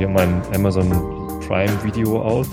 hier 0.00 0.08
mein 0.08 0.40
Amazon 0.54 0.88
Prime 1.46 1.84
Video 1.84 2.22
aus. 2.22 2.48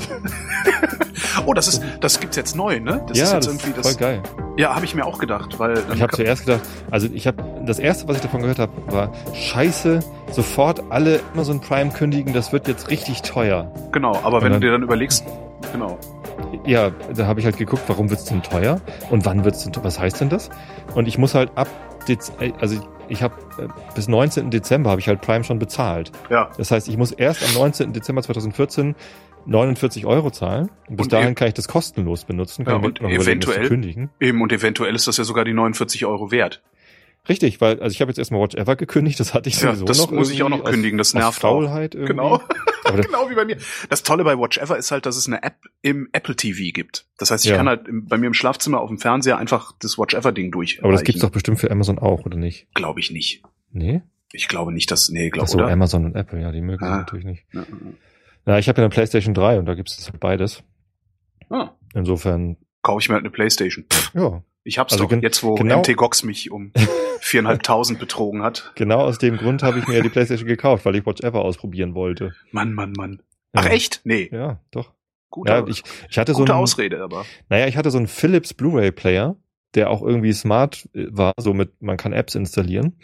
oh, 1.46 1.54
das 1.54 1.70
ist, 1.70 1.81
das 2.01 2.20
gibt's 2.20 2.35
jetzt 2.35 2.57
neu, 2.57 2.81
ne? 2.81 3.02
Das 3.07 3.18
ja, 3.18 3.23
ist 3.23 3.34
jetzt 3.34 3.47
das 3.47 3.54
irgendwie 3.54 3.71
das. 3.73 3.88
Voll 3.88 3.96
geil. 3.97 4.23
Ja, 4.57 4.75
habe 4.75 4.84
ich 4.84 4.93
mir 4.93 5.05
auch 5.05 5.18
gedacht, 5.18 5.57
weil. 5.57 5.81
Ich 5.94 6.02
habe 6.02 6.13
zuerst 6.13 6.46
gedacht, 6.46 6.63
also 6.91 7.07
ich 7.13 7.25
habe 7.25 7.41
das 7.65 7.79
erste, 7.79 8.05
was 8.10 8.18
ich 8.18 8.21
davon 8.21 8.41
gehört 8.41 8.60
habe, 8.60 8.73
war 8.88 9.13
Scheiße, 9.33 10.02
sofort 10.29 10.83
alle 10.89 11.21
Amazon 11.33 11.61
Prime 11.61 11.89
kündigen, 11.91 12.33
das 12.33 12.52
wird 12.52 12.68
jetzt 12.68 12.89
richtig 12.89 13.21
teuer. 13.21 13.71
Genau, 13.93 14.20
aber 14.23 14.38
Und 14.38 14.43
wenn 14.43 14.52
dann, 14.52 14.59
du 14.59 14.68
dir 14.68 14.73
dann 14.73 14.84
überlegst, 14.84 15.23
genau. 15.71 15.98
Ja, 16.66 16.91
da 17.16 17.27
habe 17.27 17.39
ich 17.39 17.45
halt 17.45 17.55
geguckt, 17.55 17.84
warum 17.88 18.09
wird's 18.09 18.25
denn 18.25 18.43
teuer 18.43 18.82
und 19.09 19.23
wann 19.25 19.45
wird's 19.45 19.64
denn, 19.64 19.71
was 19.84 19.98
heißt 19.98 20.20
denn 20.20 20.27
das? 20.27 20.50
Und 20.95 21.07
ich 21.07 21.18
muss 21.18 21.34
halt 21.34 21.50
ab, 21.55 21.70
also 22.59 22.77
ich, 23.10 23.24
habe 23.24 23.36
äh, 23.58 23.68
bis 23.96 24.08
19. 24.08 24.50
Dezember 24.50 24.89
habe 24.89 25.02
ich 25.02 25.07
halt 25.07 25.21
Prime 25.21 25.44
schon 25.44 25.60
bezahlt. 25.60 26.12
Ja. 26.30 26.52
Das 26.57 26.71
heißt, 26.71 26.88
ich 26.88 26.98
muss 26.98 27.11
erst 27.11 27.43
am 27.43 27.54
19. 27.54 27.93
Dezember 27.93 28.21
2014 28.21 28.96
49 29.48 30.06
Euro 30.06 30.29
zahlen. 30.29 30.70
Und 30.88 30.98
bis 30.98 31.06
und 31.06 31.14
dahin 31.14 31.32
e- 31.32 31.34
kann 31.36 31.48
ich 31.48 31.54
das 31.54 31.68
kostenlos 31.68 32.25
benutzen. 32.25 32.66
Kann 32.66 32.81
ja, 32.81 32.88
und 32.88 33.02
eventuell, 33.02 33.67
kündigen. 33.67 34.09
Eben, 34.20 34.42
und 34.42 34.52
eventuell 34.52 34.94
ist 34.94 35.08
das 35.08 35.17
ja 35.17 35.23
sogar 35.23 35.45
die 35.45 35.53
49 35.53 36.06
Euro 36.06 36.31
wert. 36.31 36.62
Richtig, 37.30 37.59
weil 37.61 37.80
also 37.81 37.94
ich 37.94 38.02
habe 38.02 38.09
jetzt 38.09 38.17
erstmal 38.17 38.41
Watch 38.41 38.55
Ever 38.55 38.75
gekündigt, 38.75 39.19
das 39.19 39.33
hatte 39.33 39.49
ich 39.49 39.58
sowieso 39.58 39.81
ja, 39.81 39.88
das 39.88 39.97
noch. 39.97 40.08
Das 40.08 40.16
muss 40.16 40.31
ich 40.31 40.44
auch 40.44 40.49
noch 40.49 40.63
kündigen, 40.63 40.97
das 40.97 41.13
nervt 41.13 41.39
Faulheit 41.39 41.95
auch. 41.95 42.05
Genau. 42.05 42.41
genau 42.95 43.30
wie 43.30 43.36
bei 43.36 43.45
mir. 43.45 43.58
Das 43.89 44.03
Tolle 44.03 44.23
bei 44.23 44.38
Watch 44.38 44.58
Ever 44.58 44.77
ist 44.77 44.91
halt, 44.91 45.05
dass 45.05 45.17
es 45.17 45.27
eine 45.27 45.44
App 45.44 45.58
im 45.81 46.09
Apple 46.13 46.36
TV 46.36 46.72
gibt. 46.73 47.05
Das 47.17 47.31
heißt, 47.31 47.45
ich 47.45 47.52
ja. 47.52 47.58
kann 47.58 47.67
halt 47.67 47.86
bei 47.88 48.17
mir 48.17 48.27
im 48.27 48.33
Schlafzimmer 48.33 48.80
auf 48.80 48.89
dem 48.89 48.97
Fernseher 48.97 49.38
einfach 49.38 49.73
das 49.80 49.97
Watch 49.97 50.13
Ever 50.13 50.31
Ding 50.31 50.52
durch. 50.52 50.83
Aber 50.83 50.94
das 50.94 51.03
gibt's 51.03 51.22
doch 51.22 51.30
bestimmt 51.30 51.59
für 51.59 51.69
Amazon 51.72 52.00
auch, 52.00 52.25
oder 52.25 52.38
nicht? 52.38 52.67
Glaube 52.73 53.00
ich 53.00 53.11
nicht. 53.11 53.44
Nee? 53.72 54.02
Ich 54.31 54.47
glaube 54.47 54.72
nicht, 54.72 54.91
dass 54.91 55.09
nee, 55.09 55.30
glaube 55.30 55.50
so, 55.50 55.58
oder? 55.58 55.69
Amazon 55.69 56.05
und 56.05 56.16
Apple, 56.16 56.41
ja, 56.41 56.52
die 56.52 56.61
mögen 56.61 56.83
ah. 56.83 56.97
natürlich 56.97 57.25
nicht. 57.25 57.45
Ja, 57.53 57.66
ja 58.45 58.59
ich 58.59 58.67
habe 58.69 58.81
ja 58.81 58.86
eine 58.86 58.94
PlayStation 58.94 59.34
3 59.34 59.59
und 59.59 59.66
da 59.66 59.73
gibt's 59.73 60.12
beides. 60.19 60.64
Ah. 61.50 61.72
Insofern 61.94 62.58
kaufe 62.81 63.02
ich 63.02 63.09
mir 63.09 63.16
halt 63.16 63.23
eine 63.23 63.31
PlayStation. 63.31 63.86
Ja. 64.14 64.44
Ich 64.68 64.78
hab's 64.78 64.92
also 64.92 65.06
doch, 65.06 65.22
jetzt 65.22 65.44
wo 65.44 65.56
genau, 65.56 65.80
MT 65.80 65.96
Gox 65.96 66.23
mich 66.23 66.52
um 66.52 66.73
viereinhalbtausend 67.22 68.00
betrogen 68.00 68.44
hat. 68.44 68.74
Genau 68.76 69.00
aus 69.00 69.18
dem 69.18 69.38
Grund 69.38 69.64
habe 69.64 69.80
ich 69.80 69.88
mir 69.88 69.96
ja 69.96 70.02
die 70.02 70.09
Playstation 70.09 70.46
gekauft, 70.46 70.84
weil 70.86 70.98
ich 70.98 71.06
Watch 71.06 71.22
Ever 71.24 71.40
ausprobieren 71.42 71.96
wollte. 71.96 72.36
Mann, 72.52 72.74
Mann, 72.74 72.92
Mann. 72.92 73.22
Ach 73.54 73.64
ja. 73.64 73.72
echt? 73.72 74.02
Nee. 74.04 74.30
Ja, 74.30 74.59
doch. 74.72 74.92
Gute, 75.30 75.52
ja, 75.52 75.66
ich, 75.68 75.84
ich 76.09 76.18
hatte 76.18 76.34
gute 76.34 76.48
so 76.48 76.54
eine 76.54 76.62
Ausrede, 76.62 77.02
aber. 77.02 77.26
Naja, 77.48 77.68
ich 77.68 77.78
hatte 77.78 77.92
so 77.92 77.98
einen 77.98 78.08
Philips 78.08 78.54
Blu-ray 78.54 78.92
Player, 78.92 79.38
der 79.74 79.90
auch 79.90 80.02
irgendwie 80.02 80.34
smart 80.34 80.90
äh, 80.94 81.06
war, 81.12 81.31
so 81.40 81.54
mit, 81.54 81.81
man 81.81 81.96
kann 81.96 82.12
Apps 82.12 82.36
installieren. 82.36 83.00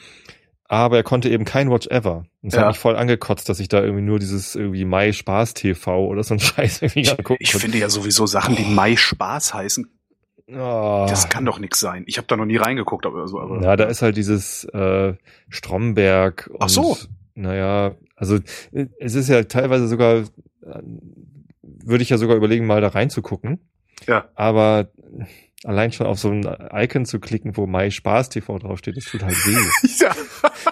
Aber 0.65 0.97
er 0.97 1.03
konnte 1.03 1.29
eben 1.29 1.45
kein 1.45 1.71
Watch 1.71 1.87
Ever. 1.87 2.25
Und 2.41 2.49
es 2.49 2.55
ja. 2.55 2.61
hat 2.61 2.67
mich 2.69 2.77
voll 2.77 2.97
angekotzt, 2.97 3.47
dass 3.47 3.61
ich 3.61 3.69
da 3.69 3.81
irgendwie 3.81 4.03
nur 4.03 4.19
dieses 4.19 4.55
irgendwie 4.55 4.83
Mai 4.83 5.13
Spaß 5.13 5.53
TV 5.53 6.07
oder 6.07 6.23
so 6.23 6.33
ein 6.33 6.39
Scheiß 6.41 6.81
irgendwie 6.81 7.01
ich, 7.01 7.15
ich 7.39 7.53
finde 7.53 7.77
ja 7.77 7.87
sowieso 7.87 8.25
Sachen, 8.25 8.57
die 8.57 8.65
Mai 8.65 8.97
Spaß 8.97 9.53
heißen, 9.53 9.89
Oh. 10.47 11.05
Das 11.07 11.29
kann 11.29 11.45
doch 11.45 11.59
nix 11.59 11.79
sein. 11.79 12.03
Ich 12.07 12.17
habe 12.17 12.27
da 12.27 12.35
noch 12.35 12.45
nie 12.45 12.57
reingeguckt, 12.57 13.05
aber 13.05 13.27
so. 13.27 13.39
Aber, 13.39 13.61
ja, 13.61 13.75
da 13.75 13.85
ist 13.85 14.01
halt 14.01 14.17
dieses 14.17 14.65
äh, 14.65 15.13
Stromberg. 15.49 16.49
Und, 16.51 16.61
Ach 16.61 16.69
so. 16.69 16.97
Naja, 17.35 17.95
also 18.15 18.39
es 18.99 19.15
ist 19.15 19.29
ja 19.29 19.43
teilweise 19.43 19.87
sogar, 19.87 20.23
würde 21.61 22.03
ich 22.03 22.09
ja 22.09 22.17
sogar 22.17 22.35
überlegen, 22.35 22.67
mal 22.67 22.81
da 22.81 22.89
reinzugucken. 22.89 23.59
Ja. 24.07 24.29
Aber 24.35 24.91
allein 25.63 25.91
schon 25.91 26.07
auf 26.07 26.19
so 26.19 26.29
ein 26.29 26.43
Icon 26.73 27.05
zu 27.05 27.19
klicken, 27.19 27.57
wo 27.57 27.65
Mai 27.65 27.89
Spaß 27.89 28.29
TV 28.29 28.59
draufsteht, 28.59 28.97
das 28.97 29.05
tut 29.05 29.23
halt 29.23 29.35
weh. 29.45 29.87
ja. 29.99 30.13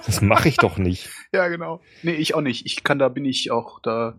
Das 0.06 0.22
mache 0.22 0.50
ich 0.50 0.58
doch 0.58 0.78
nicht. 0.78 1.10
Ja, 1.34 1.48
genau. 1.48 1.82
Nee, 2.04 2.14
ich 2.14 2.36
auch 2.36 2.42
nicht. 2.42 2.66
Ich 2.66 2.84
kann, 2.84 3.00
da 3.00 3.10
bin 3.10 3.26
ich 3.26 3.52
auch, 3.52 3.80
da 3.82 4.18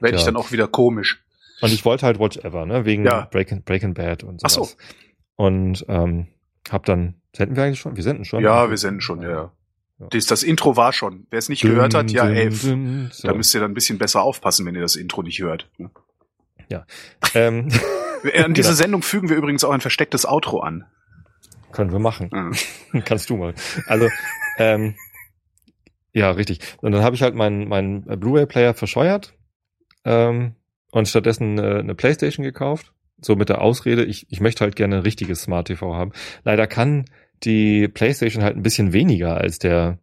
werde 0.00 0.16
ja. 0.16 0.20
ich 0.20 0.24
dann 0.24 0.36
auch 0.36 0.52
wieder 0.52 0.68
komisch. 0.68 1.23
Und 1.60 1.72
ich 1.72 1.84
wollte 1.84 2.06
halt 2.06 2.18
Watch 2.18 2.38
Ever, 2.38 2.66
ne? 2.66 2.84
Wegen 2.84 3.04
ja. 3.04 3.28
Breaking, 3.30 3.62
Breaking 3.62 3.94
Bad 3.94 4.24
und 4.24 4.40
so. 4.40 4.46
Ach 4.46 4.50
so. 4.50 4.68
Und 5.36 5.84
ähm, 5.88 6.28
hab 6.70 6.84
dann, 6.86 7.14
senden 7.34 7.56
wir 7.56 7.64
eigentlich 7.64 7.80
schon? 7.80 7.96
Wir 7.96 8.02
senden 8.02 8.24
schon. 8.24 8.42
Ja, 8.42 8.70
wir 8.70 8.78
senden 8.78 9.00
schon, 9.00 9.22
ja. 9.22 9.30
ja. 9.30 9.52
Das, 10.10 10.26
das 10.26 10.42
Intro 10.42 10.76
war 10.76 10.92
schon. 10.92 11.26
Wer 11.30 11.38
es 11.38 11.48
nicht 11.48 11.62
dün, 11.62 11.70
gehört 11.70 11.94
hat, 11.94 12.10
ja, 12.10 12.26
dün, 12.26 13.08
so. 13.12 13.28
da 13.28 13.34
müsst 13.34 13.54
ihr 13.54 13.60
dann 13.60 13.70
ein 13.70 13.74
bisschen 13.74 13.98
besser 13.98 14.22
aufpassen, 14.22 14.66
wenn 14.66 14.74
ihr 14.74 14.80
das 14.80 14.96
Intro 14.96 15.22
nicht 15.22 15.40
hört. 15.40 15.70
Ne? 15.78 15.90
Ja. 16.68 16.86
ähm, 17.34 17.68
An 18.34 18.54
diese 18.54 18.68
genau. 18.68 18.76
Sendung 18.76 19.02
fügen 19.02 19.28
wir 19.28 19.36
übrigens 19.36 19.64
auch 19.64 19.72
ein 19.72 19.82
verstecktes 19.82 20.26
Outro 20.26 20.60
an. 20.60 20.86
Können 21.72 21.92
wir 21.92 21.98
machen. 21.98 22.30
Ja. 22.32 23.00
Kannst 23.04 23.28
du 23.30 23.36
mal. 23.36 23.54
Also, 23.86 24.08
ähm, 24.58 24.94
ja, 26.12 26.30
richtig. 26.30 26.60
Und 26.80 26.92
dann 26.92 27.02
habe 27.02 27.16
ich 27.16 27.22
halt 27.22 27.34
meinen 27.34 27.68
mein 27.68 28.02
Blu-ray-Player 28.02 28.74
verscheuert. 28.74 29.34
Ähm, 30.04 30.54
und 30.94 31.08
stattdessen 31.08 31.58
eine, 31.58 31.80
eine 31.80 31.94
Playstation 31.96 32.44
gekauft. 32.44 32.92
So 33.20 33.34
mit 33.34 33.48
der 33.48 33.60
Ausrede, 33.60 34.04
ich, 34.04 34.26
ich 34.30 34.40
möchte 34.40 34.62
halt 34.62 34.76
gerne 34.76 34.96
ein 34.96 35.02
richtiges 35.02 35.42
Smart 35.42 35.66
TV 35.66 35.92
haben. 35.94 36.12
Leider 36.44 36.68
kann 36.68 37.06
die 37.42 37.88
Playstation 37.88 38.44
halt 38.44 38.56
ein 38.56 38.62
bisschen 38.62 38.92
weniger 38.92 39.36
als 39.36 39.58
der, 39.58 39.98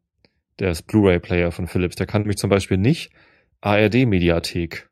der 0.59 0.75
Blu-ray-Player 0.85 1.51
von 1.51 1.67
Philips. 1.67 1.95
Der 1.95 2.07
kann 2.07 2.23
nämlich 2.23 2.37
zum 2.37 2.49
Beispiel 2.49 2.77
nicht 2.77 3.11
ARD-Mediathek. 3.61 4.89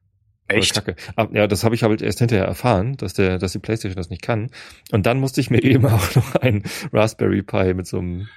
Echt? 0.47 0.73
Kacke. 0.73 0.95
Ja, 1.33 1.47
das 1.47 1.65
habe 1.65 1.75
ich 1.75 1.83
halt 1.83 2.01
erst 2.01 2.19
hinterher 2.19 2.45
erfahren, 2.45 2.95
dass 2.95 3.13
der, 3.13 3.37
dass 3.37 3.51
die 3.51 3.59
PlayStation 3.59 3.97
das 3.97 4.09
nicht 4.09 4.21
kann. 4.21 4.51
Und 4.91 5.05
dann 5.05 5.19
musste 5.19 5.41
ich 5.41 5.49
mir 5.49 5.61
eben 5.61 5.85
auch 5.85 6.15
noch 6.15 6.35
ein 6.35 6.63
Raspberry 6.93 7.41
Pi 7.41 7.73
mit 7.73 7.87
so 7.87 7.99
einem 7.99 8.29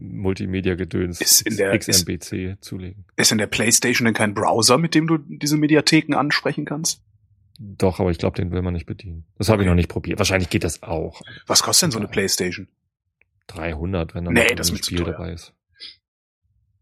Multimedia-Gedöns 0.00 1.20
ist 1.20 1.42
in 1.42 1.56
der, 1.56 1.78
XMBC 1.78 2.32
ist, 2.32 2.64
zulegen. 2.64 3.04
Ist 3.16 3.32
in 3.32 3.38
der 3.38 3.46
PlayStation 3.46 4.06
denn 4.06 4.14
kein 4.14 4.34
Browser, 4.34 4.78
mit 4.78 4.94
dem 4.94 5.06
du 5.06 5.18
diese 5.18 5.56
Mediatheken 5.56 6.14
ansprechen 6.14 6.64
kannst? 6.64 7.02
Doch, 7.58 8.00
aber 8.00 8.10
ich 8.10 8.18
glaube, 8.18 8.36
den 8.36 8.52
will 8.52 8.62
man 8.62 8.72
nicht 8.72 8.86
bedienen. 8.86 9.26
Das 9.36 9.48
okay. 9.48 9.52
habe 9.52 9.62
ich 9.62 9.68
noch 9.68 9.74
nicht 9.74 9.90
probiert. 9.90 10.18
Wahrscheinlich 10.18 10.48
geht 10.48 10.64
das 10.64 10.82
auch. 10.82 11.20
Was 11.46 11.62
kostet 11.62 11.88
denn 11.88 11.90
so 11.90 11.98
eine 11.98 12.08
PlayStation? 12.08 12.68
300, 13.48 14.14
wenn 14.14 14.24
da 14.24 14.30
nee, 14.30 14.54
das 14.54 14.70
ein 14.70 14.78
Spiel 14.78 15.04
dabei 15.04 15.32
ist. 15.32 15.52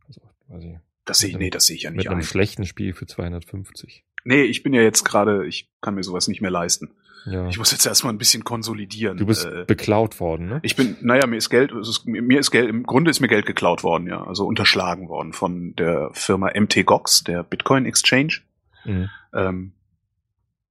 Also, 0.07 0.21
weiß 0.47 0.65
ich. 0.65 0.77
Das 1.05 1.19
sehe 1.19 1.31
ich, 1.31 1.39
nee, 1.39 1.51
das 1.51 1.67
sehe 1.67 1.75
ich 1.75 1.83
ja 1.83 1.91
nicht 1.91 1.99
Mit 1.99 2.09
einem 2.09 2.19
ein. 2.19 2.25
schlechten 2.25 2.67
Spiel 2.67 2.93
für 2.93 3.07
250. 3.07 4.05
Nee, 4.25 4.43
ich 4.43 4.63
bin 4.63 4.73
ja 4.75 4.83
jetzt 4.83 5.05
gerade, 5.05 5.47
ich 5.47 5.71
kann 5.81 5.95
mir 5.95 6.03
sowas 6.03 6.29
nicht 6.29 6.41
mehr 6.41 6.51
leisten. 6.51 6.91
Ja. 7.27 7.49
Ich 7.49 7.59
muss 7.59 7.73
jetzt 7.73 7.87
erstmal 7.87 8.13
ein 8.13 8.19
bisschen 8.19 8.45
konsolidieren. 8.45 9.19
Du 9.19 9.27
bist 9.27 9.45
äh, 9.45 9.65
beklaut 9.67 10.21
worden, 10.21 10.49
ne? 10.49 10.61
Ich 10.63 10.77
bin, 10.77 10.97
naja, 11.01 11.27
mir 11.27 11.37
ist 11.37 11.51
Geld, 11.51 11.73
ist, 11.73 12.07
mir 12.07 12.39
ist 12.39 12.51
Geld, 12.51 12.69
im 12.69 12.85
Grunde 12.85 13.11
ist 13.11 13.21
mir 13.21 13.29
Geld 13.29 13.47
geklaut 13.47 13.83
worden, 13.83 14.07
ja. 14.07 14.25
Also 14.25 14.47
unterschlagen 14.47 15.09
worden 15.09 15.33
von 15.33 15.75
der 15.77 16.11
Firma 16.13 16.51
MT 16.55 16.87
Gox, 16.87 17.25
der 17.25 17.43
Bitcoin 17.43 17.87
Exchange. 17.87 18.41
Mhm. 18.85 19.11
Ähm, 19.35 19.73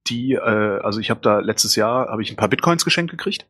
die, 0.08 0.32
äh, 0.32 0.80
also 0.80 1.00
ich 1.00 1.10
habe 1.10 1.20
da 1.20 1.40
letztes 1.40 1.76
Jahr, 1.76 2.08
habe 2.08 2.22
ich 2.22 2.30
ein 2.30 2.36
paar 2.36 2.48
Bitcoins 2.48 2.84
geschenkt 2.84 3.10
gekriegt, 3.10 3.46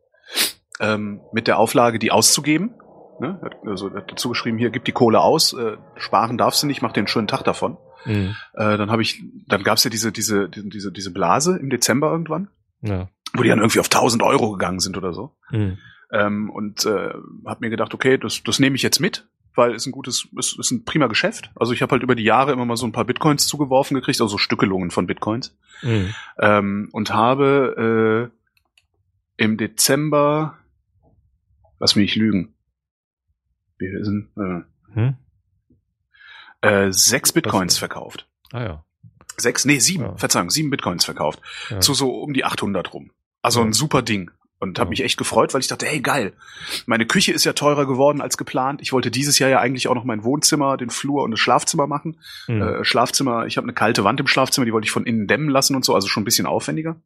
ähm, 0.81 1.21
mit 1.33 1.47
der 1.47 1.59
Auflage, 1.59 1.99
die 1.99 2.11
auszugeben. 2.11 2.75
Ne? 3.21 3.41
Also 3.65 3.93
hat 3.93 4.11
dazu 4.11 4.31
geschrieben, 4.31 4.59
hier, 4.59 4.71
gib 4.71 4.85
die 4.85 4.93
Kohle 4.93 5.21
aus, 5.21 5.53
äh, 5.53 5.77
sparen 5.97 6.39
darfst 6.39 6.63
du 6.63 6.67
nicht, 6.67 6.83
mach 6.83 6.93
dir 6.93 7.01
einen 7.01 7.09
schönen 7.09 7.29
Tag 7.29 7.43
davon. 7.45 7.79
Mhm. 8.05 8.37
Äh, 8.55 8.77
dann 8.77 8.91
habe 8.91 9.03
ich, 9.03 9.23
dann 9.47 9.63
gab's 9.63 9.85
ja 9.85 9.91
diese, 9.91 10.13
diese, 10.13 10.49
diese, 10.49 10.93
diese 10.93 11.13
Blase 11.13 11.57
im 11.59 11.71
Dezember 11.71 12.11
irgendwann. 12.11 12.49
Ja. 12.81 13.09
Wo 13.35 13.43
die 13.43 13.49
dann 13.49 13.59
irgendwie 13.59 13.81
auf 13.81 13.87
1000 13.87 14.23
Euro 14.23 14.53
gegangen 14.53 14.81
sind 14.81 14.97
oder 14.97 15.13
so. 15.13 15.37
Mhm. 15.51 15.79
Ähm, 16.13 16.51
und 16.51 16.87
äh, 16.87 17.13
habe 17.47 17.61
mir 17.61 17.71
gedacht, 17.71 17.93
okay, 17.95 18.17
das, 18.19 18.43
das 18.43 18.59
nehme 18.59 18.77
ich 18.77 18.83
jetzt 18.83 19.01
mit, 19.01 19.27
weil 19.55 19.75
es 19.75 19.87
ein 19.87 19.93
gutes, 19.93 20.29
es 20.39 20.57
ist 20.59 20.71
ein 20.71 20.85
prima 20.85 21.07
Geschäft. 21.07 21.51
Also 21.57 21.73
ich 21.73 21.83
habe 21.83 21.93
halt 21.93 22.03
über 22.03 22.15
die 22.15 22.23
Jahre 22.23 22.53
immer 22.53 22.65
mal 22.65 22.77
so 22.77 22.87
ein 22.87 22.93
paar 22.93 23.05
Bitcoins 23.05 23.47
zugeworfen 23.47 23.95
gekriegt, 23.95 24.21
also 24.21 24.39
Stückelungen 24.39 24.91
von 24.91 25.07
Bitcoins. 25.07 25.57
Mhm. 25.83 26.15
Ähm, 26.39 26.89
und 26.93 27.13
habe 27.13 28.31
äh, 29.37 29.43
im 29.43 29.57
Dezember, 29.57 30.59
lass 31.79 31.95
mich 31.95 32.07
nicht 32.07 32.17
lügen, 32.17 32.55
wir 33.79 34.05
sind 34.05 34.31
äh, 34.37 34.63
hm? 34.95 35.17
Äh, 36.61 36.93
sechs 36.93 37.33
Bitcoins 37.33 37.79
verkauft. 37.79 38.29
Ah 38.53 38.63
ja. 38.63 38.85
Sechs, 39.37 39.65
nee, 39.65 39.79
sieben, 39.79 40.05
ja. 40.05 40.17
Verzeihung, 40.17 40.51
sieben 40.51 40.71
Bitcoins 40.71 41.05
verkauft. 41.05 41.41
Ja. 41.71 41.81
Zu 41.81 41.95
so 41.95 42.11
um 42.11 42.33
die 42.33 42.45
800 42.45 42.93
rum. 42.93 43.13
Also 43.43 43.63
ein 43.63 43.73
super 43.73 44.03
Ding. 44.03 44.31
Und 44.61 44.81
habe 44.81 44.91
mich 44.91 45.05
echt 45.05 45.17
gefreut, 45.17 45.55
weil 45.55 45.61
ich 45.61 45.69
dachte, 45.69 45.87
hey, 45.87 46.01
geil. 46.01 46.33
Meine 46.87 47.07
Küche 47.07 47.31
ist 47.31 47.45
ja 47.45 47.53
teurer 47.53 47.87
geworden 47.87 48.21
als 48.21 48.37
geplant. 48.37 48.83
Ich 48.83 48.93
wollte 48.93 49.13
dieses 49.13 49.39
Jahr 49.39 49.49
ja 49.49 49.61
eigentlich 49.61 49.87
auch 49.87 49.95
noch 49.95 50.03
mein 50.03 50.25
Wohnzimmer, 50.25 50.77
den 50.77 50.91
Flur 50.91 51.23
und 51.23 51.31
das 51.31 51.39
Schlafzimmer 51.39 51.87
machen. 51.87 52.19
Mhm. 52.49 52.63
Äh, 52.63 52.85
Schlafzimmer, 52.85 53.47
ich 53.47 53.57
habe 53.57 53.67
eine 53.67 53.73
kalte 53.73 54.03
Wand 54.03 54.19
im 54.19 54.27
Schlafzimmer, 54.27 54.65
die 54.65 54.73
wollte 54.73 54.87
ich 54.87 54.91
von 54.91 55.07
innen 55.07 55.29
dämmen 55.29 55.49
lassen 55.49 55.77
und 55.77 55.85
so, 55.85 55.95
also 55.95 56.09
schon 56.09 56.23
ein 56.23 56.25
bisschen 56.25 56.47
aufwendiger. 56.47 56.97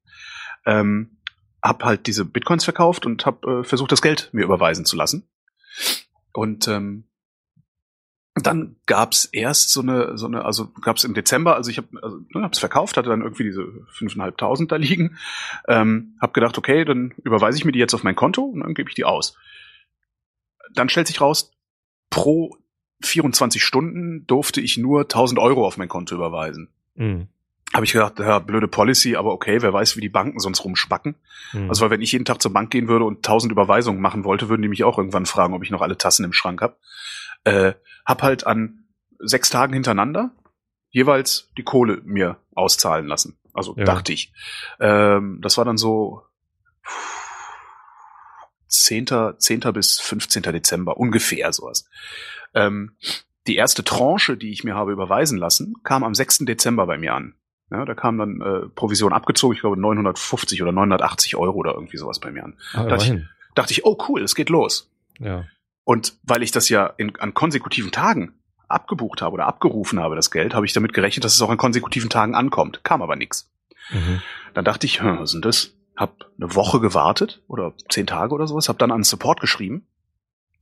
Ähm, 0.64 1.19
hab 1.62 1.84
halt 1.84 2.06
diese 2.06 2.25
Bitcoins 2.25 2.64
verkauft 2.64 3.05
und 3.05 3.26
habe 3.26 3.60
äh, 3.60 3.64
versucht, 3.64 3.93
das 3.93 4.00
Geld 4.00 4.31
mir 4.32 4.44
überweisen 4.44 4.87
zu 4.87 4.96
lassen. 4.96 5.28
Und 6.32 6.69
ähm, 6.69 7.05
dann 8.34 8.76
gab's 8.87 9.26
erst 9.26 9.70
so 9.70 9.82
eine, 9.82 10.17
so 10.17 10.26
eine, 10.26 10.44
also 10.44 10.69
gab's 10.81 11.05
im 11.05 11.12
Dezember, 11.12 11.55
also 11.55 11.70
ich 11.70 11.76
habe 11.76 11.88
also, 12.02 12.19
ne, 12.31 12.43
hab's 12.43 12.58
verkauft, 12.58 12.96
hatte 12.96 13.11
dann 13.11 13.20
irgendwie 13.20 13.44
diese 13.44 13.67
fünfeinhalbtausend 13.93 14.73
da 14.73 14.76
liegen, 14.76 15.19
ähm, 15.69 16.17
habe 16.20 16.32
gedacht, 16.32 16.56
okay, 16.56 16.84
dann 16.84 17.12
überweise 17.25 17.58
ich 17.58 17.64
mir 17.64 17.73
die 17.73 17.79
jetzt 17.79 17.94
auf 17.94 18.05
mein 18.05 18.17
Konto 18.17 18.43
und 18.43 18.61
dann 18.61 18.75
gebe 18.75 18.88
ich 18.88 18.94
die 18.94 19.05
aus. 19.05 19.37
Dann 20.75 20.88
stellt 20.88 21.08
sich 21.08 21.20
raus, 21.20 21.50
pro 22.08 22.56
24 23.02 23.62
Stunden 23.62 24.26
durfte 24.26 24.61
ich 24.61 24.79
nur 24.79 25.02
1000 25.02 25.38
Euro 25.38 25.67
auf 25.67 25.76
mein 25.76 25.88
Konto 25.88 26.14
überweisen. 26.14 26.69
Mhm. 26.94 27.29
Habe 27.75 27.84
ich 27.84 27.93
gedacht, 27.93 28.19
ja, 28.19 28.38
blöde 28.38 28.69
Policy, 28.69 29.17
aber 29.17 29.32
okay, 29.32 29.62
wer 29.62 29.73
weiß, 29.73 29.96
wie 29.96 30.02
die 30.02 30.11
Banken 30.11 30.40
sonst 30.40 30.64
rumspacken. 30.64 31.17
Mhm. 31.52 31.69
Also, 31.69 31.82
weil 31.82 31.90
wenn 31.90 32.02
ich 32.02 32.12
jeden 32.12 32.26
Tag 32.26 32.40
zur 32.40 32.52
Bank 32.52 32.70
gehen 32.70 32.87
würde 32.87 33.05
und 33.05 33.19
1000 33.19 33.50
Überweisungen 33.50 34.00
machen 34.00 34.25
wollte, 34.25 34.49
würden 34.49 34.62
die 34.62 34.69
mich 34.69 34.84
auch 34.84 34.99
irgendwann 34.99 35.26
fragen, 35.26 35.55
ob 35.55 35.64
ich 35.64 35.70
noch 35.70 35.81
alle 35.81 35.96
Tassen 35.99 36.25
im 36.25 36.32
Schrank 36.32 36.61
habe. 36.61 36.76
Äh, 37.44 37.73
hab 38.04 38.22
halt 38.22 38.46
an 38.46 38.84
sechs 39.19 39.50
Tagen 39.50 39.72
hintereinander 39.72 40.31
jeweils 40.90 41.50
die 41.56 41.62
Kohle 41.62 42.02
mir 42.04 42.37
auszahlen 42.54 43.06
lassen. 43.06 43.38
Also 43.54 43.75
ja. 43.76 43.84
dachte 43.84 44.12
ich. 44.12 44.32
Ähm, 44.81 45.38
das 45.43 45.58
war 45.58 45.64
dann 45.64 45.78
so 45.78 46.22
10. 48.69 49.06
10. 49.38 49.60
bis 49.72 50.00
15. 50.00 50.43
Dezember, 50.43 50.96
ungefähr 50.96 51.52
sowas. 51.52 51.88
Ähm, 52.54 52.96
die 53.46 53.56
erste 53.56 53.84
Tranche, 53.84 54.37
die 54.37 54.52
ich 54.52 54.64
mir 54.64 54.75
habe 54.75 54.93
überweisen 54.93 55.38
lassen, 55.38 55.75
kam 55.82 56.05
am 56.05 56.14
6. 56.14 56.38
Dezember 56.40 56.87
bei 56.87 56.98
mir 56.98 57.14
an. 57.14 57.34
Ja, 57.70 57.84
da 57.87 57.94
kam 57.94 58.19
dann 58.19 58.40
äh, 58.43 58.69
Provision 58.69 59.14
abgezogen, 59.14 59.55
ich 59.55 59.62
glaube 59.62 59.81
950 59.81 60.62
oder 60.62 60.72
980 60.72 61.37
Euro 61.37 61.56
oder 61.56 61.72
irgendwie 61.72 61.96
sowas 61.96 62.20
bei 62.20 62.31
mir 62.31 62.44
an. 62.44 62.58
Ah, 62.75 62.84
dachte, 62.84 63.05
ich, 63.14 63.55
dachte 63.55 63.72
ich, 63.72 63.87
oh 63.87 63.96
cool, 64.08 64.22
es 64.22 64.34
geht 64.34 64.50
los. 64.50 64.90
Ja. 65.19 65.46
Und 65.84 66.14
weil 66.23 66.43
ich 66.43 66.50
das 66.50 66.69
ja 66.69 66.87
in, 66.87 67.17
an 67.17 67.34
konsekutiven 67.34 67.90
Tagen 67.90 68.34
abgebucht 68.69 69.23
habe 69.23 69.34
oder 69.34 69.46
abgerufen 69.46 70.00
habe, 70.00 70.17
das 70.17 70.31
Geld, 70.31 70.55
habe 70.55 70.67
ich 70.67 70.73
damit 70.73 70.93
gerechnet, 70.93 71.25
dass 71.25 71.34
es 71.34 71.43
auch 71.43 71.50
an 71.50 71.58
konsekutiven 71.58 72.11
Tagen 72.11 72.34
ankommt. 72.34 72.84
Kam 72.84 73.02
aber 73.02 73.17
nichts. 73.17 73.50
Mhm. 73.90 74.23
Dann 74.55 74.64
dachte 74.64 74.87
ich, 74.87 75.02
hm, 75.02 75.19
was 75.19 75.31
ist 75.31 75.34
denn 75.34 75.43
das? 75.43 75.75
Hab 75.96 76.31
eine 76.38 76.55
Woche 76.55 76.81
gewartet 76.81 77.43
oder 77.49 77.75
zehn 77.90 78.06
Tage 78.06 78.34
oder 78.34 78.46
sowas, 78.46 78.69
hab 78.69 78.79
dann 78.79 78.90
an 78.90 79.02
Support 79.02 79.40
geschrieben, 79.40 79.87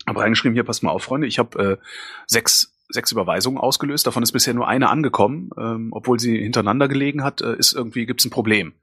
hab 0.06 0.16
reingeschrieben, 0.16 0.54
hier 0.54 0.64
passt 0.64 0.82
mal 0.82 0.90
auf, 0.90 1.04
Freunde, 1.04 1.28
ich 1.28 1.38
habe 1.38 1.78
äh, 1.80 1.84
sechs 2.26 2.76
sechs 2.92 3.12
Überweisungen 3.12 3.60
ausgelöst, 3.60 4.06
davon 4.06 4.22
ist 4.22 4.32
bisher 4.32 4.54
nur 4.54 4.66
eine 4.66 4.88
angekommen, 4.88 5.50
ähm, 5.56 5.88
obwohl 5.92 6.18
sie 6.18 6.38
hintereinander 6.38 6.88
gelegen 6.88 7.22
hat, 7.22 7.40
äh, 7.40 7.56
ist 7.56 7.72
irgendwie 7.72 8.06
gibt's 8.06 8.24
ein 8.24 8.30
Problem. 8.30 8.74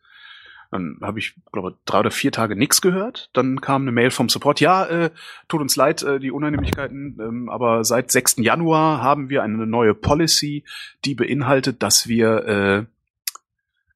Dann 0.71 0.99
habe 1.01 1.19
ich, 1.19 1.35
glaube 1.51 1.77
drei 1.85 1.99
oder 1.99 2.11
vier 2.11 2.31
Tage 2.31 2.55
nichts 2.55 2.81
gehört. 2.81 3.29
Dann 3.33 3.61
kam 3.61 3.83
eine 3.83 3.91
Mail 3.91 4.11
vom 4.11 4.29
Support. 4.29 4.59
Ja, 4.59 4.85
äh, 4.85 5.11
tut 5.47 5.61
uns 5.61 5.75
leid, 5.75 6.03
äh, 6.03 6.19
die 6.19 6.31
Unannehmlichkeiten, 6.31 7.17
ähm, 7.19 7.49
aber 7.49 7.83
seit 7.83 8.11
6. 8.11 8.37
Januar 8.37 9.01
haben 9.01 9.29
wir 9.29 9.43
eine 9.43 9.65
neue 9.65 9.93
Policy, 9.93 10.63
die 11.05 11.15
beinhaltet, 11.15 11.83
dass 11.83 12.07
wir, 12.07 12.87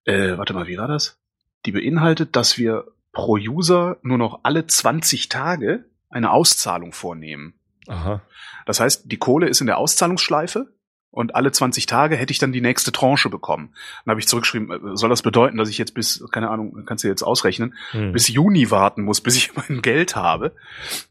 äh, 0.06 0.12
äh, 0.12 0.38
warte 0.38 0.54
mal, 0.54 0.68
wie 0.68 0.78
war 0.78 0.88
das? 0.88 1.20
Die 1.66 1.72
beinhaltet, 1.72 2.36
dass 2.36 2.58
wir 2.58 2.86
pro 3.12 3.34
User 3.36 3.98
nur 4.02 4.18
noch 4.18 4.42
alle 4.44 4.66
20 4.66 5.30
Tage 5.30 5.86
eine 6.10 6.32
Auszahlung 6.32 6.94
vornehmen. 6.94 7.54
Aha. 7.88 8.22
Das 8.66 8.80
heißt, 8.80 9.12
die 9.12 9.18
Kohle 9.18 9.48
ist 9.48 9.62
in 9.62 9.68
der 9.68 9.78
Auszahlungsschleife 9.78 10.72
und 11.12 11.36
alle 11.36 11.52
20 11.52 11.86
Tage 11.86 12.16
hätte 12.16 12.32
ich 12.32 12.40
dann 12.40 12.54
die 12.54 12.62
nächste 12.62 12.94
Tranche 12.94 13.30
bekommen. 13.30 13.74
Dann 14.06 14.12
habe 14.12 14.22
ich 14.22 14.28
zurückgeschrieben, 14.28 14.94
äh, 14.94 14.98
soll 14.98 15.10
das 15.10 15.22
bedeuten, 15.22 15.58
dass 15.58 15.70
ich 15.70 15.78
jetzt 15.78 15.94
bis, 15.94 16.24
keine 16.32 16.50
Ahnung, 16.50 16.86
kannst 16.86 17.04
du 17.04 17.10
jetzt 17.10 17.22
ausrechnen, 17.22 17.76
hm. 17.92 18.14
bis 18.14 18.30
Juni 18.30 18.72
warten 18.72 19.04
muss, 19.04 19.20
bis 19.20 19.36
ich 19.36 19.56
mein 19.56 19.82
Geld 19.82 20.16
habe. 20.16 20.54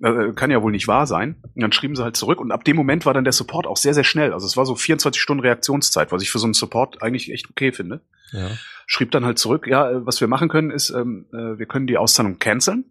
Äh, 0.02 0.32
kann 0.34 0.50
ja 0.50 0.62
wohl 0.62 0.72
nicht 0.72 0.88
wahr 0.88 1.06
sein. 1.06 1.36
Und 1.54 1.60
dann 1.60 1.72
schrieben 1.72 1.96
sie 1.96 2.02
halt 2.02 2.16
zurück 2.16 2.40
und 2.40 2.50
ab 2.50 2.64
dem 2.64 2.76
Moment 2.76 3.04
war 3.04 3.12
dann 3.12 3.24
der 3.24 3.34
Support 3.34 3.66
auch 3.66 3.76
sehr, 3.76 3.92
sehr 3.92 4.04
schnell. 4.04 4.32
Also 4.32 4.46
es 4.46 4.56
war 4.56 4.64
so 4.64 4.74
24 4.74 5.20
Stunden 5.20 5.42
Reaktionszeit, 5.42 6.12
was 6.12 6.22
ich 6.22 6.30
für 6.30 6.38
so 6.38 6.46
einen 6.46 6.54
Support 6.54 7.02
eigentlich 7.02 7.30
echt 7.30 7.50
okay 7.50 7.70
finde. 7.70 8.00
Ja. 8.32 8.48
Schrieb 8.86 9.10
dann 9.10 9.26
halt 9.26 9.38
zurück, 9.38 9.66
ja, 9.66 9.90
äh, 9.90 10.06
was 10.06 10.20
wir 10.22 10.28
machen 10.28 10.48
können, 10.48 10.70
ist, 10.70 10.90
ähm, 10.90 11.26
äh, 11.32 11.58
wir 11.58 11.66
können 11.66 11.86
die 11.86 11.98
Auszahlung 11.98 12.38
canceln 12.38 12.86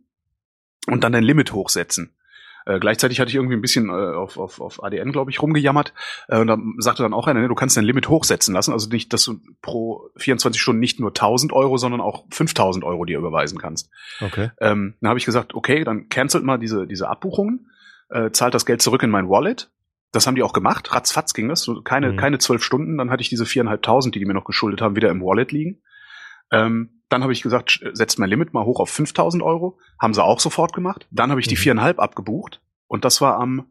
und 0.85 1.03
dann 1.03 1.15
ein 1.15 1.23
Limit 1.23 1.53
hochsetzen. 1.53 2.13
Äh, 2.69 2.79
gleichzeitig 2.79 3.19
hatte 3.19 3.29
ich 3.29 3.35
irgendwie 3.35 3.55
ein 3.55 3.61
bisschen 3.61 3.89
äh, 3.89 3.91
auf, 3.91 4.37
auf, 4.37 4.61
auf 4.61 4.83
ADN, 4.83 5.11
glaube 5.11 5.31
ich, 5.31 5.41
rumgejammert. 5.41 5.93
Äh, 6.27 6.39
und 6.39 6.47
da 6.47 6.57
sagte 6.77 7.01
dann 7.01 7.13
auch 7.13 7.25
einer, 7.25 7.39
ne, 7.39 7.47
du 7.47 7.55
kannst 7.55 7.75
dein 7.75 7.83
Limit 7.83 8.09
hochsetzen 8.09 8.53
lassen. 8.53 8.73
Also 8.73 8.89
nicht, 8.89 9.11
dass 9.11 9.23
du 9.23 9.39
pro 9.63 10.11
24 10.17 10.61
Stunden 10.61 10.79
nicht 10.79 10.99
nur 10.99 11.09
1000 11.09 11.51
Euro, 11.51 11.77
sondern 11.77 11.99
auch 11.99 12.25
5000 12.29 12.85
Euro 12.85 13.05
dir 13.05 13.17
überweisen 13.17 13.57
kannst. 13.57 13.89
Okay. 14.21 14.51
Ähm, 14.61 14.93
dann 15.01 15.09
habe 15.09 15.17
ich 15.17 15.25
gesagt, 15.25 15.55
okay, 15.55 15.83
dann 15.83 16.09
cancelt 16.09 16.43
mal 16.43 16.59
diese, 16.59 16.85
diese 16.85 17.09
Abbuchungen, 17.09 17.71
äh, 18.09 18.29
zahlt 18.29 18.53
das 18.53 18.67
Geld 18.67 18.83
zurück 18.83 19.01
in 19.01 19.09
mein 19.09 19.29
Wallet. 19.29 19.71
Das 20.11 20.27
haben 20.27 20.35
die 20.35 20.43
auch 20.43 20.53
gemacht. 20.53 20.93
Ratzfatz 20.93 21.33
ging 21.33 21.49
das. 21.49 21.67
Keine, 21.83 22.11
mhm. 22.11 22.17
keine 22.17 22.37
zwölf 22.37 22.63
Stunden. 22.63 22.99
Dann 22.99 23.09
hatte 23.09 23.21
ich 23.21 23.29
diese 23.29 23.47
viereinhalbtausend, 23.47 24.13
die 24.13 24.19
die 24.19 24.25
mir 24.25 24.35
noch 24.35 24.45
geschuldet 24.45 24.81
haben, 24.81 24.95
wieder 24.95 25.09
im 25.09 25.21
Wallet 25.21 25.51
liegen. 25.51 25.81
Ähm, 26.51 26.98
dann 27.09 27.23
habe 27.23 27.33
ich 27.33 27.41
gesagt, 27.41 27.81
setzt 27.93 28.19
mein 28.19 28.29
Limit 28.29 28.53
mal 28.53 28.65
hoch 28.65 28.79
auf 28.79 28.89
5000 28.89 29.43
Euro. 29.43 29.77
Haben 29.99 30.13
sie 30.13 30.23
auch 30.23 30.39
sofort 30.39 30.73
gemacht. 30.73 31.07
Dann 31.11 31.31
habe 31.31 31.41
ich 31.41 31.47
die 31.47 31.55
mhm. 31.55 31.59
viereinhalb 31.59 31.99
abgebucht. 31.99 32.61
Und 32.87 33.05
das 33.05 33.19
war 33.21 33.39
am 33.39 33.65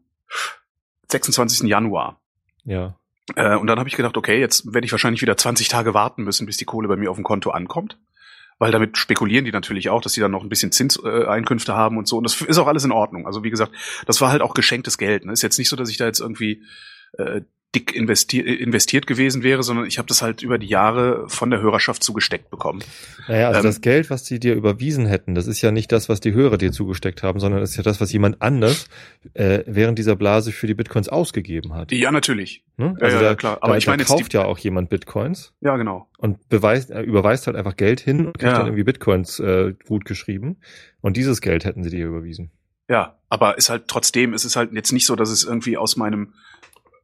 26. 1.07 1.67
Januar. 1.67 2.19
Ja. 2.65 2.95
Äh, 3.35 3.55
und 3.55 3.67
dann 3.67 3.79
habe 3.79 3.89
ich 3.89 3.95
gedacht, 3.95 4.17
okay, 4.17 4.39
jetzt 4.39 4.73
werde 4.73 4.85
ich 4.85 4.91
wahrscheinlich 4.91 5.21
wieder 5.21 5.37
20 5.37 5.67
Tage 5.67 5.93
warten 5.93 6.23
müssen, 6.23 6.45
bis 6.45 6.57
die 6.57 6.65
Kohle 6.65 6.87
bei 6.87 6.95
mir 6.95 7.09
auf 7.09 7.17
dem 7.17 7.23
Konto 7.23 7.51
ankommt. 7.51 7.97
Weil 8.57 8.71
damit 8.71 8.97
spekulieren 8.97 9.45
die 9.45 9.51
natürlich 9.51 9.89
auch, 9.89 10.01
dass 10.01 10.13
sie 10.13 10.21
dann 10.21 10.31
noch 10.31 10.43
ein 10.43 10.49
bisschen 10.49 10.73
Zinseinkünfte 10.73 11.71
äh, 11.71 11.75
haben 11.75 11.97
und 11.97 12.07
so. 12.09 12.17
Und 12.17 12.25
das 12.25 12.41
ist 12.41 12.57
auch 12.57 12.67
alles 12.67 12.83
in 12.83 12.91
Ordnung. 12.91 13.25
Also 13.25 13.43
wie 13.43 13.49
gesagt, 13.49 13.71
das 14.05 14.19
war 14.19 14.31
halt 14.31 14.41
auch 14.41 14.53
geschenktes 14.53 14.97
Geld. 14.97 15.25
Ne? 15.25 15.31
Ist 15.31 15.43
jetzt 15.43 15.57
nicht 15.57 15.69
so, 15.69 15.77
dass 15.77 15.89
ich 15.89 15.97
da 15.97 16.05
jetzt 16.05 16.19
irgendwie 16.19 16.63
äh, 17.17 17.41
dick 17.75 17.95
investiert, 17.95 18.47
investiert 18.47 19.05
gewesen 19.05 19.43
wäre, 19.43 19.61
sondern 19.61 19.85
ich 19.85 19.99
habe 19.99 20.07
das 20.07 20.23
halt 20.23 20.41
über 20.41 20.57
die 20.57 20.67
Jahre 20.67 21.29
von 21.29 21.51
der 21.51 21.61
Hörerschaft 21.61 22.03
zugesteckt 22.03 22.49
bekommen. 22.49 22.83
Naja, 23.27 23.49
also 23.49 23.59
ähm, 23.59 23.65
das 23.65 23.81
Geld, 23.81 24.09
was 24.09 24.25
sie 24.25 24.39
dir 24.39 24.55
überwiesen 24.55 25.05
hätten, 25.05 25.35
das 25.35 25.45
ist 25.45 25.61
ja 25.61 25.71
nicht 25.71 25.91
das, 25.91 26.09
was 26.09 26.19
die 26.19 26.33
Hörer 26.33 26.57
dir 26.57 26.71
zugesteckt 26.71 27.21
haben, 27.21 27.39
sondern 27.39 27.61
das 27.61 27.71
ist 27.71 27.77
ja 27.77 27.83
das, 27.83 28.01
was 28.01 28.11
jemand 28.11 28.41
anders 28.41 28.87
äh, 29.35 29.59
während 29.67 29.99
dieser 29.99 30.15
Blase 30.15 30.51
für 30.51 30.65
die 30.65 30.73
Bitcoins 30.73 31.09
ausgegeben 31.09 31.75
hat. 31.75 31.91
Ja, 31.91 32.11
natürlich. 32.11 32.63
Hm? 32.77 32.97
Also 32.99 33.17
ja, 33.17 33.21
ja, 33.21 33.29
da, 33.29 33.35
klar. 33.35 33.57
Aber 33.61 33.73
da, 33.73 33.77
ich 33.77 33.85
meine, 33.85 34.03
kauft 34.03 34.33
ja 34.33 34.45
auch 34.45 34.57
jemand 34.57 34.89
Bitcoins. 34.89 35.53
Ja, 35.61 35.77
genau. 35.77 36.09
Und 36.17 36.49
beweist, 36.49 36.89
äh, 36.89 37.01
überweist 37.01 37.45
halt 37.45 37.55
einfach 37.55 37.75
Geld 37.75 37.99
hin 37.99 38.25
und 38.25 38.39
kriegt 38.39 38.51
ja. 38.51 38.57
dann 38.57 38.67
irgendwie 38.67 38.83
Bitcoins 38.83 39.39
äh, 39.39 39.75
gut 39.87 40.05
geschrieben. 40.05 40.57
Und 41.01 41.17
dieses 41.17 41.39
Geld 41.39 41.65
hätten 41.65 41.83
sie 41.83 41.91
dir 41.91 42.07
überwiesen. 42.07 42.49
Ja, 42.89 43.19
aber 43.29 43.59
ist 43.59 43.69
halt 43.69 43.87
trotzdem, 43.87 44.33
es 44.33 44.43
ist 44.43 44.55
halt 44.55 44.73
jetzt 44.73 44.91
nicht 44.91 45.05
so, 45.05 45.15
dass 45.15 45.29
es 45.29 45.43
irgendwie 45.43 45.77
aus 45.77 45.95
meinem 45.95 46.33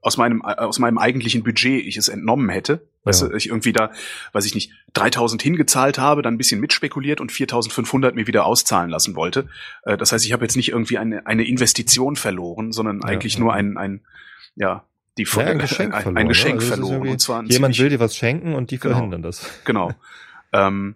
aus 0.06 0.18
meinem 0.18 0.44
aus 0.44 0.78
meinem 0.78 1.00
eigentlichen 1.00 1.42
Budget 1.44 1.84
ich 1.84 1.98
es 1.98 2.10
entnommen 2.10 2.50
hätte. 2.50 2.88
Weißt 3.06 3.24
ja. 3.24 3.28
du, 3.30 3.36
ich 3.36 3.48
irgendwie 3.48 3.74
da, 3.74 3.92
weiß 4.34 4.46
ich 4.46 4.54
nicht, 4.54 4.72
3000 4.94 5.42
hingezahlt 5.42 5.98
habe, 5.98 6.22
dann 6.22 6.36
ein 6.36 6.38
bisschen 6.38 6.62
mitspekuliert 6.62 7.20
und 7.22 7.32
4500 7.32 8.14
mir 8.14 8.28
wieder 8.28 8.46
auszahlen 8.46 8.92
lassen 8.92 9.16
wollte. 9.16 9.48
Äh, 9.82 9.98
das 9.98 10.12
heißt, 10.12 10.24
ich 10.24 10.32
habe 10.32 10.46
jetzt 10.46 10.56
nicht 10.58 10.70
irgendwie 10.70 11.00
eine, 11.00 11.26
eine 11.26 11.44
Investition 11.44 12.16
verloren, 12.18 12.72
sondern 12.72 13.04
eigentlich 13.04 13.34
ja, 13.34 13.40
ja. 13.40 13.44
nur 13.46 13.54
ein, 13.54 13.78
ein, 13.78 14.02
ja, 14.56 14.84
die 15.18 15.24
ja, 15.24 15.40
ein 15.40 15.58
Geschenk 15.58 15.96
ein, 15.96 16.02
verloren. 16.04 16.18
Ein 16.18 16.28
Geschenk 16.28 16.62
also 16.62 16.68
verloren. 16.68 17.08
Und 17.08 17.20
zwar 17.20 17.44
jemand 17.46 17.80
will 17.80 17.90
dir 17.90 18.00
was 18.00 18.16
schenken 18.16 18.54
und 18.54 18.70
die 18.70 18.78
genau, 18.78 18.94
verhindern 18.94 19.24
das. 19.24 19.50
Genau. 19.66 19.92
ähm, 20.54 20.96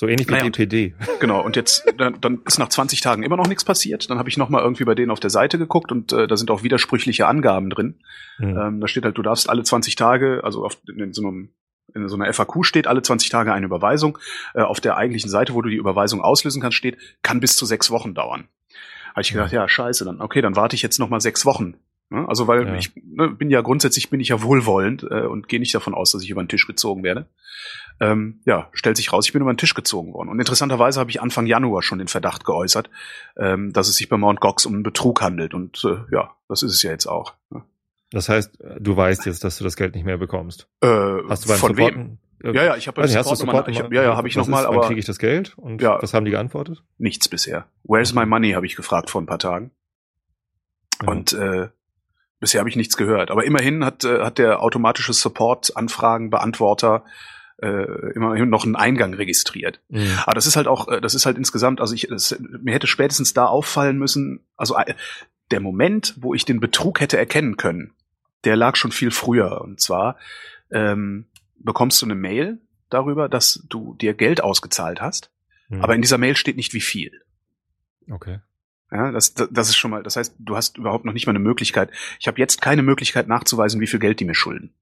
so 0.00 0.08
ähnlich 0.08 0.28
wie 0.28 0.32
naja, 0.32 0.44
DPD. 0.44 0.94
Genau, 1.20 1.44
und 1.44 1.56
jetzt, 1.56 1.84
dann, 1.98 2.18
dann 2.22 2.40
ist 2.46 2.58
nach 2.58 2.70
20 2.70 3.02
Tagen 3.02 3.22
immer 3.22 3.36
noch 3.36 3.46
nichts 3.46 3.66
passiert. 3.66 4.08
Dann 4.08 4.18
habe 4.18 4.30
ich 4.30 4.38
nochmal 4.38 4.62
irgendwie 4.62 4.84
bei 4.84 4.94
denen 4.94 5.10
auf 5.10 5.20
der 5.20 5.28
Seite 5.28 5.58
geguckt 5.58 5.92
und 5.92 6.10
äh, 6.14 6.26
da 6.26 6.38
sind 6.38 6.50
auch 6.50 6.62
widersprüchliche 6.62 7.26
Angaben 7.26 7.68
drin. 7.68 8.00
Mhm. 8.38 8.56
Ähm, 8.56 8.80
da 8.80 8.88
steht 8.88 9.04
halt, 9.04 9.18
du 9.18 9.22
darfst 9.22 9.50
alle 9.50 9.62
20 9.62 9.96
Tage, 9.96 10.40
also 10.42 10.64
auf, 10.64 10.78
in 10.88 11.12
so 11.12 11.20
einem 11.20 11.50
in 11.94 12.08
so 12.08 12.16
einer 12.16 12.32
FAQ 12.32 12.64
steht 12.64 12.86
alle 12.86 13.02
20 13.02 13.28
Tage 13.28 13.52
eine 13.52 13.66
Überweisung. 13.66 14.16
Äh, 14.54 14.62
auf 14.62 14.80
der 14.80 14.96
eigentlichen 14.96 15.28
Seite, 15.28 15.52
wo 15.52 15.60
du 15.60 15.68
die 15.68 15.76
Überweisung 15.76 16.22
auslösen 16.22 16.62
kannst, 16.62 16.78
steht, 16.78 16.96
kann 17.20 17.40
bis 17.40 17.54
zu 17.54 17.66
sechs 17.66 17.90
Wochen 17.90 18.14
dauern. 18.14 18.48
Habe 19.10 19.20
ich 19.20 19.32
gedacht, 19.32 19.52
ja, 19.52 19.68
scheiße, 19.68 20.06
dann 20.06 20.22
okay, 20.22 20.40
dann 20.40 20.56
warte 20.56 20.76
ich 20.76 20.82
jetzt 20.82 20.98
noch 20.98 21.10
mal 21.10 21.20
sechs 21.20 21.44
Wochen. 21.44 21.74
Ne? 22.08 22.26
Also 22.26 22.46
weil 22.48 22.66
ja. 22.66 22.74
ich 22.76 22.92
ne, 22.94 23.28
bin 23.28 23.50
ja 23.50 23.60
grundsätzlich 23.60 24.08
bin 24.08 24.20
ich 24.20 24.28
ja 24.28 24.40
wohlwollend 24.40 25.02
äh, 25.02 25.26
und 25.26 25.46
gehe 25.48 25.60
nicht 25.60 25.74
davon 25.74 25.92
aus, 25.92 26.12
dass 26.12 26.22
ich 26.22 26.30
über 26.30 26.42
den 26.42 26.48
Tisch 26.48 26.66
gezogen 26.66 27.02
werde 27.02 27.26
ähm, 28.00 28.40
ja, 28.46 28.68
stellt 28.72 28.96
sich 28.96 29.12
raus, 29.12 29.26
ich 29.26 29.32
bin 29.32 29.42
über 29.42 29.52
den 29.52 29.58
Tisch 29.58 29.74
gezogen 29.74 30.12
worden. 30.14 30.30
Und 30.30 30.40
interessanterweise 30.40 30.98
habe 31.00 31.10
ich 31.10 31.20
Anfang 31.20 31.46
Januar 31.46 31.82
schon 31.82 31.98
den 31.98 32.08
Verdacht 32.08 32.44
geäußert, 32.44 32.90
ähm, 33.36 33.72
dass 33.72 33.88
es 33.88 33.96
sich 33.96 34.08
bei 34.08 34.16
Mount 34.16 34.40
Gox 34.40 34.66
um 34.66 34.74
einen 34.74 34.82
Betrug 34.82 35.20
handelt. 35.20 35.54
Und 35.54 35.84
äh, 35.84 35.98
ja, 36.14 36.34
das 36.48 36.62
ist 36.62 36.72
es 36.72 36.82
ja 36.82 36.90
jetzt 36.90 37.06
auch. 37.06 37.34
Ne? 37.50 37.62
Das 38.10 38.28
heißt, 38.28 38.58
du 38.80 38.96
weißt 38.96 39.26
jetzt, 39.26 39.44
dass 39.44 39.58
du 39.58 39.64
das 39.64 39.76
Geld 39.76 39.94
nicht 39.94 40.04
mehr 40.04 40.18
bekommst. 40.18 40.68
Äh, 40.80 40.88
Hast 41.28 41.44
du 41.44 41.48
beim 41.48 41.58
von 41.58 41.76
Supporten, 41.76 42.18
wem? 42.42 42.54
Ja, 42.54 42.64
ja, 42.64 42.76
ich 42.76 42.88
habe 42.88 43.02
also, 43.02 43.34
Support, 43.34 43.68
ich 43.68 43.80
hab, 43.80 43.92
ja, 43.92 44.02
ja, 44.02 44.16
habe 44.16 44.26
ich 44.26 44.34
nochmal, 44.34 44.64
aber 44.64 44.80
kriege 44.86 44.98
ich 44.98 45.04
das 45.04 45.18
Geld 45.18 45.58
und 45.58 45.82
ja, 45.82 46.00
was 46.00 46.14
haben 46.14 46.24
die 46.24 46.30
geantwortet? 46.30 46.82
Nichts 46.96 47.28
bisher. 47.28 47.66
Where's 47.84 48.14
my 48.14 48.24
money 48.24 48.52
habe 48.52 48.64
ich 48.64 48.76
gefragt 48.76 49.10
vor 49.10 49.20
ein 49.20 49.26
paar 49.26 49.38
Tagen. 49.38 49.72
Ja. 51.02 51.08
Und 51.08 51.34
äh, 51.34 51.68
bisher 52.38 52.60
habe 52.60 52.70
ich 52.70 52.76
nichts 52.76 52.96
gehört. 52.96 53.30
Aber 53.30 53.44
immerhin 53.44 53.84
hat 53.84 54.04
äh, 54.04 54.22
hat 54.22 54.38
der 54.38 54.62
automatische 54.62 55.12
Support 55.12 55.76
Anfragen 55.76 56.30
Beantworter 56.30 57.04
äh, 57.62 58.12
immerhin 58.14 58.48
noch 58.48 58.64
einen 58.64 58.76
Eingang 58.76 59.14
registriert. 59.14 59.80
Mhm. 59.88 60.18
Aber 60.24 60.34
das 60.34 60.46
ist 60.46 60.56
halt 60.56 60.66
auch, 60.66 60.88
äh, 60.88 61.00
das 61.00 61.14
ist 61.14 61.26
halt 61.26 61.36
insgesamt, 61.38 61.80
also 61.80 61.94
ich, 61.94 62.10
es, 62.10 62.38
mir 62.40 62.74
hätte 62.74 62.86
spätestens 62.86 63.34
da 63.34 63.46
auffallen 63.46 63.98
müssen, 63.98 64.40
also 64.56 64.76
äh, 64.76 64.94
der 65.50 65.60
Moment, 65.60 66.14
wo 66.18 66.34
ich 66.34 66.44
den 66.44 66.60
Betrug 66.60 67.00
hätte 67.00 67.18
erkennen 67.18 67.56
können, 67.56 67.92
der 68.44 68.56
lag 68.56 68.76
schon 68.76 68.92
viel 68.92 69.10
früher. 69.10 69.60
Und 69.60 69.80
zwar 69.80 70.16
ähm, 70.70 71.26
bekommst 71.58 72.00
du 72.00 72.06
eine 72.06 72.14
Mail 72.14 72.58
darüber, 72.88 73.28
dass 73.28 73.64
du 73.68 73.94
dir 73.94 74.14
Geld 74.14 74.42
ausgezahlt 74.42 75.00
hast, 75.00 75.30
mhm. 75.68 75.82
aber 75.82 75.94
in 75.94 76.02
dieser 76.02 76.18
Mail 76.18 76.36
steht 76.36 76.56
nicht 76.56 76.72
wie 76.72 76.80
viel. 76.80 77.22
Okay. 78.10 78.40
Ja, 78.92 79.12
das, 79.12 79.34
das, 79.34 79.48
das 79.52 79.68
ist 79.68 79.76
schon 79.76 79.92
mal, 79.92 80.02
das 80.02 80.16
heißt, 80.16 80.34
du 80.38 80.56
hast 80.56 80.78
überhaupt 80.78 81.04
noch 81.04 81.12
nicht 81.12 81.26
mal 81.26 81.32
eine 81.32 81.38
Möglichkeit. 81.38 81.90
Ich 82.18 82.26
habe 82.26 82.40
jetzt 82.40 82.60
keine 82.60 82.82
Möglichkeit 82.82 83.28
nachzuweisen, 83.28 83.80
wie 83.80 83.86
viel 83.86 84.00
Geld 84.00 84.18
die 84.18 84.24
mir 84.24 84.34
schulden. 84.34 84.72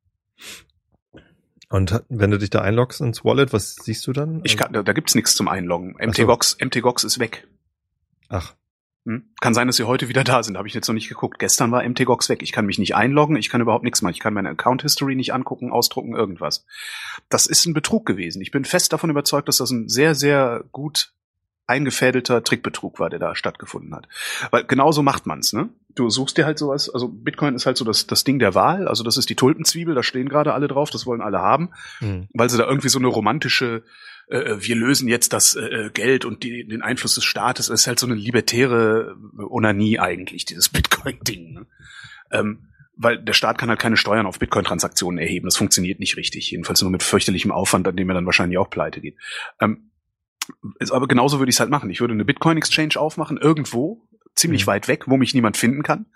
Und 1.70 2.02
wenn 2.08 2.30
du 2.30 2.38
dich 2.38 2.50
da 2.50 2.62
einloggst 2.62 3.00
ins 3.00 3.24
Wallet, 3.24 3.52
was 3.52 3.76
siehst 3.76 4.06
du 4.06 4.12
dann? 4.12 4.40
Ich 4.44 4.56
kann, 4.56 4.72
da, 4.72 4.82
da 4.82 4.92
gibt's 4.92 5.14
nichts 5.14 5.34
zum 5.34 5.48
Einloggen. 5.48 5.96
MTGOX, 5.98 6.56
so. 6.58 6.64
MTGOX 6.64 7.04
ist 7.04 7.18
weg. 7.18 7.46
Ach. 8.28 8.54
Hm? 9.04 9.24
Kann 9.40 9.54
sein, 9.54 9.66
dass 9.66 9.76
sie 9.76 9.84
heute 9.84 10.08
wieder 10.08 10.24
da 10.24 10.42
sind. 10.42 10.56
Habe 10.56 10.68
ich 10.68 10.74
jetzt 10.74 10.88
noch 10.88 10.94
nicht 10.94 11.08
geguckt. 11.08 11.38
Gestern 11.38 11.70
war 11.70 11.86
MTGOX 11.86 12.28
weg. 12.30 12.42
Ich 12.42 12.52
kann 12.52 12.66
mich 12.66 12.78
nicht 12.78 12.94
einloggen. 12.94 13.36
Ich 13.36 13.50
kann 13.50 13.60
überhaupt 13.60 13.84
nichts 13.84 14.00
machen. 14.00 14.14
Ich 14.14 14.20
kann 14.20 14.34
meine 14.34 14.50
Account 14.50 14.82
History 14.82 15.14
nicht 15.14 15.34
angucken, 15.34 15.70
ausdrucken, 15.70 16.14
irgendwas. 16.14 16.64
Das 17.28 17.46
ist 17.46 17.66
ein 17.66 17.74
Betrug 17.74 18.06
gewesen. 18.06 18.40
Ich 18.40 18.50
bin 18.50 18.64
fest 18.64 18.92
davon 18.92 19.10
überzeugt, 19.10 19.48
dass 19.48 19.58
das 19.58 19.70
ein 19.70 19.88
sehr, 19.88 20.14
sehr 20.14 20.64
gut 20.72 21.12
eingefädelter 21.66 22.42
Trickbetrug 22.42 22.98
war, 22.98 23.10
der 23.10 23.18
da 23.18 23.34
stattgefunden 23.34 23.94
hat. 23.94 24.08
Weil 24.50 24.64
genauso 24.64 25.02
macht 25.02 25.26
man's, 25.26 25.52
ne? 25.52 25.68
Du 25.98 26.08
suchst 26.10 26.36
dir 26.38 26.46
halt 26.46 26.58
sowas, 26.58 26.88
also 26.88 27.08
Bitcoin 27.08 27.56
ist 27.56 27.66
halt 27.66 27.76
so 27.76 27.84
das, 27.84 28.06
das 28.06 28.22
Ding 28.22 28.38
der 28.38 28.54
Wahl, 28.54 28.86
also 28.86 29.02
das 29.02 29.16
ist 29.16 29.28
die 29.30 29.34
Tulpenzwiebel, 29.34 29.94
da 29.94 30.04
stehen 30.04 30.28
gerade 30.28 30.54
alle 30.54 30.68
drauf, 30.68 30.90
das 30.90 31.06
wollen 31.06 31.20
alle 31.20 31.40
haben, 31.40 31.70
mhm. 32.00 32.28
weil 32.32 32.48
sie 32.48 32.56
da 32.56 32.66
irgendwie 32.66 32.88
so 32.88 33.00
eine 33.00 33.08
romantische, 33.08 33.82
äh, 34.28 34.56
wir 34.58 34.76
lösen 34.76 35.08
jetzt 35.08 35.32
das 35.32 35.56
äh, 35.56 35.90
Geld 35.92 36.24
und 36.24 36.44
die, 36.44 36.68
den 36.68 36.82
Einfluss 36.82 37.16
des 37.16 37.24
Staates, 37.24 37.66
das 37.66 37.80
ist 37.80 37.86
halt 37.88 37.98
so 37.98 38.06
eine 38.06 38.14
libertäre 38.14 39.16
Onanie 39.38 39.98
eigentlich, 39.98 40.44
dieses 40.44 40.68
Bitcoin-Ding. 40.70 41.54
Ne? 41.54 41.66
Ähm, 42.30 42.68
weil 42.98 43.18
der 43.18 43.32
Staat 43.32 43.58
kann 43.58 43.68
halt 43.68 43.78
keine 43.78 43.96
Steuern 43.96 44.26
auf 44.26 44.40
Bitcoin-Transaktionen 44.40 45.18
erheben. 45.18 45.46
Das 45.46 45.56
funktioniert 45.56 46.00
nicht 46.00 46.16
richtig. 46.16 46.50
Jedenfalls 46.50 46.82
nur 46.82 46.90
mit 46.90 47.04
fürchterlichem 47.04 47.52
Aufwand, 47.52 47.86
an 47.86 47.96
dem 47.96 48.10
er 48.10 48.14
dann 48.14 48.26
wahrscheinlich 48.26 48.58
auch 48.58 48.70
pleite 48.70 49.00
geht. 49.00 49.16
Ähm, 49.60 49.92
aber 50.90 51.06
genauso 51.06 51.38
würde 51.38 51.50
ich 51.50 51.56
es 51.56 51.60
halt 51.60 51.70
machen. 51.70 51.90
Ich 51.90 52.00
würde 52.00 52.14
eine 52.14 52.24
Bitcoin-Exchange 52.24 52.98
aufmachen, 52.98 53.36
irgendwo, 53.38 54.07
ziemlich 54.38 54.66
mhm. 54.66 54.70
weit 54.70 54.88
weg, 54.88 55.04
wo 55.06 55.16
mich 55.16 55.34
niemand 55.34 55.56
finden 55.56 55.82
kann. 55.82 56.06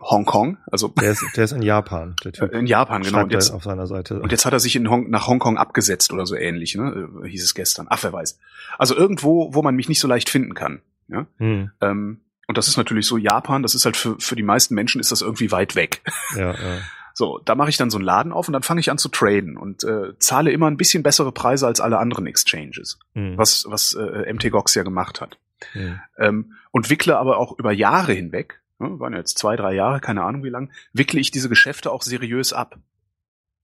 Hongkong, 0.00 0.58
also 0.70 0.86
der 0.86 1.10
ist, 1.10 1.24
der 1.34 1.44
ist 1.44 1.52
in 1.52 1.62
Japan, 1.62 2.14
der 2.22 2.32
typ. 2.32 2.52
In 2.52 2.66
Japan, 2.66 3.02
genau. 3.02 3.22
Und 3.22 3.32
jetzt, 3.32 3.50
auf 3.50 3.64
seiner 3.64 3.88
Seite. 3.88 4.20
Und 4.20 4.30
jetzt 4.30 4.46
hat 4.46 4.52
er 4.52 4.60
sich 4.60 4.76
in 4.76 4.88
Hong, 4.88 5.10
nach 5.10 5.26
Hongkong 5.26 5.58
abgesetzt 5.58 6.12
oder 6.12 6.26
so 6.26 6.36
ähnlich, 6.36 6.76
ne? 6.76 7.08
Äh, 7.24 7.28
hieß 7.28 7.42
es 7.42 7.54
gestern. 7.54 7.86
Ach, 7.90 8.00
wer 8.04 8.12
weiß. 8.12 8.38
Also 8.78 8.96
irgendwo, 8.96 9.52
wo 9.52 9.62
man 9.62 9.74
mich 9.74 9.88
nicht 9.88 9.98
so 9.98 10.06
leicht 10.06 10.30
finden 10.30 10.54
kann. 10.54 10.80
Ja? 11.08 11.26
Hm. 11.38 11.72
Ähm, 11.80 12.20
und 12.46 12.56
das 12.56 12.68
ist 12.68 12.76
natürlich 12.76 13.06
so 13.06 13.16
Japan. 13.16 13.62
Das 13.64 13.74
ist 13.74 13.84
halt 13.84 13.96
für 13.96 14.16
für 14.20 14.36
die 14.36 14.44
meisten 14.44 14.74
Menschen 14.74 15.00
ist 15.00 15.10
das 15.10 15.22
irgendwie 15.22 15.50
weit 15.50 15.74
weg. 15.74 16.02
Ja. 16.36 16.52
ja. 16.52 16.78
So, 17.12 17.40
da 17.44 17.56
mache 17.56 17.68
ich 17.68 17.76
dann 17.76 17.90
so 17.90 17.98
einen 17.98 18.04
Laden 18.04 18.32
auf 18.32 18.48
und 18.48 18.52
dann 18.52 18.62
fange 18.62 18.80
ich 18.80 18.90
an 18.90 18.96
zu 18.96 19.08
traden 19.08 19.56
und 19.56 19.82
äh, 19.82 20.16
zahle 20.20 20.52
immer 20.52 20.68
ein 20.68 20.76
bisschen 20.76 21.02
bessere 21.02 21.32
Preise 21.32 21.66
als 21.66 21.80
alle 21.80 21.98
anderen 21.98 22.26
Exchanges, 22.26 22.98
mhm. 23.14 23.36
was, 23.36 23.66
was 23.68 23.94
äh, 23.94 24.32
MTGOX 24.32 24.74
ja 24.76 24.84
gemacht 24.84 25.20
hat. 25.20 25.36
Mhm. 25.74 26.00
Ähm, 26.18 26.52
und 26.70 26.90
wickle 26.90 27.18
aber 27.18 27.38
auch 27.38 27.58
über 27.58 27.72
Jahre 27.72 28.12
hinweg, 28.12 28.60
ne, 28.78 28.98
waren 28.98 29.14
jetzt 29.14 29.38
zwei, 29.38 29.56
drei 29.56 29.74
Jahre, 29.74 30.00
keine 30.00 30.22
Ahnung 30.22 30.44
wie 30.44 30.48
lang, 30.48 30.70
wickle 30.92 31.20
ich 31.20 31.30
diese 31.30 31.48
Geschäfte 31.48 31.90
auch 31.90 32.02
seriös 32.02 32.52
ab. 32.52 32.78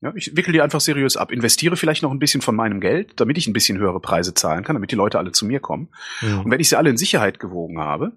Ja, 0.03 0.13
ich 0.15 0.37
wickel 0.37 0.53
die 0.53 0.61
einfach 0.61 0.81
seriös 0.81 1.17
ab, 1.17 1.33
investiere 1.33 1.77
vielleicht 1.77 2.03
noch 2.03 2.11
ein 2.11 2.19
bisschen 2.19 2.43
von 2.43 2.55
meinem 2.55 2.81
Geld, 2.81 3.19
damit 3.19 3.39
ich 3.39 3.47
ein 3.47 3.55
bisschen 3.55 3.79
höhere 3.79 4.01
Preise 4.01 4.35
zahlen 4.35 4.63
kann, 4.63 4.77
damit 4.77 4.91
die 4.91 4.97
Leute 4.97 5.19
alle 5.19 5.33
zu 5.33 5.47
mir 5.47 5.59
kommen. 5.59 5.89
Mhm. 6.21 6.41
Und 6.41 6.51
wenn 6.51 6.61
ich 6.61 6.69
sie 6.69 6.77
alle 6.77 6.91
in 6.91 6.99
Sicherheit 6.99 7.41
gewogen 7.41 7.79
habe, 7.79 8.13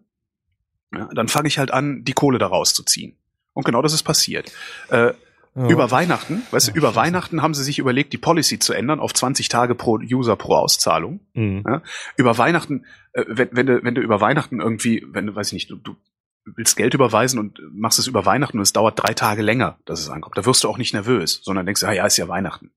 ja, 0.94 1.08
dann 1.14 1.28
fange 1.30 1.48
ich 1.48 1.58
halt 1.58 1.72
an, 1.72 2.04
die 2.04 2.14
Kohle 2.14 2.38
daraus 2.38 2.74
zu 2.74 2.84
ziehen. 2.84 3.16
Und 3.54 3.64
genau 3.66 3.82
das 3.82 3.94
ist 3.94 4.04
passiert. 4.04 4.52
Äh, 4.90 5.14
ja. 5.60 5.68
Über 5.68 5.92
Weihnachten, 5.92 6.44
weißt 6.52 6.70
du, 6.70 6.72
über 6.72 6.96
Weihnachten 6.96 7.42
haben 7.42 7.54
sie 7.54 7.64
sich 7.64 7.80
überlegt, 7.80 8.14
die 8.14 8.18
Policy 8.18 8.60
zu 8.60 8.74
ändern 8.74 9.02
auf 9.02 9.14
20 9.14 9.50
Tage 9.50 9.76
pro 9.76 10.00
User 10.00 10.38
pro 10.38 10.56
Auszahlung. 10.56 11.20
Mhm. 11.34 11.64
Ja? 11.68 11.82
Über 12.16 12.38
Weihnachten, 12.38 12.86
äh, 13.12 13.26
wenn, 13.28 13.50
wenn, 13.52 13.66
du, 13.66 13.84
wenn 13.84 13.96
du 13.96 14.02
über 14.02 14.22
Weihnachten 14.22 14.62
irgendwie, 14.62 15.06
wenn 15.10 15.28
du, 15.28 15.36
weiß 15.36 15.48
ich 15.48 15.54
nicht, 15.54 15.70
du, 15.70 15.76
du 15.76 15.98
willst 16.46 16.78
Geld 16.78 16.94
überweisen 16.94 17.40
und 17.40 17.60
machst 17.74 18.00
es 18.00 18.08
über 18.08 18.26
Weihnachten 18.26 18.58
und 18.58 18.64
es 18.64 18.72
dauert 18.72 19.04
drei 19.04 19.14
Tage 19.14 19.42
länger, 19.42 19.78
dass 19.84 20.00
es 20.00 20.10
ankommt, 20.10 20.38
da 20.38 20.46
wirst 20.46 20.64
du 20.64 20.70
auch 20.70 20.78
nicht 20.78 20.94
nervös, 20.94 21.42
sondern 21.44 21.66
denkst, 21.66 21.84
ah 21.84 21.92
ja, 21.92 22.06
ist 22.06 22.18
ja 22.18 22.30
Weihnachten. 22.30 22.72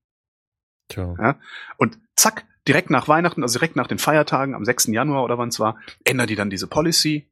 Tja. 0.89 1.15
Ja? 1.17 1.39
Und 1.77 1.97
zack, 2.17 2.45
direkt 2.67 2.89
nach 2.89 3.07
Weihnachten, 3.07 3.43
also 3.43 3.59
direkt 3.59 3.77
nach 3.77 3.87
den 3.87 3.97
Feiertagen, 3.97 4.55
am 4.55 4.65
6. 4.65 4.87
Januar 4.87 5.23
oder 5.23 5.37
wann 5.37 5.49
es 5.49 5.59
war, 5.59 5.77
ändern 6.03 6.27
die 6.27 6.35
dann 6.35 6.49
diese 6.49 6.67
Policy, 6.67 7.29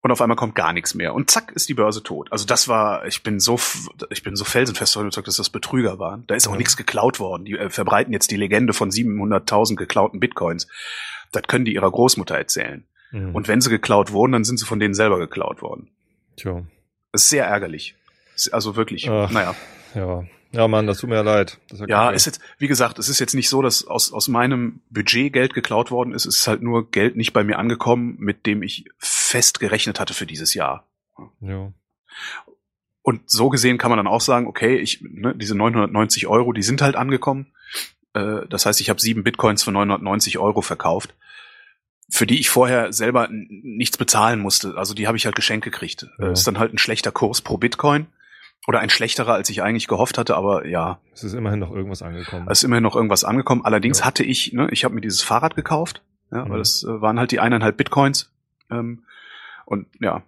und 0.00 0.12
auf 0.12 0.20
einmal 0.20 0.36
kommt 0.36 0.54
gar 0.54 0.72
nichts 0.72 0.94
mehr 0.94 1.14
und 1.14 1.30
zack 1.30 1.52
ist 1.52 1.68
die 1.68 1.74
Börse 1.74 2.02
tot. 2.02 2.30
Also 2.30 2.46
das 2.46 2.68
war, 2.68 3.06
ich 3.06 3.22
bin 3.22 3.40
so, 3.40 3.58
ich 4.10 4.22
bin 4.22 4.36
so 4.36 4.44
felsenfest 4.44 4.96
überzeugt, 4.96 5.26
dass 5.26 5.36
das 5.36 5.50
Betrüger 5.50 5.98
waren. 5.98 6.24
Da 6.26 6.34
ist 6.34 6.46
auch 6.46 6.52
ja. 6.52 6.58
nichts 6.58 6.76
geklaut 6.76 7.18
worden. 7.18 7.44
Die 7.44 7.58
äh, 7.58 7.70
verbreiten 7.70 8.12
jetzt 8.12 8.30
die 8.30 8.36
Legende 8.36 8.72
von 8.72 8.90
700.000 8.90 9.76
geklauten 9.76 10.20
Bitcoins. 10.20 10.68
Das 11.32 11.42
können 11.42 11.64
die 11.64 11.74
ihrer 11.74 11.90
Großmutter 11.90 12.36
erzählen. 12.36 12.84
Mhm. 13.10 13.34
Und 13.34 13.48
wenn 13.48 13.60
sie 13.60 13.70
geklaut 13.70 14.12
wurden, 14.12 14.32
dann 14.32 14.44
sind 14.44 14.58
sie 14.58 14.66
von 14.66 14.78
denen 14.78 14.94
selber 14.94 15.18
geklaut 15.18 15.62
worden. 15.62 15.90
Tja. 16.36 16.62
Das 17.12 17.24
ist 17.24 17.30
sehr 17.30 17.46
ärgerlich. 17.46 17.96
Also 18.52 18.76
wirklich, 18.76 19.10
Ach, 19.10 19.30
naja. 19.30 19.54
Ja, 19.94 20.24
ja, 20.52 20.66
Mann, 20.66 20.86
das 20.86 20.98
tut 20.98 21.10
mir 21.10 21.16
ja 21.16 21.22
leid. 21.22 21.58
Ja, 21.72 21.86
ja 21.86 22.10
ist 22.10 22.24
jetzt, 22.24 22.40
wie 22.58 22.68
gesagt, 22.68 22.98
es 22.98 23.08
ist 23.08 23.18
jetzt 23.18 23.34
nicht 23.34 23.48
so, 23.48 23.60
dass 23.60 23.86
aus, 23.86 24.12
aus 24.12 24.28
meinem 24.28 24.80
Budget 24.90 25.32
Geld 25.32 25.52
geklaut 25.52 25.90
worden 25.90 26.12
ist. 26.12 26.24
Es 26.24 26.36
ist 26.36 26.46
halt 26.46 26.62
nur 26.62 26.90
Geld 26.90 27.16
nicht 27.16 27.32
bei 27.32 27.44
mir 27.44 27.58
angekommen, 27.58 28.16
mit 28.18 28.46
dem 28.46 28.62
ich 28.62 28.86
fest 29.28 29.60
gerechnet 29.60 30.00
hatte 30.00 30.14
für 30.14 30.26
dieses 30.26 30.54
Jahr. 30.54 30.88
Ja. 31.40 31.72
Und 33.02 33.30
so 33.30 33.48
gesehen 33.50 33.78
kann 33.78 33.90
man 33.90 33.98
dann 33.98 34.06
auch 34.06 34.20
sagen, 34.20 34.46
okay, 34.46 34.76
ich, 34.76 35.02
ne, 35.02 35.34
diese 35.36 35.54
990 35.54 36.26
Euro, 36.26 36.52
die 36.52 36.62
sind 36.62 36.80
halt 36.80 36.96
angekommen. 36.96 37.52
Äh, 38.14 38.46
das 38.48 38.64
heißt, 38.64 38.80
ich 38.80 38.88
habe 38.88 39.00
sieben 39.00 39.24
Bitcoins 39.24 39.62
für 39.62 39.72
990 39.72 40.38
Euro 40.38 40.62
verkauft, 40.62 41.14
für 42.08 42.26
die 42.26 42.40
ich 42.40 42.48
vorher 42.48 42.92
selber 42.92 43.28
nichts 43.30 43.98
bezahlen 43.98 44.40
musste. 44.40 44.76
Also 44.76 44.94
die 44.94 45.06
habe 45.06 45.16
ich 45.16 45.26
halt 45.26 45.36
geschenkt 45.36 45.64
gekriegt. 45.64 46.06
Ja. 46.18 46.28
Das 46.28 46.40
ist 46.40 46.46
dann 46.46 46.58
halt 46.58 46.72
ein 46.72 46.78
schlechter 46.78 47.12
Kurs 47.12 47.42
pro 47.42 47.58
Bitcoin. 47.58 48.06
Oder 48.66 48.80
ein 48.80 48.90
schlechterer, 48.90 49.32
als 49.32 49.48
ich 49.48 49.62
eigentlich 49.62 49.88
gehofft 49.88 50.18
hatte, 50.18 50.36
aber 50.36 50.66
ja. 50.66 51.00
Es 51.14 51.24
ist 51.24 51.32
immerhin 51.32 51.58
noch 51.58 51.70
irgendwas 51.70 52.02
angekommen. 52.02 52.46
Es 52.50 52.58
ist 52.58 52.64
immerhin 52.64 52.82
noch 52.82 52.96
irgendwas 52.96 53.24
angekommen. 53.24 53.64
Allerdings 53.64 54.00
ja. 54.00 54.04
hatte 54.04 54.24
ich, 54.24 54.52
ne, 54.52 54.68
ich 54.72 54.84
habe 54.84 54.94
mir 54.94 55.00
dieses 55.00 55.22
Fahrrad 55.22 55.54
gekauft, 55.54 56.02
ja, 56.30 56.44
mhm. 56.44 56.50
weil 56.50 56.58
das 56.58 56.82
äh, 56.82 57.00
waren 57.00 57.18
halt 57.18 57.30
die 57.30 57.40
eineinhalb 57.40 57.78
Bitcoins. 57.78 58.30
Ähm, 58.70 59.04
und 59.68 59.86
ja, 60.00 60.22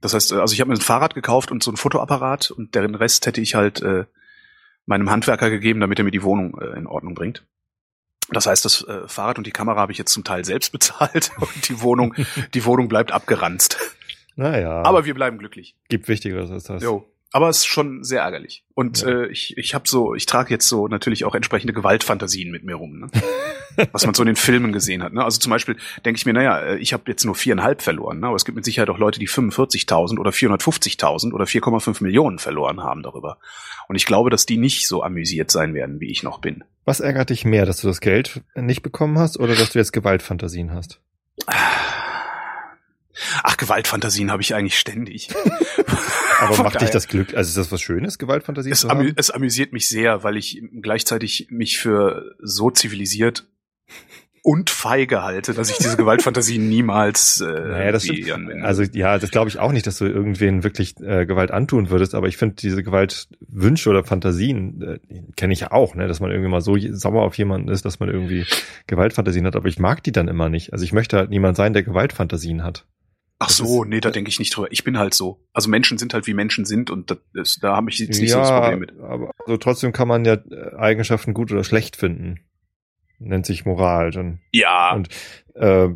das 0.00 0.14
heißt, 0.14 0.32
also 0.32 0.54
ich 0.54 0.60
habe 0.60 0.68
mir 0.68 0.76
ein 0.76 0.80
Fahrrad 0.80 1.14
gekauft 1.14 1.50
und 1.50 1.62
so 1.62 1.70
ein 1.70 1.76
Fotoapparat 1.76 2.50
und 2.50 2.74
deren 2.74 2.94
Rest 2.94 3.26
hätte 3.26 3.42
ich 3.42 3.54
halt 3.54 3.82
äh, 3.82 4.04
meinem 4.86 5.10
Handwerker 5.10 5.50
gegeben, 5.50 5.80
damit 5.80 5.98
er 5.98 6.06
mir 6.06 6.10
die 6.10 6.22
Wohnung 6.22 6.58
äh, 6.58 6.78
in 6.78 6.86
Ordnung 6.86 7.14
bringt. 7.14 7.44
Das 8.30 8.46
heißt, 8.46 8.64
das 8.64 8.86
äh, 8.88 9.06
Fahrrad 9.06 9.36
und 9.36 9.46
die 9.46 9.50
Kamera 9.50 9.78
habe 9.78 9.92
ich 9.92 9.98
jetzt 9.98 10.12
zum 10.12 10.24
Teil 10.24 10.44
selbst 10.46 10.72
bezahlt 10.72 11.32
und 11.38 11.68
die 11.68 11.82
Wohnung, 11.82 12.14
die 12.54 12.64
Wohnung 12.64 12.88
bleibt 12.88 13.12
abgeranzt. 13.12 13.76
Naja. 14.36 14.82
Aber 14.84 15.04
wir 15.04 15.14
bleiben 15.14 15.36
glücklich. 15.36 15.76
Gibt 15.88 16.08
Wichtigeres 16.08 16.50
als 16.50 16.64
das. 16.64 16.82
Jo. 16.82 17.06
Aber 17.30 17.48
es 17.50 17.58
ist 17.58 17.66
schon 17.66 18.04
sehr 18.04 18.22
ärgerlich. 18.22 18.64
Und 18.74 19.02
ja. 19.02 19.08
äh, 19.08 19.26
ich, 19.26 19.56
ich 19.58 19.74
habe 19.74 19.86
so, 19.86 20.14
ich 20.14 20.24
trage 20.24 20.50
jetzt 20.50 20.66
so 20.66 20.88
natürlich 20.88 21.24
auch 21.24 21.34
entsprechende 21.34 21.74
Gewaltfantasien 21.74 22.50
mit 22.50 22.64
mir 22.64 22.76
rum, 22.76 23.00
ne? 23.00 23.10
was 23.92 24.06
man 24.06 24.14
so 24.14 24.22
in 24.22 24.28
den 24.28 24.36
Filmen 24.36 24.72
gesehen 24.72 25.02
hat. 25.02 25.12
Ne? 25.12 25.22
Also 25.22 25.38
zum 25.38 25.50
Beispiel 25.50 25.76
denke 26.04 26.18
ich 26.18 26.26
mir, 26.26 26.32
naja, 26.32 26.58
äh, 26.58 26.78
ich 26.78 26.92
habe 26.92 27.04
jetzt 27.06 27.24
nur 27.24 27.34
viereinhalb 27.34 27.82
verloren, 27.82 28.20
ne? 28.20 28.28
aber 28.28 28.36
es 28.36 28.44
gibt 28.44 28.56
mit 28.56 28.64
Sicherheit 28.64 28.88
auch 28.90 28.98
Leute, 28.98 29.20
die 29.20 29.28
45.000 29.28 30.18
oder 30.18 30.30
450.000 30.30 31.32
oder 31.32 31.44
4,5 31.44 32.02
Millionen 32.02 32.38
verloren 32.38 32.80
haben 32.82 33.02
darüber. 33.02 33.38
Und 33.88 33.96
ich 33.96 34.06
glaube, 34.06 34.30
dass 34.30 34.46
die 34.46 34.56
nicht 34.56 34.88
so 34.88 35.02
amüsiert 35.02 35.50
sein 35.50 35.74
werden, 35.74 36.00
wie 36.00 36.10
ich 36.10 36.22
noch 36.22 36.40
bin. 36.40 36.64
Was 36.84 37.00
ärgert 37.00 37.30
dich 37.30 37.44
mehr, 37.44 37.66
dass 37.66 37.80
du 37.80 37.86
das 37.86 38.00
Geld 38.00 38.40
nicht 38.54 38.82
bekommen 38.82 39.18
hast 39.18 39.38
oder 39.38 39.54
dass 39.54 39.70
du 39.70 39.78
jetzt 39.78 39.92
Gewaltfantasien 39.92 40.72
hast? 40.72 41.00
Ach, 43.42 43.56
Gewaltfantasien 43.56 44.30
habe 44.30 44.42
ich 44.42 44.54
eigentlich 44.54 44.78
ständig. 44.78 45.28
Aber 46.40 46.62
macht 46.62 46.80
dich 46.80 46.90
das 46.90 47.08
Glück, 47.08 47.34
also 47.34 47.48
ist 47.48 47.56
das 47.56 47.72
was 47.72 47.80
Schönes, 47.80 48.18
Gewaltfantasien 48.18 48.72
es, 48.72 48.84
amü 48.84 49.12
es 49.16 49.30
amüsiert 49.30 49.72
mich 49.72 49.88
sehr, 49.88 50.22
weil 50.22 50.36
ich 50.36 50.62
gleichzeitig 50.80 51.48
mich 51.50 51.78
für 51.78 52.36
so 52.40 52.70
zivilisiert 52.70 53.46
und 54.42 54.70
feige 54.70 55.22
halte, 55.22 55.52
dass 55.52 55.70
ich 55.70 55.76
diese 55.76 55.96
Gewaltfantasien 55.98 56.68
niemals 56.68 57.40
äh, 57.40 57.44
naja, 57.44 57.92
das 57.92 58.04
stimmt. 58.04 58.30
Anwende. 58.30 58.64
Also 58.64 58.82
ja, 58.82 59.18
das 59.18 59.30
glaube 59.30 59.50
ich 59.50 59.58
auch 59.58 59.72
nicht, 59.72 59.86
dass 59.86 59.98
du 59.98 60.06
irgendwen 60.06 60.64
wirklich 60.64 60.94
äh, 61.00 61.26
Gewalt 61.26 61.50
antun 61.50 61.90
würdest, 61.90 62.14
aber 62.14 62.28
ich 62.28 62.36
finde 62.36 62.54
diese 62.56 62.82
Gewaltwünsche 62.82 63.90
oder 63.90 64.04
Fantasien 64.04 64.80
äh, 64.80 64.98
kenne 65.36 65.52
ich 65.52 65.60
ja 65.60 65.72
auch, 65.72 65.94
ne, 65.94 66.08
dass 66.08 66.20
man 66.20 66.30
irgendwie 66.30 66.50
mal 66.50 66.60
so 66.60 66.76
sauer 66.78 67.24
auf 67.24 67.36
jemanden 67.36 67.68
ist, 67.68 67.84
dass 67.84 68.00
man 68.00 68.08
irgendwie 68.08 68.46
Gewaltfantasien 68.86 69.44
hat, 69.44 69.56
aber 69.56 69.68
ich 69.68 69.78
mag 69.78 70.02
die 70.02 70.12
dann 70.12 70.28
immer 70.28 70.48
nicht. 70.48 70.72
Also 70.72 70.84
ich 70.84 70.92
möchte 70.92 71.18
halt 71.18 71.30
niemand 71.30 71.56
sein, 71.56 71.72
der 71.72 71.82
Gewaltfantasien 71.82 72.62
hat. 72.62 72.86
Ach 73.40 73.50
so, 73.50 73.84
ist, 73.84 73.88
nee, 73.88 74.00
da 74.00 74.10
denke 74.10 74.30
ich 74.30 74.38
nicht 74.38 74.56
drüber. 74.56 74.68
Ich 74.70 74.82
bin 74.82 74.98
halt 74.98 75.14
so. 75.14 75.40
Also 75.52 75.70
Menschen 75.70 75.96
sind 75.96 76.12
halt 76.12 76.26
wie 76.26 76.34
Menschen 76.34 76.64
sind 76.64 76.90
und 76.90 77.16
das, 77.34 77.58
da 77.60 77.76
habe 77.76 77.90
ich 77.90 77.98
jetzt 77.98 78.20
nicht 78.20 78.30
ja, 78.30 78.36
so 78.36 78.40
das 78.40 78.50
Problem 78.50 78.80
mit. 78.80 78.98
Aber 79.00 79.30
also 79.38 79.56
trotzdem 79.58 79.92
kann 79.92 80.08
man 80.08 80.24
ja 80.24 80.34
äh, 80.34 80.76
Eigenschaften 80.76 81.34
gut 81.34 81.52
oder 81.52 81.62
schlecht 81.62 81.96
finden. 81.96 82.40
Nennt 83.20 83.46
sich 83.46 83.64
Moral 83.64 84.10
dann. 84.10 84.40
Ja. 84.52 84.94
Und 84.94 85.08
äh, 85.54 85.88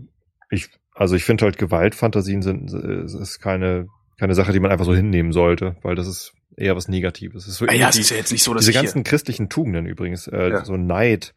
ich, 0.50 0.68
also 0.94 1.16
ich 1.16 1.24
finde 1.24 1.44
halt 1.44 1.58
Gewaltfantasien 1.58 2.42
sind 2.42 2.72
äh, 2.72 3.04
ist 3.04 3.40
keine 3.40 3.88
keine 4.18 4.34
Sache, 4.36 4.52
die 4.52 4.60
man 4.60 4.70
einfach 4.70 4.84
so 4.84 4.94
hinnehmen 4.94 5.32
sollte, 5.32 5.76
weil 5.82 5.96
das 5.96 6.06
ist 6.06 6.34
eher 6.56 6.76
was 6.76 6.86
Negatives. 6.86 7.44
Das 7.44 7.52
ist 7.52 7.58
so 7.58 7.66
ah 7.66 7.72
ja, 7.72 7.88
es 7.88 7.98
ist 7.98 8.10
ja 8.10 8.16
jetzt 8.16 8.30
nicht 8.30 8.44
so, 8.44 8.54
dass 8.54 8.66
diese 8.66 8.78
ganzen 8.78 9.02
christlichen 9.02 9.48
Tugenden 9.48 9.86
übrigens, 9.86 10.28
äh, 10.28 10.50
ja. 10.50 10.64
so 10.64 10.76
Neid, 10.76 11.34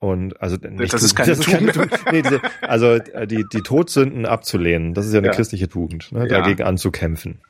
Und 0.00 0.40
also 0.40 0.56
nicht 0.56 0.92
das 0.92 1.02
ist 1.02 1.16
keine 1.16 1.34
das 1.34 1.40
Tugend. 1.40 1.70
Ist 1.70 1.76
keine 2.04 2.16
nee, 2.16 2.22
diese, 2.22 2.40
also 2.62 2.92
äh, 2.92 3.26
die, 3.26 3.44
die 3.52 3.62
Todsünden 3.62 4.26
abzulehnen, 4.26 4.94
das 4.94 5.06
ist 5.06 5.12
ja 5.12 5.18
eine 5.18 5.28
ja. 5.28 5.32
christliche 5.32 5.68
Tugend, 5.68 6.12
ne, 6.12 6.28
dagegen 6.28 6.60
ja. 6.60 6.66
anzukämpfen. 6.66 7.40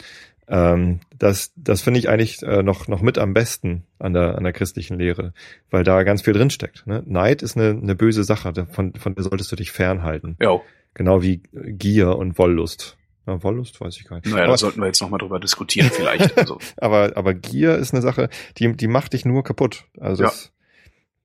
Ähm, 0.50 1.00
das 1.18 1.52
das 1.56 1.82
finde 1.82 2.00
ich 2.00 2.08
eigentlich 2.08 2.42
äh, 2.42 2.62
noch, 2.62 2.88
noch 2.88 3.02
mit 3.02 3.18
am 3.18 3.34
besten 3.34 3.84
an 3.98 4.14
der, 4.14 4.36
an 4.36 4.44
der 4.44 4.54
christlichen 4.54 4.98
Lehre, 4.98 5.34
weil 5.70 5.84
da 5.84 6.02
ganz 6.04 6.22
viel 6.22 6.32
drinsteckt. 6.32 6.86
Ne? 6.86 7.02
Neid 7.06 7.42
ist 7.42 7.56
eine, 7.56 7.70
eine 7.70 7.94
böse 7.94 8.24
Sache, 8.24 8.52
von, 8.70 8.94
von 8.94 9.14
der 9.14 9.24
solltest 9.24 9.52
du 9.52 9.56
dich 9.56 9.72
fernhalten. 9.72 10.36
Ja. 10.40 10.58
Genau 10.94 11.22
wie 11.22 11.42
Gier 11.52 12.16
und 12.16 12.38
Wollust. 12.38 12.96
Ja, 13.26 13.42
Wollust 13.42 13.78
weiß 13.78 13.96
ich 13.98 14.04
gar 14.04 14.16
nicht. 14.16 14.26
Naja, 14.26 14.44
aber, 14.44 14.52
da 14.52 14.56
sollten 14.56 14.80
wir 14.80 14.86
jetzt 14.86 15.02
nochmal 15.02 15.18
drüber 15.18 15.38
diskutieren 15.38 15.90
vielleicht. 15.92 16.36
Also. 16.38 16.58
aber, 16.78 17.12
aber 17.14 17.34
Gier 17.34 17.76
ist 17.76 17.92
eine 17.92 18.00
Sache, 18.00 18.30
die, 18.56 18.74
die 18.74 18.88
macht 18.88 19.12
dich 19.12 19.26
nur 19.26 19.44
kaputt. 19.44 19.84
Also 20.00 20.22
ja. 20.22 20.30
das, 20.30 20.50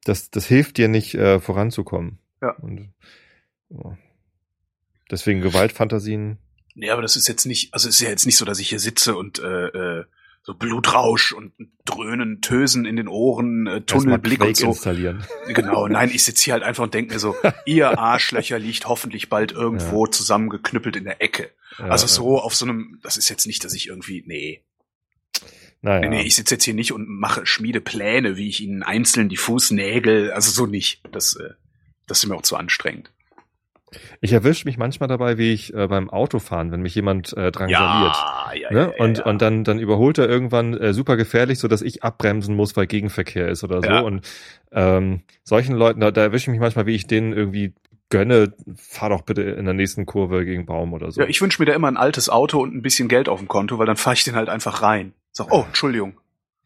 das, 0.04 0.32
das 0.32 0.46
hilft 0.46 0.78
dir 0.78 0.88
nicht 0.88 1.16
äh, 1.16 1.40
voranzukommen. 1.40 2.20
Ja. 2.42 2.52
Und, 2.58 2.94
oh. 3.70 3.94
Deswegen 5.10 5.42
Gewaltfantasien 5.42 6.40
Nee, 6.76 6.90
aber 6.90 7.02
das 7.02 7.16
ist 7.16 7.28
jetzt 7.28 7.46
nicht, 7.46 7.74
also 7.74 7.88
es 7.88 7.96
ist 7.96 8.02
ja 8.02 8.10
jetzt 8.10 8.26
nicht 8.26 8.38
so, 8.38 8.46
dass 8.46 8.60
ich 8.60 8.70
hier 8.70 8.80
sitze 8.80 9.16
und 9.16 9.40
äh, 9.40 9.68
äh, 9.68 10.06
so 10.42 10.54
Blutrausch 10.56 11.32
und 11.32 11.54
Dröhnen, 11.86 12.42
Tösen 12.42 12.86
in 12.86 12.96
den 12.96 13.08
Ohren, 13.08 13.68
äh, 13.68 13.82
Tunnelblick 13.82 14.42
und 14.42 14.58
so. 14.58 14.68
Installieren. 14.68 15.24
Genau, 15.48 15.88
nein, 15.88 16.12
ich 16.14 16.24
sitze 16.24 16.44
hier 16.44 16.54
halt 16.54 16.64
einfach 16.64 16.84
und 16.84 16.94
denke 16.94 17.14
mir 17.14 17.20
so, 17.20 17.36
ihr 17.66 17.98
Arschlöcher 17.98 18.60
liegt 18.60 18.88
hoffentlich 18.88 19.30
bald 19.30 19.52
irgendwo 19.52 20.06
ja. 20.06 20.12
zusammengeknüppelt 20.12 20.96
in 20.96 21.06
der 21.06 21.22
Ecke. 21.22 21.52
Ja, 21.78 21.86
also 21.86 22.08
so 22.08 22.40
auf 22.40 22.56
so 22.56 22.66
einem, 22.66 23.00
das 23.04 23.18
ist 23.18 23.30
jetzt 23.30 23.46
nicht, 23.46 23.64
dass 23.64 23.74
ich 23.74 23.88
irgendwie, 23.88 24.24
nee. 24.26 24.64
Naja. 25.84 26.00
Nee, 26.00 26.10
nee, 26.10 26.22
ich 26.22 26.36
sitze 26.36 26.56
jetzt 26.56 26.64
hier 26.64 26.74
nicht 26.74 26.94
und 26.94 27.10
mache 27.10 27.46
schmiede 27.46 27.82
Pläne, 27.82 28.38
wie 28.38 28.48
ich 28.48 28.62
ihnen 28.62 28.84
einzeln 28.84 29.28
die 29.28 29.36
Fußnägel, 29.38 30.32
also 30.32 30.50
so 30.50 30.66
nicht. 30.66 31.02
Das, 31.12 31.36
äh, 31.36 31.50
das 32.08 32.20
ist 32.24 32.30
mir 32.30 32.36
auch 32.36 32.42
zu 32.42 32.56
anstrengend. 32.56 33.12
Ich 34.22 34.32
erwische 34.32 34.66
mich 34.66 34.78
manchmal 34.78 35.10
dabei, 35.10 35.38
wie 35.38 35.52
ich 35.52 35.74
äh, 35.74 35.88
beim 35.88 36.10
Autofahren, 36.10 36.72
wenn 36.72 36.82
mich 36.82 36.96
jemand 36.96 37.36
äh, 37.36 37.52
drangsaliert. 37.52 38.16
Ja, 38.16 38.52
ja, 38.56 38.72
ne? 38.72 38.80
ja, 38.80 39.04
und, 39.04 39.18
ja. 39.20 39.26
und 39.26 39.42
dann, 39.42 39.66
dann 39.66 39.78
überholt 39.78 40.18
er 40.18 40.30
irgendwann 40.30 40.74
äh, 40.74 40.94
super 40.94 41.18
gefährlich, 41.18 41.60
so 41.60 41.68
dass 41.68 41.82
ich 41.82 42.02
abbremsen 42.02 42.56
muss, 42.56 42.78
weil 42.78 42.88
Gegenverkehr 42.88 43.50
ist 43.50 43.66
oder 43.66 43.82
so. 43.82 43.90
Ja. 43.90 44.00
Und 44.00 44.26
ähm, 44.72 45.22
solchen 45.44 45.76
Leuten, 45.76 46.00
da, 46.00 46.12
da 46.12 46.22
erwische 46.22 46.46
ich 46.46 46.52
mich 46.54 46.62
manchmal, 46.62 46.86
wie 46.86 46.96
ich 46.96 47.08
denen 47.08 47.34
irgendwie 47.34 47.74
gönne, 48.10 48.54
fahr 48.78 49.10
doch 49.10 49.24
bitte 49.24 49.42
in 49.42 49.66
der 49.66 49.74
nächsten 49.74 50.06
Kurve 50.06 50.46
gegen 50.46 50.66
Baum 50.66 50.94
oder 50.94 51.12
so. 51.12 51.20
Ja, 51.20 51.28
ich 51.28 51.42
wünsche 51.42 51.62
mir 51.62 51.66
da 51.66 51.74
immer 51.74 51.90
ein 51.90 51.98
altes 51.98 52.30
Auto 52.30 52.62
und 52.62 52.74
ein 52.74 52.82
bisschen 52.82 53.10
Geld 53.10 53.28
auf 53.28 53.40
dem 53.40 53.50
Konto, 53.50 53.80
weil 53.80 53.86
dann 53.86 53.98
fahre 53.98 54.14
ich 54.14 54.24
den 54.24 54.36
halt 54.36 54.48
einfach 54.48 54.82
rein. 54.82 55.14
Sag, 55.34 55.52
oh, 55.52 55.66
Entschuldigung. 55.68 56.20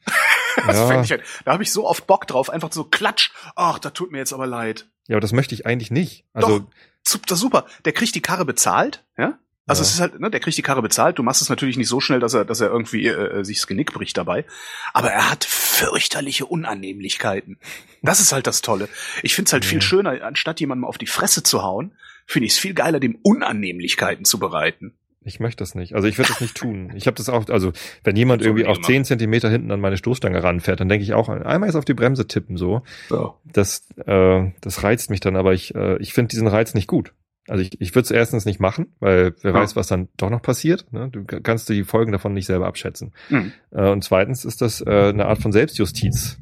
ja. 0.57 1.01
ich 1.01 1.11
halt, 1.11 1.23
da 1.45 1.53
habe 1.53 1.63
ich 1.63 1.71
so 1.71 1.87
oft 1.87 2.05
Bock 2.05 2.27
drauf, 2.27 2.49
einfach 2.49 2.71
so 2.71 2.83
klatsch. 2.83 3.31
Ach, 3.55 3.79
da 3.79 3.89
tut 3.89 4.11
mir 4.11 4.19
jetzt 4.19 4.33
aber 4.33 4.45
leid. 4.45 4.87
Ja, 5.07 5.15
aber 5.15 5.21
das 5.21 5.31
möchte 5.31 5.55
ich 5.55 5.65
eigentlich 5.65 5.89
nicht. 5.89 6.25
Also 6.33 6.67
Doch 7.03 7.37
super. 7.37 7.65
Der 7.85 7.93
kriegt 7.93 8.13
die 8.13 8.21
Karre 8.21 8.45
bezahlt, 8.45 9.05
ja? 9.17 9.39
Also 9.67 9.81
ja. 9.81 9.87
es 9.87 9.93
ist 9.95 9.99
halt, 9.99 10.19
ne, 10.19 10.31
der 10.31 10.39
kriegt 10.39 10.57
die 10.57 10.61
Karre 10.61 10.81
bezahlt. 10.81 11.19
Du 11.19 11.23
machst 11.23 11.41
es 11.41 11.49
natürlich 11.49 11.77
nicht 11.77 11.89
so 11.89 11.99
schnell, 11.99 12.21
dass 12.21 12.33
er, 12.33 12.45
dass 12.45 12.61
er 12.61 12.69
irgendwie 12.69 13.05
äh, 13.07 13.43
sich 13.43 13.57
das 13.57 13.67
Genick 13.67 13.93
bricht 13.93 14.17
dabei. 14.17 14.45
Aber 14.93 15.11
er 15.11 15.29
hat 15.29 15.43
fürchterliche 15.43 16.45
Unannehmlichkeiten. 16.45 17.59
Das 18.01 18.21
ist 18.21 18.31
halt 18.31 18.47
das 18.47 18.61
Tolle. 18.61 18.87
Ich 19.23 19.35
find's 19.35 19.51
halt 19.51 19.65
ja. 19.65 19.69
viel 19.69 19.81
schöner, 19.81 20.23
anstatt 20.23 20.61
jemandem 20.61 20.85
auf 20.85 20.97
die 20.97 21.07
Fresse 21.07 21.43
zu 21.43 21.63
hauen, 21.63 21.95
finde 22.25 22.47
ich 22.47 22.53
es 22.53 22.59
viel 22.59 22.73
geiler, 22.73 23.01
dem 23.01 23.19
Unannehmlichkeiten 23.21 24.23
zu 24.23 24.39
bereiten. 24.39 24.97
Ich 25.27 25.41
möchte 25.41 25.61
das 25.61 25.75
nicht. 25.75 25.93
Also 25.93 26.07
ich 26.07 26.17
würde 26.17 26.29
das 26.29 26.39
nicht 26.39 26.55
tun. 26.55 26.93
Ich 26.95 27.05
habe 27.05 27.15
das 27.15 27.27
auch, 27.27 27.49
also 27.49 27.73
wenn 28.05 28.15
jemand 28.15 28.41
so 28.41 28.47
irgendwie 28.47 28.65
auf 28.65 28.79
zehn 28.79 29.03
Zentimeter 29.03 29.49
hinten 29.49 29.71
an 29.71 29.81
meine 29.81 29.97
Stoßstange 29.97 30.41
ranfährt, 30.41 30.79
dann 30.79 30.87
denke 30.87 31.03
ich 31.03 31.13
auch, 31.13 31.27
einmal 31.27 31.67
ist 31.67 31.75
auf 31.75 31.83
die 31.83 31.93
Bremse 31.93 32.27
tippen 32.27 32.55
so. 32.55 32.81
Ja. 33.09 33.35
Das, 33.43 33.89
äh, 34.05 34.51
das 34.61 34.83
reizt 34.83 35.09
mich 35.09 35.19
dann, 35.19 35.35
aber 35.35 35.53
ich, 35.53 35.75
äh, 35.75 35.97
ich 35.97 36.13
finde 36.13 36.29
diesen 36.29 36.47
Reiz 36.47 36.73
nicht 36.73 36.87
gut. 36.87 37.13
Also 37.49 37.61
ich, 37.61 37.79
ich 37.81 37.93
würde 37.93 38.05
es 38.05 38.11
erstens 38.11 38.45
nicht 38.45 38.61
machen, 38.61 38.93
weil 38.99 39.35
wer 39.41 39.53
ja. 39.53 39.59
weiß, 39.59 39.75
was 39.75 39.87
dann 39.87 40.07
doch 40.15 40.29
noch 40.29 40.41
passiert. 40.41 40.91
Ne? 40.93 41.09
Du 41.11 41.25
kannst 41.25 41.67
die 41.67 41.83
Folgen 41.83 42.13
davon 42.13 42.33
nicht 42.33 42.45
selber 42.45 42.67
abschätzen. 42.67 43.13
Mhm. 43.29 43.51
Äh, 43.71 43.89
und 43.89 44.05
zweitens 44.05 44.45
ist 44.45 44.61
das 44.61 44.79
äh, 44.79 45.09
eine 45.09 45.25
Art 45.25 45.41
von 45.41 45.51
Selbstjustiz, 45.51 46.39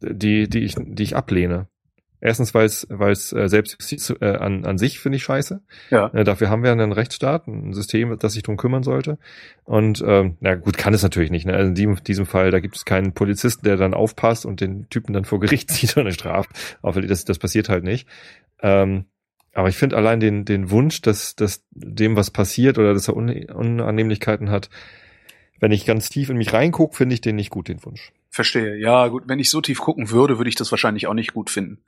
die, 0.00 0.48
die 0.48 0.60
ich, 0.60 0.74
die 0.76 1.02
ich 1.04 1.14
ablehne. 1.14 1.68
Erstens, 2.20 2.54
weil 2.54 2.66
es 2.66 2.86
weil 2.90 3.12
es 3.12 3.32
äh, 3.32 3.48
Selbstjustiz 3.48 4.14
äh, 4.20 4.36
an, 4.36 4.64
an 4.64 4.78
sich 4.78 4.98
finde 5.00 5.16
ich 5.16 5.22
scheiße. 5.24 5.60
Ja. 5.90 6.08
Äh, 6.08 6.24
dafür 6.24 6.48
haben 6.48 6.62
wir 6.62 6.72
einen 6.72 6.92
Rechtsstaat, 6.92 7.46
ein 7.46 7.72
System, 7.74 8.16
das 8.18 8.32
sich 8.32 8.42
drum 8.42 8.56
kümmern 8.56 8.82
sollte. 8.82 9.18
Und 9.64 10.02
ähm, 10.06 10.36
na 10.40 10.54
gut, 10.54 10.78
kann 10.78 10.94
es 10.94 11.02
natürlich 11.02 11.30
nicht. 11.30 11.46
Ne? 11.46 11.54
Also 11.54 11.68
in 11.68 11.74
diesem, 11.74 12.02
diesem 12.04 12.26
Fall, 12.26 12.50
da 12.50 12.60
gibt 12.60 12.76
es 12.76 12.84
keinen 12.84 13.12
Polizisten, 13.12 13.64
der 13.64 13.76
dann 13.76 13.94
aufpasst 13.94 14.46
und 14.46 14.60
den 14.60 14.88
Typen 14.88 15.12
dann 15.12 15.24
vor 15.24 15.40
Gericht 15.40 15.70
zieht 15.72 15.96
und 15.96 16.10
straft. 16.12 16.50
Aber 16.82 17.02
das, 17.02 17.24
das 17.24 17.38
passiert 17.38 17.68
halt 17.68 17.84
nicht. 17.84 18.08
Ähm, 18.62 19.04
aber 19.52 19.68
ich 19.68 19.76
finde 19.76 19.96
allein 19.96 20.20
den, 20.20 20.44
den 20.44 20.70
Wunsch, 20.70 21.00
dass, 21.00 21.34
dass 21.34 21.64
dem 21.70 22.14
was 22.14 22.30
passiert 22.30 22.78
oder 22.78 22.92
dass 22.92 23.08
er 23.08 23.16
Un 23.16 23.30
Unannehmlichkeiten 23.50 24.50
hat, 24.50 24.68
wenn 25.60 25.72
ich 25.72 25.86
ganz 25.86 26.08
tief 26.08 26.28
in 26.28 26.36
mich 26.36 26.52
reingucke, 26.52 26.96
finde 26.96 27.14
ich 27.14 27.20
den 27.20 27.36
nicht 27.36 27.50
gut, 27.50 27.68
den 27.68 27.84
Wunsch. 27.84 28.12
Verstehe. 28.30 28.76
Ja, 28.76 29.08
gut, 29.08 29.24
wenn 29.26 29.38
ich 29.38 29.50
so 29.50 29.60
tief 29.60 29.80
gucken 29.80 30.10
würde, 30.10 30.38
würde 30.38 30.48
ich 30.50 30.56
das 30.56 30.70
wahrscheinlich 30.70 31.06
auch 31.06 31.14
nicht 31.14 31.32
gut 31.32 31.48
finden. 31.48 31.78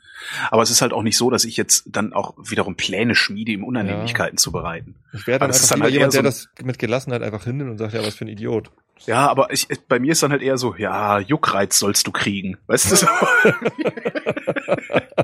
Aber 0.51 0.63
es 0.63 0.71
ist 0.71 0.81
halt 0.81 0.93
auch 0.93 1.03
nicht 1.03 1.19
so, 1.19 1.29
dass 1.29 1.45
ich 1.45 1.57
jetzt 1.59 1.85
dann 1.87 2.15
auch 2.15 2.35
wiederum 2.39 2.75
Pläne 2.75 3.15
schmiede, 3.15 3.53
ihm 3.53 3.65
Unannehmlichkeiten 3.65 4.37
ja. 4.37 4.43
zu 4.43 4.51
bereiten. 4.51 4.95
Ich 5.13 5.27
wäre 5.27 5.39
dann, 5.39 5.51
einfach 5.51 5.69
dann 5.69 5.83
halt 5.83 5.93
jemand, 5.93 6.13
so 6.13 6.19
der 6.19 6.23
das 6.31 6.49
mit 6.63 6.79
Gelassenheit 6.79 7.23
einfach 7.23 7.45
hinnimmt 7.45 7.73
und 7.73 7.79
sagt, 7.79 7.93
ja, 7.93 8.03
was 8.03 8.15
für 8.15 8.25
ein 8.25 8.29
Idiot. 8.29 8.71
Ja, 9.07 9.29
aber 9.29 9.53
ich, 9.53 9.69
bei 9.89 9.99
mir 9.99 10.13
ist 10.13 10.23
dann 10.23 10.33
halt 10.33 10.43
eher 10.43 10.59
so, 10.59 10.75
ja, 10.75 11.19
Juckreiz 11.21 11.79
sollst 11.79 12.07
du 12.07 12.13
kriegen. 12.13 12.57
Weißt 12.67 12.91
du 12.91 12.97
so? 12.97 13.07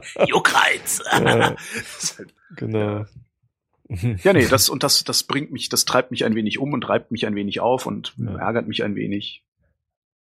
Juckreiz. 0.27 1.03
Ja, 1.13 1.57
genau. 2.57 3.07
Ja, 3.89 4.33
nee, 4.33 4.47
das 4.47 4.69
und 4.71 4.83
das, 4.83 5.05
das 5.05 5.25
bringt 5.25 5.53
mich, 5.53 5.69
das 5.69 5.85
treibt 5.85 6.11
mich 6.11 6.25
ein 6.25 6.35
wenig 6.35 6.59
um 6.59 6.73
und 6.73 6.89
reibt 6.89 7.11
mich 7.11 7.27
ein 7.27 7.35
wenig 7.35 7.61
auf 7.61 7.87
und 7.87 8.15
ja. 8.17 8.37
ärgert 8.39 8.67
mich 8.67 8.83
ein 8.83 8.97
wenig. 8.97 9.43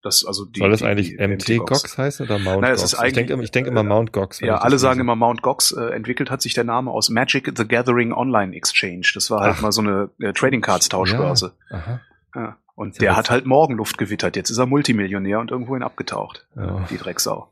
Das, 0.02 0.22
also 0.26 0.44
die, 0.44 0.60
Soll 0.60 0.70
das 0.70 0.82
eigentlich 0.82 1.16
die, 1.16 1.26
MT 1.26 1.66
Gox 1.66 1.96
heißen 1.96 2.26
oder 2.26 2.38
Mount 2.38 2.60
Nein, 2.60 2.76
Gox? 2.76 2.94
ich 3.02 3.12
denke 3.14 3.42
ich 3.42 3.50
denk 3.50 3.66
immer 3.66 3.80
äh, 3.80 3.84
Mount 3.84 4.12
Gox. 4.12 4.40
Ja, 4.40 4.58
alle 4.58 4.78
sagen 4.78 5.00
immer 5.00 5.16
Mount 5.16 5.40
Gox. 5.40 5.72
Äh, 5.72 5.94
entwickelt 5.94 6.30
hat 6.30 6.42
sich 6.42 6.52
der 6.52 6.64
Name 6.64 6.90
aus 6.90 7.08
Magic 7.08 7.50
the 7.56 7.66
Gathering 7.66 8.12
Online 8.12 8.54
Exchange. 8.54 9.12
Das 9.14 9.30
war 9.30 9.40
halt 9.40 9.54
Ach. 9.56 9.62
mal 9.62 9.72
so 9.72 9.80
eine 9.80 10.10
äh, 10.20 10.34
Trading 10.34 10.60
Cards 10.60 10.90
Tauschbörse. 10.90 11.52
Ja. 11.70 11.76
Aha. 11.76 12.00
Ja. 12.34 12.56
Und 12.74 13.00
der 13.00 13.16
hat 13.16 13.30
halt 13.30 13.46
Morgenluft 13.46 13.96
gewittert. 13.96 14.36
Jetzt 14.36 14.50
ist 14.50 14.58
er 14.58 14.66
Multimillionär 14.66 15.38
und 15.38 15.50
irgendwohin 15.50 15.82
abgetaucht. 15.82 16.46
Ja. 16.56 16.86
Die 16.90 16.98
Drecksau. 16.98 17.48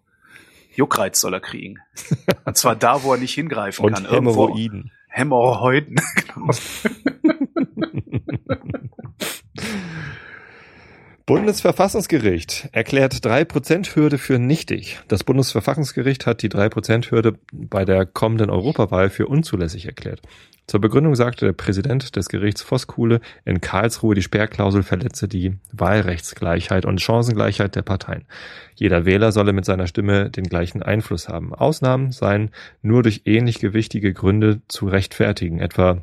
Juckreiz 0.75 1.21
soll 1.21 1.35
er 1.35 1.41
kriegen. 1.41 1.79
und 2.45 2.57
zwar 2.57 2.77
da, 2.77 3.03
wo 3.03 3.13
er 3.13 3.19
nicht 3.19 3.35
hingreifen 3.35 3.85
und 3.85 3.95
kann. 3.95 4.09
Hämorrhoiden. 4.09 4.91
Hämorrhoiden. 5.13 6.01
genau. 6.17 6.51
Bundesverfassungsgericht 11.25 12.69
erklärt 12.73 13.15
3%-Hürde 13.15 14.19
für 14.19 14.41
nichtig. 14.41 15.01
Das 15.07 15.23
Bundesverfassungsgericht 15.23 16.27
hat 16.27 16.43
die 16.43 16.49
3%-Hürde 16.49 17.39
bei 17.53 17.85
der 17.85 18.07
kommenden 18.07 18.51
Europawahl 18.51 19.09
für 19.09 19.29
unzulässig 19.29 19.87
erklärt. 19.87 20.21
Zur 20.67 20.81
Begründung 20.81 21.15
sagte 21.15 21.47
der 21.47 21.53
Präsident 21.53 22.17
des 22.17 22.29
Gerichts 22.29 22.63
Voskuhle 22.63 23.21
in 23.45 23.61
Karlsruhe, 23.61 24.15
die 24.15 24.23
Sperrklausel 24.23 24.83
verletze 24.83 25.29
die 25.29 25.57
Wahlrechtsgleichheit 25.73 26.87
und 26.87 27.01
Chancengleichheit 27.01 27.77
der 27.77 27.83
Parteien. 27.83 28.25
Jeder 28.75 29.05
Wähler 29.05 29.31
solle 29.31 29.53
mit 29.53 29.65
seiner 29.65 29.87
Stimme 29.87 30.31
den 30.31 30.45
gleichen 30.45 30.83
Einfluss 30.83 31.29
haben. 31.29 31.55
Ausnahmen 31.55 32.11
seien 32.11 32.51
nur 32.81 33.03
durch 33.03 33.23
ähnlich 33.27 33.61
gewichtige 33.61 34.13
Gründe 34.13 34.63
zu 34.67 34.87
rechtfertigen, 34.87 35.61
etwa 35.61 36.03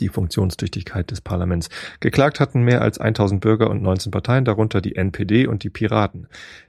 die 0.00 0.08
Funktionstüchtigkeit 0.08 1.10
des 1.10 1.20
Parlaments. 1.20 1.68
Geklagt 2.00 2.40
hatten 2.40 2.62
mehr 2.62 2.82
als 2.82 2.98
1000 2.98 3.40
Bürger 3.40 3.70
und 3.70 3.82
19 3.82 4.10
Parteien, 4.10 4.44
darunter 4.44 4.80
die 4.80 4.96
NPD 4.96 5.46
und 5.46 5.62
die 5.62 5.70
Piraten. 5.70 6.28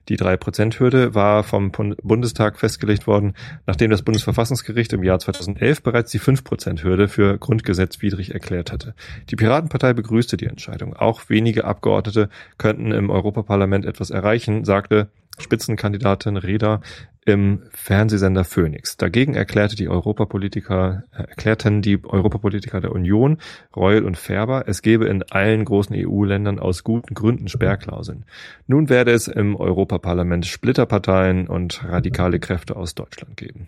Die 0.09 0.17
3%-Hürde 0.17 1.15
war 1.15 1.43
vom 1.43 1.71
Bundestag 1.71 2.59
festgelegt 2.59 3.07
worden, 3.07 3.33
nachdem 3.65 3.91
das 3.91 4.03
Bundesverfassungsgericht 4.03 4.93
im 4.93 5.03
Jahr 5.03 5.19
2011 5.19 5.81
bereits 5.81 6.11
die 6.11 6.19
5%-Hürde 6.19 7.07
für 7.07 7.37
grundgesetzwidrig 7.37 8.33
erklärt 8.33 8.71
hatte. 8.71 8.93
Die 9.29 9.35
Piratenpartei 9.35 9.93
begrüßte 9.93 10.37
die 10.37 10.45
Entscheidung. 10.45 10.95
Auch 10.95 11.29
wenige 11.29 11.65
Abgeordnete 11.65 12.29
könnten 12.57 12.91
im 12.91 13.09
Europaparlament 13.09 13.85
etwas 13.85 14.11
erreichen, 14.11 14.63
sagte 14.63 15.09
Spitzenkandidatin 15.37 16.37
Reda 16.37 16.81
im 17.25 17.63
Fernsehsender 17.71 18.45
Phoenix. 18.45 18.95
Dagegen 18.95 19.35
erklärte 19.35 19.75
die 19.75 19.89
Europapolitiker, 19.89 21.03
äh, 21.11 21.23
erklärten 21.23 21.81
die 21.81 22.01
Europapolitiker 22.03 22.79
der 22.79 22.93
Union, 22.93 23.37
Reul 23.75 24.05
und 24.05 24.17
Färber, 24.17 24.63
es 24.67 24.81
gebe 24.81 25.07
in 25.07 25.23
allen 25.23 25.65
großen 25.65 25.95
EU-Ländern 25.95 26.57
aus 26.57 26.83
guten 26.83 27.13
Gründen 27.13 27.49
Sperrklauseln. 27.49 28.25
Nun 28.65 28.87
werde 28.87 29.11
es 29.11 29.27
im 29.27 29.57
Europaparlament 29.57 30.45
Splitterparteien 30.45 31.47
und 31.47 31.83
radikale 31.83 32.39
Kräfte 32.39 32.77
aus 32.77 32.95
Deutschland 32.95 33.35
geben. 33.35 33.67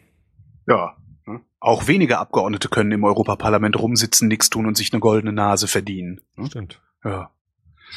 Ja, 0.66 0.96
ne? 1.26 1.42
auch 1.60 1.88
wenige 1.88 2.18
Abgeordnete 2.18 2.70
können 2.70 2.94
im 2.94 3.04
Europaparlament 3.04 3.78
rumsitzen, 3.78 4.30
nichts 4.30 4.50
tun 4.50 4.68
und 4.68 4.78
sich 4.78 4.94
eine 4.94 5.02
goldene 5.02 5.34
Nase 5.34 5.68
verdienen. 5.68 6.22
Ne? 6.38 6.46
Stimmt. 6.46 6.82
Ja. 7.04 7.32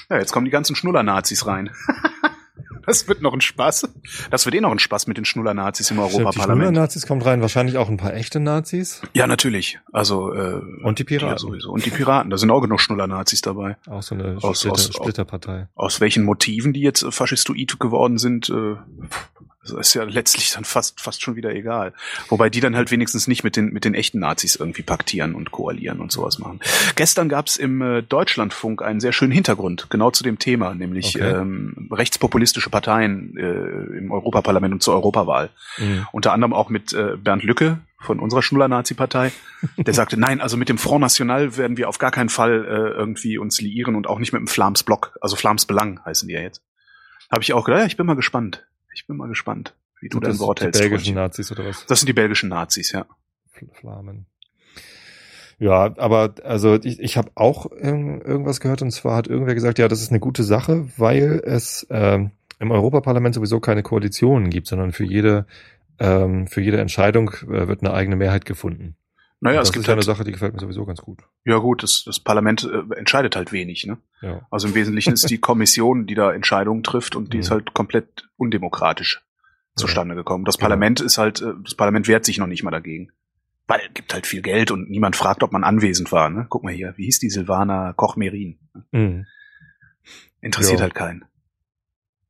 Ja, 0.09 0.19
jetzt 0.19 0.33
kommen 0.33 0.47
die 0.47 0.51
ganzen 0.51 0.75
Schnuller-Nazis 0.75 1.47
rein. 1.47 1.71
Das 2.87 3.09
wird 3.09 3.23
noch 3.23 3.33
ein 3.33 3.40
Spaß. 3.40 3.88
Das 4.31 4.45
wird 4.45 4.55
eh 4.55 4.61
noch 4.61 4.71
ein 4.71 4.79
Spaß 4.79 5.07
mit 5.07 5.16
den 5.16 5.25
Schnuller-Nazis 5.25 5.90
im 5.90 5.99
Europaparlament. 5.99 6.37
Die 6.37 6.40
Schnuller-Nazis 6.42 7.07
kommt 7.07 7.25
rein, 7.25 7.40
wahrscheinlich 7.40 7.79
auch 7.79 7.88
ein 7.88 7.97
paar 7.97 8.14
echte 8.14 8.40
Nazis. 8.40 9.03
Ja, 9.12 9.27
natürlich. 9.27 9.79
Also 9.92 10.33
äh, 10.35 10.61
und 10.83 10.99
die 10.99 11.05
Piraten 11.05 11.35
ja, 11.35 11.38
sowieso. 11.38 11.71
Und 11.71 11.87
die 11.87 11.90
Piraten. 11.90 12.31
Da 12.31 12.38
sind 12.38 12.51
auch 12.51 12.61
genug 12.61 12.81
Schnuller-Nazis 12.81 13.40
dabei. 13.40 13.77
Auch 13.88 14.03
so 14.03 14.14
eine 14.14 14.38
aus, 14.42 14.61
Splitter, 14.61 14.75
aus, 14.75 14.95
Splitterpartei. 14.95 15.68
Aus 15.75 16.01
welchen 16.01 16.25
Motiven 16.25 16.73
die 16.73 16.81
jetzt 16.81 17.07
faschistoid 17.11 17.79
geworden 17.79 18.18
sind, 18.18 18.49
äh, 18.51 18.77
das 19.62 19.72
ist 19.72 19.94
ja 19.94 20.03
letztlich 20.03 20.51
dann 20.51 20.64
fast, 20.64 21.01
fast 21.01 21.22
schon 21.22 21.37
wieder 21.37 21.55
egal. 21.55 21.92
Wobei 22.29 22.51
die 22.51 22.61
dann 22.61 22.75
halt 22.75 22.90
wenigstens 22.90 23.29
nicht 23.29 23.44
mit 23.44 23.57
den, 23.57 23.72
mit 23.72 23.85
den 23.85 23.94
echten 23.94 24.18
Nazis 24.18 24.57
irgendwie 24.57 24.83
paktieren 24.83 25.37
und 25.37 25.53
koalieren 25.53 26.01
und 26.01 26.11
sowas 26.11 26.40
machen. 26.40 26.59
Gestern 26.96 27.29
gab's 27.29 27.57
im 27.57 27.81
äh, 27.81 28.03
Deutschlandfunk 28.03 28.83
einen 28.83 28.98
sehr 28.98 29.12
schönen 29.12 29.31
Hintergrund, 29.31 29.87
genau 29.88 30.11
zu 30.11 30.25
dem 30.25 30.40
Thema, 30.40 30.75
nämlich 30.75 31.14
okay. 31.14 31.31
ähm, 31.31 31.88
rechtspopulistische 31.92 32.70
Parteien 32.70 33.37
äh, 33.37 33.98
im 33.98 34.11
Europaparlament 34.11 34.75
und 34.75 34.83
zur 34.83 34.94
Europawahl. 34.94 35.51
Mhm. 35.79 36.09
Unter 36.11 36.33
anderem 36.33 36.53
auch 36.53 36.68
mit 36.68 36.92
äh, 36.92 37.16
Bernd 37.16 37.44
Lücke 37.44 37.79
von 38.01 38.18
unserer 38.18 38.42
Schnuller-Nazi-Partei, 38.42 39.31
der 39.77 39.94
sagte, 39.94 40.18
nein, 40.18 40.40
also 40.40 40.57
mit 40.57 40.70
dem 40.70 40.79
Front 40.79 41.03
National 41.03 41.57
werden 41.57 41.77
wir 41.77 41.88
auf 41.88 41.98
gar 41.98 42.11
keinen 42.11 42.31
Fall 42.31 42.64
äh, 42.64 42.98
irgendwie 42.98 43.38
uns 43.38 43.61
liieren 43.61 43.94
und 43.94 44.09
auch 44.09 44.18
nicht 44.18 44.33
mit 44.33 44.40
dem 44.40 44.48
Flams 44.48 44.83
Block, 44.83 45.16
also 45.20 45.37
Flams 45.37 45.66
Belang 45.66 46.01
heißen 46.05 46.27
die 46.27 46.35
ja 46.35 46.40
jetzt. 46.40 46.62
Habe 47.31 47.42
ich 47.42 47.53
auch 47.53 47.64
gedacht, 47.64 47.81
ja, 47.81 47.87
ich 47.87 47.96
bin 47.96 48.07
mal 48.07 48.16
gespannt. 48.16 48.66
Ich 48.94 49.07
bin 49.07 49.16
mal 49.16 49.28
gespannt, 49.28 49.74
wie 50.00 50.09
du 50.09 50.20
dein 50.20 50.38
Wort 50.38 50.61
hältst. 50.61 50.81
Die 50.81 50.88
belgischen. 50.88 51.14
Nazis 51.14 51.50
oder 51.52 51.66
was? 51.66 51.87
Das 51.87 52.00
sind 52.00 52.09
die 52.09 52.12
belgischen 52.12 52.48
Nazis, 52.48 52.92
ja. 52.92 53.07
Flamen. 53.72 54.26
Ja, 55.59 55.94
aber 55.96 56.35
also 56.42 56.74
ich, 56.83 56.98
ich 56.98 57.16
habe 57.16 57.31
auch 57.37 57.70
irgendwas 57.70 58.59
gehört 58.59 58.83
und 58.83 58.90
zwar 58.90 59.16
hat 59.16 59.28
irgendwer 59.28 59.55
gesagt, 59.55 59.78
ja, 59.78 59.87
das 59.87 60.02
ist 60.02 60.11
eine 60.11 60.18
gute 60.18 60.42
Sache, 60.42 60.88
weil 60.96 61.40
es 61.44 61.87
ähm, 61.90 62.33
im 62.59 62.72
Europaparlament 62.72 63.37
sowieso 63.37 63.61
keine 63.61 63.85
Koalitionen 63.85 64.50
gibt, 64.50 64.66
sondern 64.66 64.90
für 64.90 65.05
jede 65.05 65.46
ähm, 66.00 66.48
für 66.48 66.61
jede 66.61 66.81
Entscheidung 66.81 67.31
äh, 67.42 67.68
wird 67.68 67.83
eine 67.83 67.94
eigene 67.94 68.16
Mehrheit 68.16 68.44
gefunden. 68.44 68.96
Naja, 69.42 69.59
das 69.59 69.68
es 69.68 69.72
gibt 69.72 69.83
ist 69.83 69.88
halt, 69.88 69.96
eine 69.96 70.05
Sache, 70.05 70.22
die 70.22 70.31
gefällt 70.31 70.55
mir 70.55 70.61
sowieso 70.61 70.87
ganz 70.87 71.00
gut. 71.00 71.24
Ja 71.44 71.59
gut, 71.59 71.83
das, 71.83 72.05
das 72.07 72.20
Parlament 72.20 72.62
äh, 72.62 72.94
entscheidet 72.96 73.35
halt 73.35 73.50
wenig. 73.50 73.85
Ne? 73.87 73.98
Ja. 74.20 74.46
Also 74.52 74.68
im 74.68 74.76
Wesentlichen 74.76 75.12
ist 75.12 75.28
die 75.31 75.38
Kommission, 75.40 76.07
die 76.07 76.14
da 76.14 76.33
Entscheidungen 76.33 76.85
trifft 76.85 77.16
und 77.16 77.33
die 77.33 77.38
mhm. 77.38 77.40
ist 77.40 77.50
halt 77.50 77.74
komplett 77.74 78.28
undemokratisch 78.37 79.20
zustande 79.74 80.14
gekommen. 80.14 80.44
Das 80.44 80.59
genau. 80.59 80.66
Parlament 80.66 81.00
ist 81.00 81.18
halt, 81.18 81.42
äh, 81.42 81.55
das 81.64 81.74
Parlament 81.74 82.07
wehrt 82.07 82.24
sich 82.24 82.38
noch 82.38 82.46
nicht 82.46 82.62
mal 82.62 82.70
dagegen. 82.70 83.11
Weil 83.66 83.81
es 83.81 83.94
gibt 83.94 84.14
halt 84.14 84.28
viel 84.28 84.42
Geld 84.42 84.70
und 84.70 84.88
niemand 84.88 85.16
fragt, 85.16 85.42
ob 85.42 85.50
man 85.50 85.64
anwesend 85.64 86.12
war. 86.12 86.31
Ne? 86.31 86.46
Guck 86.48 86.62
mal 86.62 86.72
hier, 86.72 86.94
wie 86.96 87.07
hieß 87.07 87.18
die 87.18 87.31
Silvana 87.31 87.94
Koch-Merin? 87.94 88.61
Mhm. 88.92 89.26
Interessiert 90.40 90.78
jo. 90.78 90.83
halt 90.85 90.94
keinen. 90.94 91.24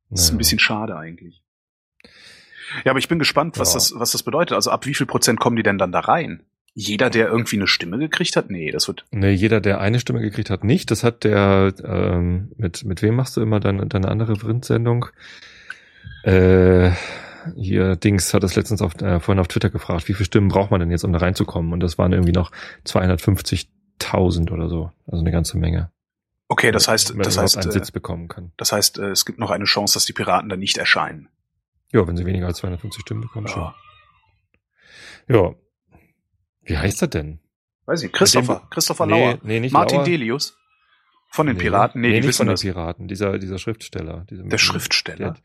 Das 0.09 0.21
naja. 0.21 0.23
ist 0.23 0.31
ein 0.31 0.37
bisschen 0.39 0.59
schade 0.59 0.97
eigentlich. 0.97 1.43
Ja, 2.85 2.91
aber 2.91 2.99
ich 2.99 3.07
bin 3.07 3.19
gespannt, 3.19 3.59
was 3.59 3.73
ja. 3.73 3.75
das, 3.75 3.93
was 3.95 4.11
das 4.13 4.23
bedeutet. 4.23 4.55
Also 4.55 4.71
ab 4.71 4.87
wie 4.87 4.95
viel 4.95 5.05
Prozent 5.05 5.39
kommen 5.39 5.55
die 5.55 5.63
denn 5.63 5.77
dann 5.77 5.91
da 5.91 5.99
rein? 5.99 6.43
Jeder, 6.75 7.11
der 7.11 7.27
irgendwie 7.27 7.57
eine 7.57 7.67
Stimme 7.67 7.99
gekriegt 7.99 8.35
hat? 8.35 8.49
Nee, 8.49 8.71
das 8.71 8.87
wird. 8.87 9.05
Nee, 9.11 9.31
jeder, 9.31 9.61
der 9.61 9.79
eine 9.79 9.99
Stimme 9.99 10.21
gekriegt 10.21 10.49
hat, 10.49 10.63
nicht. 10.63 10.89
Das 10.89 11.03
hat 11.03 11.23
der, 11.23 11.73
ähm, 11.83 12.51
mit, 12.57 12.83
mit 12.83 13.03
wem 13.03 13.15
machst 13.15 13.37
du 13.37 13.41
immer 13.41 13.59
deine, 13.59 13.85
deine 13.85 14.07
andere 14.07 14.33
Print-Sendung? 14.33 15.05
Äh, 16.23 16.91
hier, 17.55 17.95
Dings 17.95 18.33
hat 18.33 18.41
das 18.41 18.55
letztens 18.55 18.81
auf, 18.81 18.99
äh, 19.01 19.19
vorhin 19.19 19.39
auf 19.39 19.49
Twitter 19.49 19.69
gefragt, 19.69 20.07
wie 20.07 20.13
viele 20.13 20.25
Stimmen 20.25 20.47
braucht 20.47 20.71
man 20.71 20.79
denn 20.79 20.89
jetzt, 20.89 21.03
um 21.03 21.13
da 21.13 21.19
reinzukommen? 21.19 21.73
Und 21.73 21.81
das 21.81 21.99
waren 21.99 22.11
irgendwie 22.11 22.31
noch 22.31 22.51
250.000 22.87 24.51
oder 24.51 24.67
so. 24.67 24.91
Also 25.05 25.21
eine 25.21 25.31
ganze 25.31 25.59
Menge. 25.59 25.91
Okay, 26.47 26.71
das 26.71 26.87
heißt, 26.87 27.13
das 27.17 27.37
heißt, 27.37 27.57
einen 27.57 27.71
Sitz 27.71 27.91
bekommen 27.91 28.27
kann. 28.27 28.51
Das 28.57 28.71
heißt, 28.71 28.97
äh, 28.97 29.09
es 29.09 29.25
gibt 29.25 29.37
noch 29.37 29.51
eine 29.51 29.65
Chance, 29.65 29.93
dass 29.93 30.05
die 30.05 30.13
Piraten 30.13 30.49
da 30.49 30.55
nicht 30.55 30.77
erscheinen. 30.77 31.29
Ja, 31.91 32.07
wenn 32.07 32.17
sie 32.17 32.25
weniger 32.25 32.47
als 32.47 32.57
250 32.57 33.01
Stimmen 33.01 33.21
bekommen, 33.21 33.47
ja. 33.47 33.53
schon. 33.53 33.73
Ja, 35.35 35.55
wie 36.65 36.77
heißt 36.77 37.01
er 37.01 37.07
denn? 37.07 37.39
Weiß 37.85 38.03
ich, 38.03 38.11
Christopher, 38.11 38.61
dem, 38.61 38.69
Christopher 38.69 39.07
Lauer. 39.07 39.39
Nee, 39.43 39.59
nicht 39.59 39.73
Martin 39.73 39.97
Lauer. 39.97 40.05
Delius. 40.05 40.57
Von 41.29 41.47
den 41.47 41.57
nee, 41.57 41.63
Piraten? 41.63 42.01
Nee, 42.01 42.09
nee 42.09 42.21
die 42.21 42.27
nicht 42.27 42.37
von 42.37 42.45
den 42.45 42.53
das. 42.53 42.61
Piraten, 42.61 43.07
dieser, 43.07 43.39
dieser 43.39 43.57
Schriftsteller. 43.57 44.25
Dieser 44.29 44.43
der 44.43 44.57
Schriftsteller? 44.57 45.31
Der, 45.31 45.35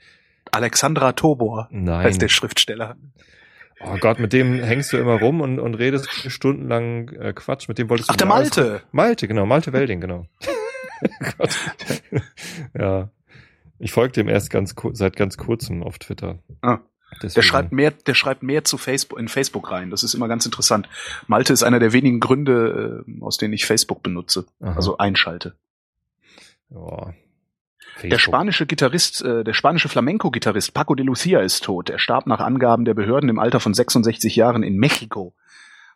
Alexandra 0.52 1.12
Tobor 1.12 1.68
Nein. 1.70 2.04
heißt 2.04 2.20
der 2.20 2.28
Schriftsteller. 2.28 2.96
Oh 3.80 3.96
Gott, 4.00 4.18
mit 4.18 4.32
dem 4.32 4.62
hängst 4.62 4.92
du 4.92 4.96
immer 4.96 5.20
rum 5.20 5.40
und, 5.40 5.58
und 5.60 5.74
redest 5.74 6.08
stundenlang 6.30 7.08
äh, 7.10 7.32
Quatsch. 7.32 7.68
Mit 7.68 7.78
dem 7.78 7.88
wolltest 7.88 8.10
du. 8.10 8.12
Ach, 8.12 8.16
der 8.16 8.26
Malte. 8.26 8.82
Malte, 8.92 9.28
genau. 9.28 9.46
Malte 9.46 9.72
Welding, 9.72 10.00
genau. 10.00 10.26
ja. 12.78 13.10
Ich 13.78 13.92
folge 13.92 14.12
dem 14.12 14.28
erst 14.28 14.50
ganz 14.50 14.74
seit 14.92 15.16
ganz 15.16 15.36
kurzem 15.36 15.82
auf 15.84 15.98
Twitter. 15.98 16.40
Ah. 16.62 16.80
Deswegen. 17.14 17.34
Der 17.34 17.42
schreibt 17.42 17.72
mehr, 17.72 17.90
der 17.90 18.14
schreibt 18.14 18.42
mehr 18.42 18.64
zu 18.64 18.78
Facebook, 18.78 19.18
in 19.18 19.28
Facebook 19.28 19.70
rein. 19.70 19.90
Das 19.90 20.02
ist 20.02 20.14
immer 20.14 20.28
ganz 20.28 20.44
interessant. 20.44 20.88
Malte 21.26 21.52
ist 21.52 21.62
einer 21.62 21.78
der 21.78 21.92
wenigen 21.92 22.20
Gründe, 22.20 23.04
äh, 23.06 23.22
aus 23.22 23.38
denen 23.38 23.54
ich 23.54 23.64
Facebook 23.64 24.02
benutze. 24.02 24.46
Aha. 24.60 24.74
Also 24.74 24.98
einschalte. 24.98 25.54
Ja. 26.70 27.14
Der 28.02 28.18
spanische 28.18 28.66
Gitarrist, 28.66 29.22
äh, 29.22 29.42
der 29.42 29.54
spanische 29.54 29.88
Flamenco-Gitarrist 29.88 30.72
Paco 30.72 30.94
de 30.94 31.04
Lucia 31.04 31.40
ist 31.40 31.64
tot. 31.64 31.90
Er 31.90 31.98
starb 31.98 32.26
nach 32.26 32.40
Angaben 32.40 32.84
der 32.84 32.94
Behörden 32.94 33.28
im 33.28 33.38
Alter 33.40 33.58
von 33.58 33.74
66 33.74 34.36
Jahren 34.36 34.62
in 34.62 34.76
Mexiko. 34.76 35.34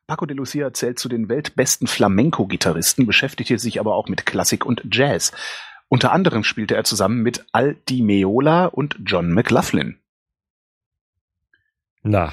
Paco 0.08 0.26
de 0.26 0.36
Lucia 0.36 0.72
zählt 0.72 0.98
zu 0.98 1.08
den 1.08 1.28
weltbesten 1.28 1.86
Flamenco-Gitarristen, 1.86 3.06
beschäftigte 3.06 3.58
sich 3.58 3.78
aber 3.78 3.94
auch 3.94 4.08
mit 4.08 4.26
Klassik 4.26 4.66
und 4.66 4.82
Jazz. 4.90 5.30
Unter 5.88 6.10
anderem 6.10 6.42
spielte 6.42 6.74
er 6.74 6.84
zusammen 6.84 7.22
mit 7.22 7.44
Al 7.52 7.76
Di 7.88 8.02
Meola 8.02 8.66
und 8.66 8.96
John 9.04 9.32
McLaughlin. 9.32 9.98
Na. 12.02 12.32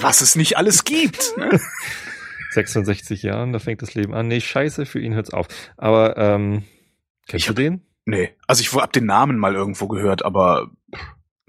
Was 0.00 0.20
es 0.20 0.36
nicht 0.36 0.56
alles 0.56 0.84
gibt. 0.84 1.36
Ne? 1.36 1.60
66 2.52 3.22
Jahren, 3.22 3.52
da 3.52 3.58
fängt 3.58 3.82
das 3.82 3.94
Leben 3.94 4.14
an. 4.14 4.28
Nee, 4.28 4.40
scheiße, 4.40 4.86
für 4.86 5.00
ihn 5.00 5.14
hört's 5.14 5.32
auf. 5.32 5.48
Aber, 5.76 6.16
ähm, 6.16 6.64
kennst 7.26 7.44
ich 7.44 7.46
du 7.46 7.54
den? 7.54 7.82
Nee, 8.04 8.30
also 8.46 8.62
ich 8.62 8.72
hab 8.72 8.92
den 8.92 9.04
Namen 9.04 9.38
mal 9.38 9.54
irgendwo 9.54 9.86
gehört, 9.86 10.24
aber. 10.24 10.70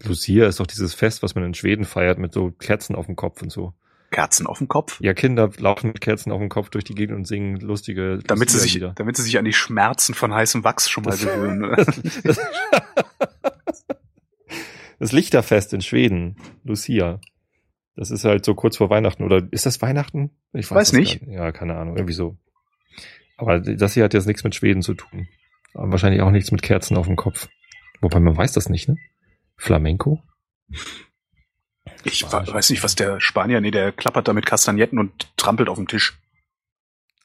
Lucia 0.03 0.47
ist 0.47 0.59
doch 0.59 0.67
dieses 0.67 0.93
Fest, 0.93 1.23
was 1.23 1.35
man 1.35 1.43
in 1.43 1.53
Schweden 1.53 1.85
feiert, 1.85 2.19
mit 2.19 2.33
so 2.33 2.51
Kerzen 2.51 2.95
auf 2.95 3.05
dem 3.05 3.15
Kopf 3.15 3.41
und 3.41 3.51
so. 3.51 3.73
Kerzen 4.11 4.47
auf 4.47 4.57
dem 4.57 4.67
Kopf? 4.67 4.99
Ja, 5.01 5.13
Kinder 5.13 5.49
laufen 5.57 5.87
mit 5.87 6.01
Kerzen 6.01 6.31
auf 6.31 6.39
dem 6.39 6.49
Kopf 6.49 6.69
durch 6.69 6.83
die 6.83 6.95
Gegend 6.95 7.15
und 7.15 7.25
singen 7.25 7.59
lustige. 7.59 8.19
Damit 8.25 8.49
sie 8.49 8.59
sich, 8.59 8.83
damit 8.95 9.17
sie 9.17 9.23
sich 9.23 9.37
an 9.37 9.45
die 9.45 9.53
Schmerzen 9.53 10.13
von 10.13 10.33
heißem 10.33 10.63
Wachs 10.63 10.89
schon 10.89 11.03
mal 11.03 11.17
gewöhnen. 11.17 11.75
das, 12.23 13.85
das 14.99 15.11
Lichterfest 15.11 15.73
in 15.73 15.81
Schweden, 15.81 16.37
Lucia. 16.63 17.19
Das 17.99 18.11
ist 18.11 18.23
halt 18.23 18.45
so 18.45 18.55
kurz 18.55 18.77
vor 18.77 18.89
Weihnachten. 18.89 19.23
Oder 19.23 19.45
ist 19.51 19.65
das 19.65 19.81
Weihnachten? 19.81 20.29
Ich 20.53 20.71
weiß, 20.71 20.77
weiß 20.77 20.93
nicht. 20.93 21.21
Ja, 21.27 21.51
keine 21.51 21.75
Ahnung, 21.75 21.97
irgendwie 21.97 22.13
so. 22.13 22.37
Aber 23.35 23.59
das 23.59 23.93
hier 23.93 24.05
hat 24.05 24.13
jetzt 24.13 24.25
nichts 24.25 24.45
mit 24.45 24.55
Schweden 24.55 24.81
zu 24.81 24.93
tun. 24.93 25.27
Aber 25.73 25.91
wahrscheinlich 25.91 26.21
auch 26.21 26.31
nichts 26.31 26.49
mit 26.53 26.61
Kerzen 26.61 26.95
auf 26.95 27.07
dem 27.07 27.17
Kopf. 27.17 27.49
Wobei 27.99 28.21
man 28.21 28.37
weiß 28.37 28.53
das 28.53 28.69
nicht, 28.69 28.87
ne? 28.87 28.95
Flamenco? 29.57 30.23
Ich 32.05 32.23
weiß 32.23 32.69
nicht, 32.69 32.83
was 32.83 32.95
der 32.95 33.19
Spanier, 33.19 33.59
nee, 33.59 33.69
der 33.69 33.91
klappert 33.91 34.29
da 34.29 34.33
mit 34.33 34.45
Kastagnetten 34.45 34.97
und 34.97 35.35
trampelt 35.35 35.67
auf 35.67 35.75
dem 35.75 35.89
Tisch. 35.89 36.17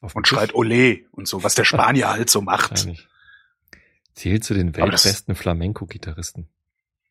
Auf 0.01 0.13
und 0.13 0.23
Tisch? 0.23 0.37
schreit 0.37 0.53
Ole 0.55 1.05
und 1.11 1.25
so, 1.25 1.41
was 1.41 1.55
der 1.55 1.63
Spanier 1.63 2.09
halt 2.09 2.29
so 2.29 2.41
macht. 2.41 2.85
Zählt 4.13 4.43
zu 4.43 4.53
den 4.53 4.75
weltbesten 4.75 5.35
Flamenco-Gitarristen. 5.35 6.49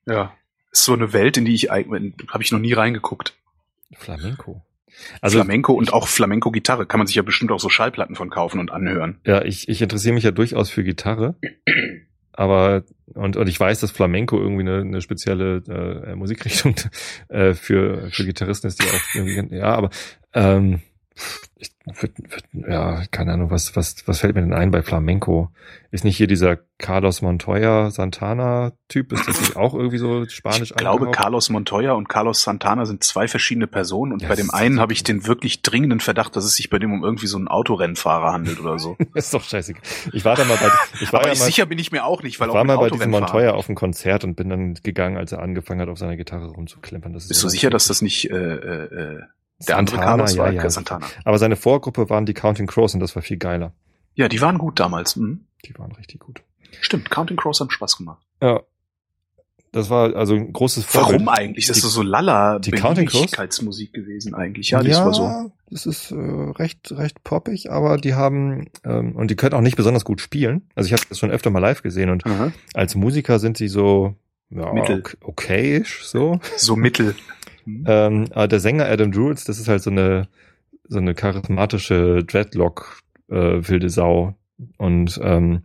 Ja. 0.05 0.37
Ist 0.71 0.85
so 0.85 0.93
eine 0.93 1.15
Welt, 1.15 1.39
in 1.39 1.47
die 1.47 1.55
ich 1.55 1.71
habe 1.71 2.43
ich 2.43 2.53
noch 2.53 2.59
nie 2.59 2.75
reingeguckt. 2.75 3.35
Flamenco. 3.99 4.63
Also 5.21 5.39
Flamenco 5.39 5.73
und 5.73 5.93
auch 5.93 6.07
Flamenco-Gitarre 6.07 6.87
kann 6.87 6.99
man 6.99 7.07
sich 7.07 7.17
ja 7.17 7.23
bestimmt 7.23 7.51
auch 7.51 7.61
so 7.61 7.69
Schallplatten 7.69 8.15
von 8.15 8.31
kaufen 8.31 8.61
und 8.61 8.71
anhören. 8.71 9.19
Ja, 9.27 9.43
ich, 9.43 9.69
ich 9.69 9.83
interessiere 9.83 10.15
mich 10.15 10.25
ja 10.25 10.31
durchaus 10.31 10.71
für 10.71 10.85
Gitarre. 10.85 11.35
aber 12.33 12.85
und, 13.15 13.37
und 13.37 13.49
ich 13.49 13.59
weiß, 13.59 13.81
dass 13.81 13.91
Flamenco 13.91 14.39
irgendwie 14.39 14.63
eine, 14.63 14.81
eine 14.81 15.01
spezielle 15.01 15.63
äh, 15.69 16.15
Musikrichtung 16.15 16.75
äh, 17.29 17.55
für, 17.55 18.11
für 18.11 18.25
Gitarristen 18.25 18.69
ist, 18.69 18.83
die 18.83 18.87
auch 18.87 19.15
irgendwie, 19.15 19.57
ja, 19.57 19.75
aber 19.75 19.91
ähm, 20.33 20.81
ich 21.57 21.71
würd, 21.87 22.13
würd, 22.19 22.45
ja, 22.69 23.05
keine 23.11 23.33
Ahnung, 23.33 23.51
was, 23.51 23.77
was, 23.77 23.97
was 24.07 24.21
fällt 24.21 24.35
mir 24.35 24.41
denn 24.41 24.53
ein 24.53 24.71
bei 24.71 24.83
Flamenco? 24.83 25.51
Ist 25.91 26.05
nicht 26.05 26.17
hier 26.17 26.27
dieser 26.27 26.57
Carlos 26.79 27.23
Montoya 27.23 27.91
Santana 27.91 28.73
Typ? 28.89 29.13
Ist 29.13 29.29
das 29.29 29.41
nicht 29.41 29.57
auch 29.57 29.75
irgendwie 29.75 29.99
so 29.99 30.27
spanisch 30.27 30.71
Ich 30.71 30.77
glaube, 30.77 31.11
Carlos 31.11 31.51
Montoya 31.51 31.93
und 31.93 32.09
Carlos 32.09 32.43
Santana 32.43 32.87
sind 32.87 33.05
zwei 33.05 33.29
verschiedene 33.29 33.67
Personen 33.67 34.13
und 34.13 34.23
ja, 34.23 34.29
bei 34.29 34.35
dem 34.35 34.51
einen 34.51 34.81
habe 34.81 34.93
ich 34.93 35.05
den 35.05 35.27
wirklich 35.27 35.63
dringenden 35.63 36.01
Verdacht, 36.01 36.35
dass 36.37 36.45
es 36.45 36.57
sich 36.57 36.71
bei 36.71 36.79
dem 36.79 36.93
um 36.93 37.05
irgendwie 37.05 37.27
so 37.27 37.37
einen 37.37 37.49
Autorennfahrer 37.49 38.33
handelt 38.33 38.61
oder 38.61 38.79
so. 38.79 38.97
ist 39.15 39.33
doch 39.33 39.45
scheiße. 39.45 39.75
Ich 40.13 40.25
war 40.25 40.37
da 40.37 40.45
mal 40.45 40.57
bei, 40.57 40.71
ich 41.01 41.13
war 41.13 41.21
Aber 41.21 41.33
ja 41.33 41.39
mal, 41.39 41.45
sicher 41.45 41.67
bin 41.67 41.79
ich 41.79 41.93
mir 41.93 42.05
auch 42.05 42.23
nicht, 42.23 42.41
weil 42.41 42.49
ich 42.49 42.55
war 42.55 42.65
mal 42.65 42.79
bei 42.79 42.91
diesem 42.91 43.11
Montoya 43.11 43.53
auf 43.53 43.67
dem 43.67 43.75
Konzert 43.75 44.25
und 44.25 44.35
bin 44.35 44.49
dann 44.49 44.75
gegangen, 44.83 45.17
als 45.17 45.33
er 45.33 45.41
angefangen 45.41 45.81
hat, 45.81 45.89
auf 45.89 45.99
seiner 45.99 46.17
Gitarre 46.17 46.49
rumzuklempern. 46.49 47.13
Das 47.13 47.29
Bist 47.29 47.43
du 47.45 47.49
sicher, 47.49 47.71
dass 47.71 47.87
das 47.87 48.03
nicht, 48.03 48.31
äh, 48.31 48.37
äh, 48.37 49.23
der 49.59 49.79
andere 49.79 49.97
Carlos 49.97 50.37
war 50.37 50.53
ja. 50.53 50.69
Santana. 50.71 51.07
Aber 51.25 51.39
seine 51.39 51.57
Vorgruppe 51.57 52.11
waren 52.11 52.27
die 52.27 52.35
Counting 52.35 52.67
Crows 52.67 52.95
und 52.95 53.01
das 53.01 53.15
war 53.15 53.23
viel 53.23 53.37
geiler. 53.37 53.73
Ja, 54.15 54.29
die 54.29 54.41
waren 54.41 54.59
gut 54.59 54.81
damals. 54.81 55.17
Mhm. 55.17 55.47
Die 55.65 55.77
waren 55.79 55.93
richtig 55.93 56.21
gut. 56.21 56.43
Stimmt, 56.81 57.11
Counting 57.11 57.37
Crows 57.37 57.61
haben 57.61 57.71
Spaß 57.71 57.97
gemacht. 57.97 58.23
Ja. 58.43 58.61
das 59.73 59.91
war 59.91 60.15
also 60.15 60.35
ein 60.35 60.53
großes 60.53 60.85
Vorbild. 60.85 61.21
Warum 61.21 61.29
eigentlich? 61.29 61.67
Das 61.67 61.81
die, 61.81 61.87
ist 61.87 61.93
so 61.93 62.03
lala 62.03 62.59
die 62.59 62.73
Counting 62.73 63.09
Musik 63.63 63.93
gewesen 63.93 64.35
eigentlich. 64.35 64.71
Ja, 64.71 64.83
ja 64.83 65.05
war 65.05 65.15
so. 65.15 65.53
das 65.71 65.87
ist 65.87 66.11
äh, 66.11 66.15
recht 66.15 66.93
recht 66.93 67.25
poppig, 67.25 67.71
aber 67.71 67.97
die 67.97 68.15
haben 68.15 68.69
ähm, 68.85 69.17
und 69.17 69.31
die 69.31 69.37
können 69.37 69.55
auch 69.55 69.61
nicht 69.61 69.77
besonders 69.77 70.05
gut 70.05 70.21
spielen. 70.21 70.69
Also 70.75 70.89
ich 70.89 70.93
habe 70.93 71.03
das 71.09 71.19
schon 71.19 71.31
öfter 71.31 71.51
mal 71.51 71.61
live 71.61 71.83
gesehen 71.83 72.11
und 72.11 72.27
Aha. 72.27 72.53
als 72.75 72.95
Musiker 72.95 73.39
sind 73.39 73.57
sie 73.57 73.69
so 73.69 74.15
ja, 74.51 74.73
mittel. 74.73 75.03
okayisch 75.23 76.05
so. 76.05 76.41
So 76.57 76.77
mittel. 76.77 77.15
Mhm. 77.65 77.85
ähm, 77.87 78.25
aber 78.33 78.49
der 78.49 78.61
Sänger 78.61 78.87
Adam 78.87 79.13
Druids, 79.13 79.45
das 79.45 79.59
ist 79.59 79.69
halt 79.69 79.83
so 79.83 79.91
eine 79.91 80.29
so 80.87 80.99
eine 80.99 81.15
charismatische 81.15 82.25
Dreadlock 82.25 82.99
äh, 83.29 83.35
wilde 83.35 83.89
Sau 83.89 84.37
und 84.77 85.19
ähm, 85.23 85.63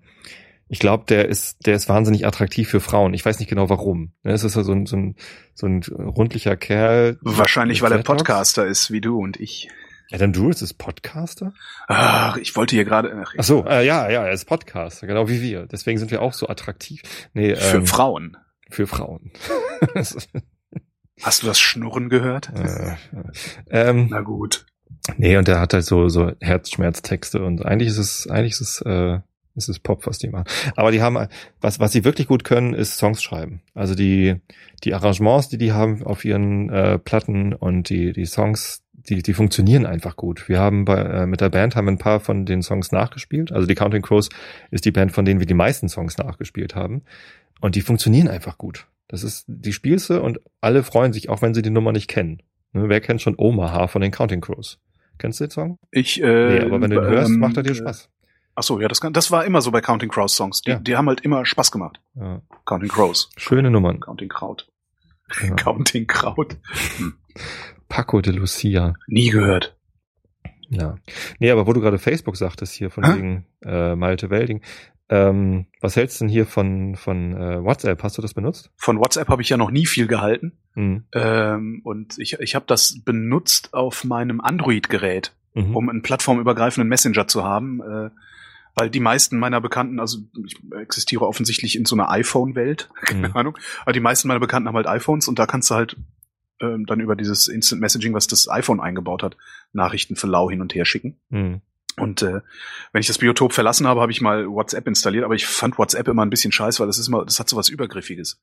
ich 0.72 0.78
glaube, 0.78 1.06
der 1.10 1.28
ist, 1.28 1.66
der 1.66 1.76
ist 1.76 1.90
wahnsinnig 1.90 2.28
attraktiv 2.28 2.70
für 2.70 2.80
Frauen. 2.80 3.16
Ich 3.16 3.26
weiß 3.26 3.40
nicht 3.40 3.50
genau 3.50 3.70
warum. 3.70 4.14
Ne, 4.24 4.34
es 4.34 4.44
ist 4.44 4.54
so 4.54 4.72
ein, 4.72 4.86
so 4.86 4.96
ein, 4.96 5.16
so 5.56 5.66
ein 5.66 5.82
rundlicher 5.82 6.56
Kerl. 6.56 7.18
Wahrscheinlich, 7.22 7.82
weil 7.82 7.92
er 7.92 8.04
Podcaster 8.04 8.68
ist, 8.68 8.92
wie 8.92 9.02
du 9.02 9.18
und 9.18 9.40
ich. 9.40 9.68
Adam 10.12 10.32
Drews 10.32 10.62
ist 10.62 10.76
Podcaster? 10.76 11.54
Ach, 11.88 12.38
ich 12.38 12.56
wollte 12.56 12.76
hier 12.76 12.86
gerade. 12.86 13.12
Ach, 13.20 13.34
ach 13.36 13.44
so, 13.44 13.66
äh, 13.66 13.86
ja, 13.86 14.10
ja, 14.10 14.26
er 14.26 14.32
ist 14.32 14.46
Podcaster, 14.46 15.08
genau 15.08 15.28
wie 15.28 15.42
wir. 15.42 15.66
Deswegen 15.66 15.98
sind 15.98 16.12
wir 16.12 16.22
auch 16.22 16.34
so 16.34 16.48
attraktiv. 16.48 17.02
Nee, 17.34 17.56
für 17.56 17.78
ähm, 17.78 17.88
Frauen. 17.88 18.38
Für 18.70 18.86
Frauen. 18.86 19.32
Hast 21.22 21.44
du 21.44 21.48
das 21.48 21.60
Schnurren 21.60 22.10
gehört? 22.10 22.52
Äh, 22.56 22.96
ähm, 23.70 24.08
Na 24.10 24.22
gut. 24.22 24.66
Nee, 25.18 25.38
und 25.38 25.48
der 25.48 25.60
hat 25.60 25.74
halt 25.74 25.86
so 25.86 26.08
so 26.10 26.32
Herzschmerztexte 26.40 27.44
und 27.44 27.66
eigentlich 27.66 27.90
ist 27.90 27.98
es 27.98 28.28
eigentlich 28.30 28.54
ist 28.54 28.62
es 28.62 28.82
äh, 28.82 29.20
es 29.60 29.70
ist 29.70 29.84
Pop, 29.84 30.08
was 30.08 30.18
die 30.18 30.30
machen. 30.30 30.46
Aber 30.76 30.92
die 30.92 31.02
haben, 31.02 31.28
was, 31.62 31.80
was 31.80 31.92
sie 31.92 32.06
wirklich 32.06 32.28
gut 32.28 32.44
können, 32.44 32.74
ist 32.74 32.98
Songs 32.98 33.22
schreiben. 33.22 33.62
Also 33.74 33.94
die, 33.94 34.36
die 34.84 34.94
Arrangements, 34.94 35.50
die 35.50 35.58
die 35.58 35.74
haben 35.74 36.04
auf 36.04 36.26
ihren 36.26 36.70
äh, 36.70 36.98
Platten 36.98 37.54
und 37.54 37.90
die, 37.90 38.14
die 38.14 38.26
Songs, 38.26 38.84
die, 38.94 39.22
die 39.22 39.34
funktionieren 39.34 39.86
einfach 39.86 40.16
gut. 40.16 40.50
Wir 40.50 40.60
haben 40.60 40.86
bei, 40.86 41.02
äh, 41.02 41.26
mit 41.26 41.42
der 41.42 41.50
Band 41.50 41.76
haben 41.76 41.88
ein 41.88 41.98
paar 41.98 42.20
von 42.20 42.46
den 42.46 42.62
Songs 42.62 42.92
nachgespielt. 42.92 43.52
Also 43.52 43.68
die 43.68 43.76
Counting 43.76 44.02
Crows 44.02 44.30
ist 44.72 44.86
die 44.86 44.92
Band, 44.92 45.12
von 45.12 45.26
denen 45.26 45.40
wir 45.40 45.48
die 45.48 45.54
meisten 45.54 45.90
Songs 45.90 46.18
nachgespielt 46.18 46.76
haben. 46.76 47.04
Und 47.62 47.76
die 47.76 47.82
funktionieren 47.82 48.30
einfach 48.30 48.58
gut. 48.58 48.88
Das 49.10 49.24
ist, 49.24 49.46
die 49.48 49.74
spielst 49.74 50.10
du 50.10 50.22
und 50.22 50.40
alle 50.62 50.84
freuen 50.84 51.14
sich, 51.14 51.30
auch 51.30 51.42
wenn 51.42 51.54
sie 51.54 51.64
die 51.64 51.72
Nummer 51.72 51.92
nicht 51.92 52.08
kennen. 52.08 52.42
Ne, 52.72 52.88
wer 52.88 53.02
kennt 53.02 53.22
schon 53.22 53.36
Omaha 53.38 53.88
von 53.88 54.02
den 54.02 54.12
Counting 54.12 54.40
Crows? 54.40 54.80
Kennst 55.18 55.40
du 55.40 55.46
den 55.46 55.52
Song? 55.52 55.80
Ich, 55.92 56.22
äh, 56.22 56.26
nee, 56.26 56.60
aber 56.62 56.80
wenn 56.80 56.92
du 56.92 56.98
ihn 56.98 57.08
hörst, 57.08 57.32
ähm, 57.32 57.40
macht 57.40 57.58
er 57.58 57.64
dir 57.64 57.76
Spaß. 57.76 58.10
Ach 58.56 58.64
so, 58.64 58.80
ja, 58.80 58.88
das, 58.88 59.00
das 59.12 59.32
war 59.32 59.46
immer 59.46 59.62
so 59.62 59.72
bei 59.72 59.82
Counting 59.82 60.10
Crows 60.10 60.36
Songs. 60.36 60.62
Die, 60.62 60.72
ja. 60.72 60.80
die 60.80 60.96
haben 60.96 61.08
halt 61.08 61.22
immer 61.22 61.46
Spaß 61.46 61.72
gemacht. 61.72 62.00
Ja. 62.16 62.42
Counting 62.66 62.90
Crows. 62.90 63.30
Schöne 63.36 63.72
Nummern. 63.72 64.00
Counting 64.00 64.30
Kraut. 64.30 64.70
Ja. 65.42 65.50
Counting 65.56 66.06
Kraut. 66.06 66.58
Hm. 66.98 67.16
Paco 67.88 68.22
de 68.22 68.34
Lucia. 68.34 68.94
Nie 69.08 69.30
gehört. 69.30 69.76
Ja. 70.70 70.96
Nee, 71.40 71.50
aber 71.50 71.66
wo 71.66 71.74
du 71.74 71.82
gerade 71.82 71.98
Facebook 71.98 72.38
sagtest 72.38 72.74
hier 72.74 72.92
von 72.92 73.04
Hä? 73.04 73.16
wegen 73.16 73.46
äh, 73.64 73.96
Malte 73.96 74.30
Welding, 74.30 74.62
ähm, 75.10 75.66
was 75.82 75.96
hältst 75.96 76.20
du 76.20 76.26
denn 76.26 76.32
hier 76.32 76.46
von, 76.46 76.96
von 76.96 77.34
äh, 77.36 77.64
WhatsApp? 77.64 78.04
Hast 78.04 78.18
du 78.18 78.22
das 78.22 78.34
benutzt? 78.34 78.72
Von 78.76 79.00
WhatsApp 79.00 79.28
habe 79.28 79.42
ich 79.42 79.50
ja 79.50 79.58
noch 79.58 79.72
nie 79.72 79.88
viel 79.88 80.08
gehalten. 80.08 80.54
Mhm. 80.76 81.06
Ähm, 81.14 81.82
und 81.84 82.20
ich, 82.20 82.34
ich 82.40 82.56
habe 82.56 82.66
das 82.68 83.02
benutzt 83.04 83.74
auf 83.74 84.04
meinem 84.04 84.40
Android-Gerät, 84.40 85.34
mhm. 85.56 85.76
um 85.76 85.90
einen 85.90 86.04
plattformübergreifenden 86.04 86.88
Messenger 86.88 87.28
zu 87.28 87.44
haben. 87.44 87.82
Äh, 87.82 88.10
weil 88.76 88.90
die 88.90 89.00
meisten 89.00 89.40
meiner 89.40 89.62
Bekannten, 89.62 90.00
also 90.00 90.20
ich 90.46 90.56
existiere 90.80 91.28
offensichtlich 91.28 91.76
in 91.76 91.86
so 91.86 91.96
einer 91.96 92.10
iPhone-Welt, 92.12 92.90
keine 93.02 93.30
mhm. 93.30 93.36
Ahnung, 93.36 93.58
aber 93.82 93.94
die 93.94 94.00
meisten 94.00 94.28
meiner 94.28 94.40
Bekannten 94.40 94.68
haben 94.68 94.76
halt 94.76 94.88
iPhones 94.88 95.28
und 95.28 95.40
da 95.40 95.48
kannst 95.48 95.72
du 95.72 95.76
halt 95.76 95.98
ähm, 96.62 96.86
dann 96.86 97.00
über 97.00 97.16
dieses 97.16 97.48
Instant 97.48 97.82
Messaging, 97.82 98.14
was 98.14 98.28
das 98.28 98.48
iPhone 98.48 98.80
eingebaut 98.80 99.24
hat, 99.24 99.38
Nachrichten 99.74 100.16
für 100.16 100.28
lau 100.28 100.50
hin 100.50 100.62
und 100.62 100.76
her 100.76 100.86
schicken. 100.86 101.20
Und 102.00 102.22
äh, 102.22 102.42
wenn 102.92 103.02
ich 103.02 103.08
das 103.08 103.18
Biotop 103.18 103.54
verlassen 103.54 103.88
habe, 103.88 104.02
habe 104.02 104.12
ich 104.12 104.22
mal 104.22 104.48
WhatsApp 104.48 104.88
installiert, 104.88 105.24
aber 105.24 105.36
ich 105.36 105.46
fand 105.46 105.78
WhatsApp 105.78 106.08
immer 106.08 106.26
ein 106.26 106.30
bisschen 106.30 106.52
scheiß, 106.52 106.80
weil 106.80 106.88
das 106.88 107.00
ist 107.00 107.08
immer, 107.08 107.26
das 107.26 107.40
hat 107.40 107.50
so 107.50 107.58
was 107.58 107.70
Übergriffiges. 107.70 108.42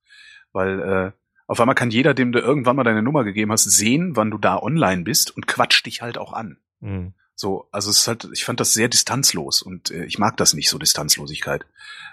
Weil 0.53 0.81
äh, 0.81 1.12
auf 1.47 1.61
einmal 1.61 1.75
kann 1.75 1.90
jeder, 1.90 2.14
dem 2.14 2.33
du 2.33 2.40
irgendwann 2.40 2.77
mal 2.77 2.85
deine 2.85 3.03
Nummer 3.03 3.25
gegeben 3.25 3.53
hast, 3.53 3.64
sehen, 3.64 4.16
wann 4.16 4.31
du 4.31 4.38
da 4.38 4.59
online 4.59 5.03
bist 5.03 5.37
und 5.37 5.47
quatscht 5.47 5.87
dich 5.87 6.03
halt 6.03 6.19
auch 6.19 6.33
an. 6.33 6.59
Mhm. 6.81 7.14
So, 7.35 7.69
also 7.71 7.90
es 7.90 7.99
ist 7.99 8.09
halt, 8.09 8.29
ich 8.33 8.45
fand 8.45 8.61
das 8.61 8.73
sehr 8.73 8.88
distanzlos 8.88 9.62
und 9.62 9.90
äh, 9.90 10.05
ich 10.07 10.19
mag 10.19 10.37
das 10.38 10.55
nicht, 10.55 10.71
so 10.71 10.79
Distanzlosigkeit. 10.79 11.66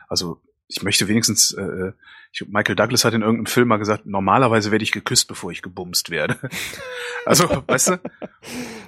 Also 0.07 0.41
ich 0.67 0.83
möchte 0.83 1.07
wenigstens, 1.07 1.53
äh, 1.53 1.93
ich, 2.31 2.47
Michael 2.47 2.75
Douglas 2.75 3.05
hat 3.05 3.13
in 3.13 3.21
irgendeinem 3.21 3.45
Film 3.45 3.67
mal 3.67 3.77
gesagt, 3.77 4.05
normalerweise 4.05 4.71
werde 4.71 4.83
ich 4.83 4.91
geküsst, 4.91 5.27
bevor 5.27 5.51
ich 5.51 5.61
gebumst 5.61 6.09
werde. 6.09 6.37
also, 7.25 7.63
weißt 7.67 7.89
du? 7.89 7.99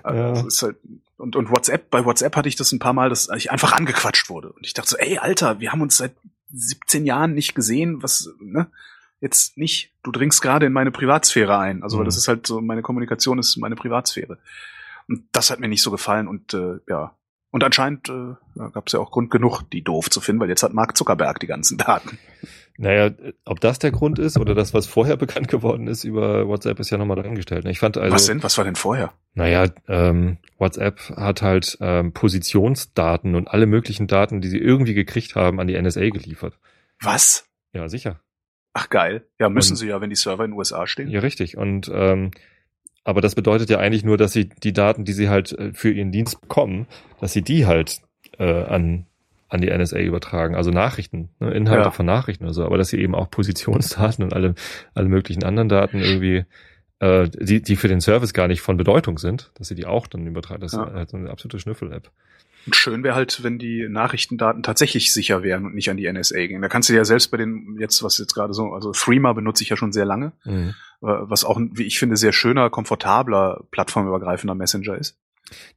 Ja. 0.03 0.33
Also, 0.33 0.47
ist 0.47 0.61
halt, 0.61 0.75
und, 1.17 1.35
und 1.35 1.49
WhatsApp, 1.49 1.89
bei 1.89 2.05
WhatsApp 2.05 2.35
hatte 2.35 2.49
ich 2.49 2.55
das 2.55 2.71
ein 2.71 2.79
paar 2.79 2.93
Mal, 2.93 3.09
dass 3.09 3.29
ich 3.35 3.51
einfach 3.51 3.73
angequatscht 3.73 4.29
wurde. 4.29 4.51
Und 4.51 4.65
ich 4.65 4.73
dachte 4.73 4.89
so, 4.89 4.97
ey, 4.97 5.17
Alter, 5.17 5.59
wir 5.59 5.71
haben 5.71 5.81
uns 5.81 5.97
seit 5.97 6.15
17 6.51 7.05
Jahren 7.05 7.33
nicht 7.33 7.55
gesehen, 7.55 8.03
was, 8.03 8.29
ne? 8.39 8.67
Jetzt 9.21 9.57
nicht, 9.57 9.93
du 10.03 10.11
dringst 10.11 10.41
gerade 10.41 10.65
in 10.65 10.73
meine 10.73 10.91
Privatsphäre 10.91 11.57
ein. 11.57 11.83
Also, 11.83 11.99
mhm. 11.99 12.05
das 12.05 12.17
ist 12.17 12.27
halt 12.27 12.45
so, 12.45 12.59
meine 12.61 12.81
Kommunikation 12.81 13.39
ist 13.39 13.55
meine 13.57 13.75
Privatsphäre. 13.75 14.37
Und 15.07 15.23
das 15.31 15.49
hat 15.49 15.59
mir 15.59 15.67
nicht 15.67 15.81
so 15.81 15.91
gefallen 15.91 16.27
und 16.27 16.53
äh, 16.53 16.79
ja. 16.87 17.15
Und 17.55 17.63
anscheinend 17.63 18.09
äh, 18.09 18.35
gab 18.73 18.87
es 18.87 18.91
ja 18.91 18.99
auch 18.99 19.11
Grund 19.11 19.31
genug, 19.31 19.61
die 19.69 19.81
doof 19.81 20.09
zu 20.09 20.19
finden, 20.19 20.41
weil 20.41 20.49
jetzt 20.49 20.61
hat 20.61 20.73
Mark 20.73 20.97
Zuckerberg 20.97 21.39
die 21.39 21.47
ganzen 21.47 21.77
Daten. 21.77 22.19
Naja, 22.77 23.11
ob 23.45 23.61
das 23.61 23.79
der 23.79 23.91
Grund 23.91 24.19
ist 24.19 24.37
oder 24.37 24.53
das, 24.53 24.73
was 24.73 24.87
vorher 24.87 25.15
bekannt 25.15 25.47
geworden 25.47 25.87
ist 25.87 26.03
über 26.03 26.49
WhatsApp, 26.49 26.81
ist 26.81 26.89
ja 26.89 26.97
nochmal 26.97 27.15
dahingestellt. 27.15 27.63
Ich 27.63 27.79
fand 27.79 27.97
also. 27.97 28.13
Was 28.13 28.25
denn? 28.25 28.43
Was 28.43 28.57
war 28.57 28.65
denn 28.65 28.75
vorher? 28.75 29.13
Naja, 29.35 29.69
ähm, 29.87 30.37
WhatsApp 30.57 30.99
hat 31.15 31.41
halt 31.41 31.77
ähm, 31.79 32.11
Positionsdaten 32.11 33.35
und 33.35 33.47
alle 33.47 33.67
möglichen 33.67 34.07
Daten, 34.07 34.41
die 34.41 34.49
sie 34.49 34.59
irgendwie 34.59 34.93
gekriegt 34.93 35.37
haben, 35.37 35.61
an 35.61 35.67
die 35.67 35.81
NSA 35.81 36.09
geliefert. 36.09 36.59
Was? 36.99 37.47
Ja, 37.71 37.87
sicher. 37.87 38.19
Ach 38.73 38.89
geil. 38.89 39.29
Ja, 39.39 39.47
müssen 39.47 39.75
und, 39.75 39.77
sie 39.77 39.87
ja, 39.87 40.01
wenn 40.01 40.09
die 40.09 40.17
Server 40.17 40.43
in 40.43 40.51
den 40.51 40.57
USA 40.57 40.87
stehen. 40.87 41.07
Ja, 41.07 41.21
richtig. 41.21 41.55
Und 41.55 41.89
ähm, 41.93 42.31
aber 43.05 43.21
das 43.21 43.35
bedeutet 43.35 43.69
ja 43.69 43.77
eigentlich 43.77 44.03
nur, 44.03 44.17
dass 44.17 44.33
sie 44.33 44.49
die 44.49 44.73
Daten, 44.73 45.05
die 45.05 45.13
sie 45.13 45.29
halt 45.29 45.53
äh, 45.53 45.71
für 45.73 45.91
ihren 45.91 46.11
Dienst 46.11 46.41
bekommen, 46.41 46.87
dass 47.21 47.31
sie 47.31 47.43
die 47.43 47.65
halt 47.65 48.01
äh, 48.37 48.63
an 48.63 49.05
an 49.47 49.61
die 49.61 49.69
NSA 49.69 49.99
übertragen, 49.99 50.55
also 50.55 50.71
Nachrichten, 50.71 51.29
ne, 51.39 51.51
Inhalte 51.51 51.85
ja. 51.85 51.91
von 51.91 52.05
Nachrichten 52.05 52.45
oder 52.45 52.53
so, 52.53 52.65
aber 52.65 52.79
dass 52.79 52.89
sie 52.89 52.99
eben 52.99 53.13
auch 53.13 53.29
Positionsdaten 53.29 54.23
und 54.23 54.33
alle 54.33 54.55
alle 54.95 55.07
möglichen 55.07 55.43
anderen 55.43 55.69
Daten 55.69 55.99
irgendwie, 55.99 56.45
äh, 56.99 57.29
die 57.29 57.61
die 57.61 57.75
für 57.75 57.87
den 57.87 58.01
Service 58.01 58.33
gar 58.33 58.47
nicht 58.47 58.61
von 58.61 58.75
Bedeutung 58.75 59.19
sind, 59.19 59.51
dass 59.53 59.67
sie 59.67 59.75
die 59.75 59.85
auch 59.85 60.07
dann 60.07 60.25
übertragen. 60.25 60.61
Das 60.61 60.73
ja. 60.73 60.83
ist 60.85 60.93
halt 60.93 61.09
so 61.11 61.17
eine 61.17 61.29
absolute 61.29 61.59
Schnüffel-App. 61.59 62.11
Und 62.65 62.75
schön 62.75 63.03
wäre 63.03 63.15
halt, 63.15 63.43
wenn 63.43 63.59
die 63.59 63.87
Nachrichtendaten 63.87 64.63
tatsächlich 64.63 65.13
sicher 65.13 65.43
wären 65.43 65.65
und 65.65 65.75
nicht 65.75 65.89
an 65.89 65.97
die 65.97 66.11
NSA 66.11 66.47
gehen. 66.47 66.61
Da 66.61 66.67
kannst 66.67 66.89
du 66.89 66.93
ja 66.93 67.05
selbst 67.05 67.29
bei 67.29 67.37
den, 67.37 67.77
jetzt, 67.79 68.01
was 68.01 68.17
jetzt 68.17 68.33
gerade 68.33 68.53
so, 68.53 68.73
also 68.73 68.91
Threema 68.91 69.33
benutze 69.33 69.63
ich 69.63 69.69
ja 69.69 69.77
schon 69.77 69.91
sehr 69.91 70.05
lange, 70.05 70.33
mhm. 70.43 70.73
Was 71.01 71.43
auch, 71.43 71.59
wie 71.59 71.83
ich 71.83 71.99
finde, 71.99 72.17
sehr 72.17 72.31
schöner, 72.31 72.71
komfortabler, 72.71 73.63
plattformübergreifender 73.69 74.55
Messenger 74.55 74.97
ist. 74.97 75.19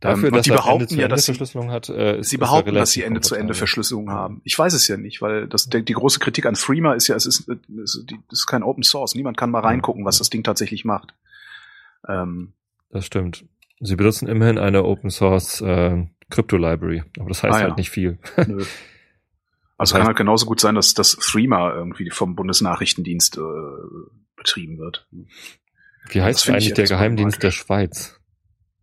Dafür, 0.00 0.28
ähm, 0.28 0.34
dass 0.34 0.44
die 0.44 0.50
behaupten 0.50 0.98
ja, 0.98 1.08
dass 1.08 1.26
sie, 1.26 1.34
hat, 1.34 1.88
äh, 1.90 2.22
sie 2.22 2.38
behaupten, 2.38 2.74
dass 2.74 2.92
sie 2.92 3.02
Ende-zu-Ende-Verschlüsselung 3.02 4.10
haben. 4.10 4.40
Ich 4.44 4.58
weiß 4.58 4.72
es 4.72 4.88
ja 4.88 4.96
nicht, 4.96 5.20
weil 5.20 5.46
das, 5.46 5.68
der, 5.68 5.82
die 5.82 5.92
große 5.92 6.20
Kritik 6.20 6.46
an 6.46 6.54
Threema 6.54 6.94
ist 6.94 7.08
ja, 7.08 7.16
es 7.16 7.26
ist, 7.26 7.48
es 7.48 8.02
ist 8.30 8.46
kein 8.46 8.62
Open 8.62 8.82
Source. 8.82 9.14
Niemand 9.14 9.36
kann 9.36 9.50
mal 9.50 9.60
reingucken, 9.60 10.06
was 10.06 10.18
das 10.18 10.30
Ding 10.30 10.42
tatsächlich 10.42 10.86
macht. 10.86 11.12
Ähm, 12.08 12.54
das 12.90 13.04
stimmt. 13.04 13.44
Sie 13.80 13.96
benutzen 13.96 14.26
immerhin 14.26 14.58
eine 14.58 14.84
Open 14.84 15.10
Source 15.10 15.60
äh, 15.60 16.06
Crypto 16.30 16.56
Library, 16.56 17.02
aber 17.18 17.28
das 17.28 17.42
heißt 17.42 17.54
ah, 17.54 17.60
halt 17.60 17.70
ja. 17.70 17.76
nicht 17.76 17.90
viel. 17.90 18.18
Nö. 18.46 18.64
Also 19.80 19.92
das 19.92 19.98
kann 20.00 20.08
halt 20.08 20.16
genauso 20.16 20.44
gut 20.44 20.58
sein, 20.58 20.74
dass 20.74 20.92
das 20.92 21.12
Threema 21.12 21.72
irgendwie 21.72 22.10
vom 22.10 22.34
Bundesnachrichtendienst 22.34 23.38
äh, 23.38 23.40
betrieben 24.34 24.78
wird. 24.78 25.06
Wie 26.08 26.20
heißt 26.20 26.50
eigentlich 26.50 26.74
der 26.74 26.86
Geheimdienst 26.86 27.40
der 27.44 27.52
Schweiz? 27.52 28.18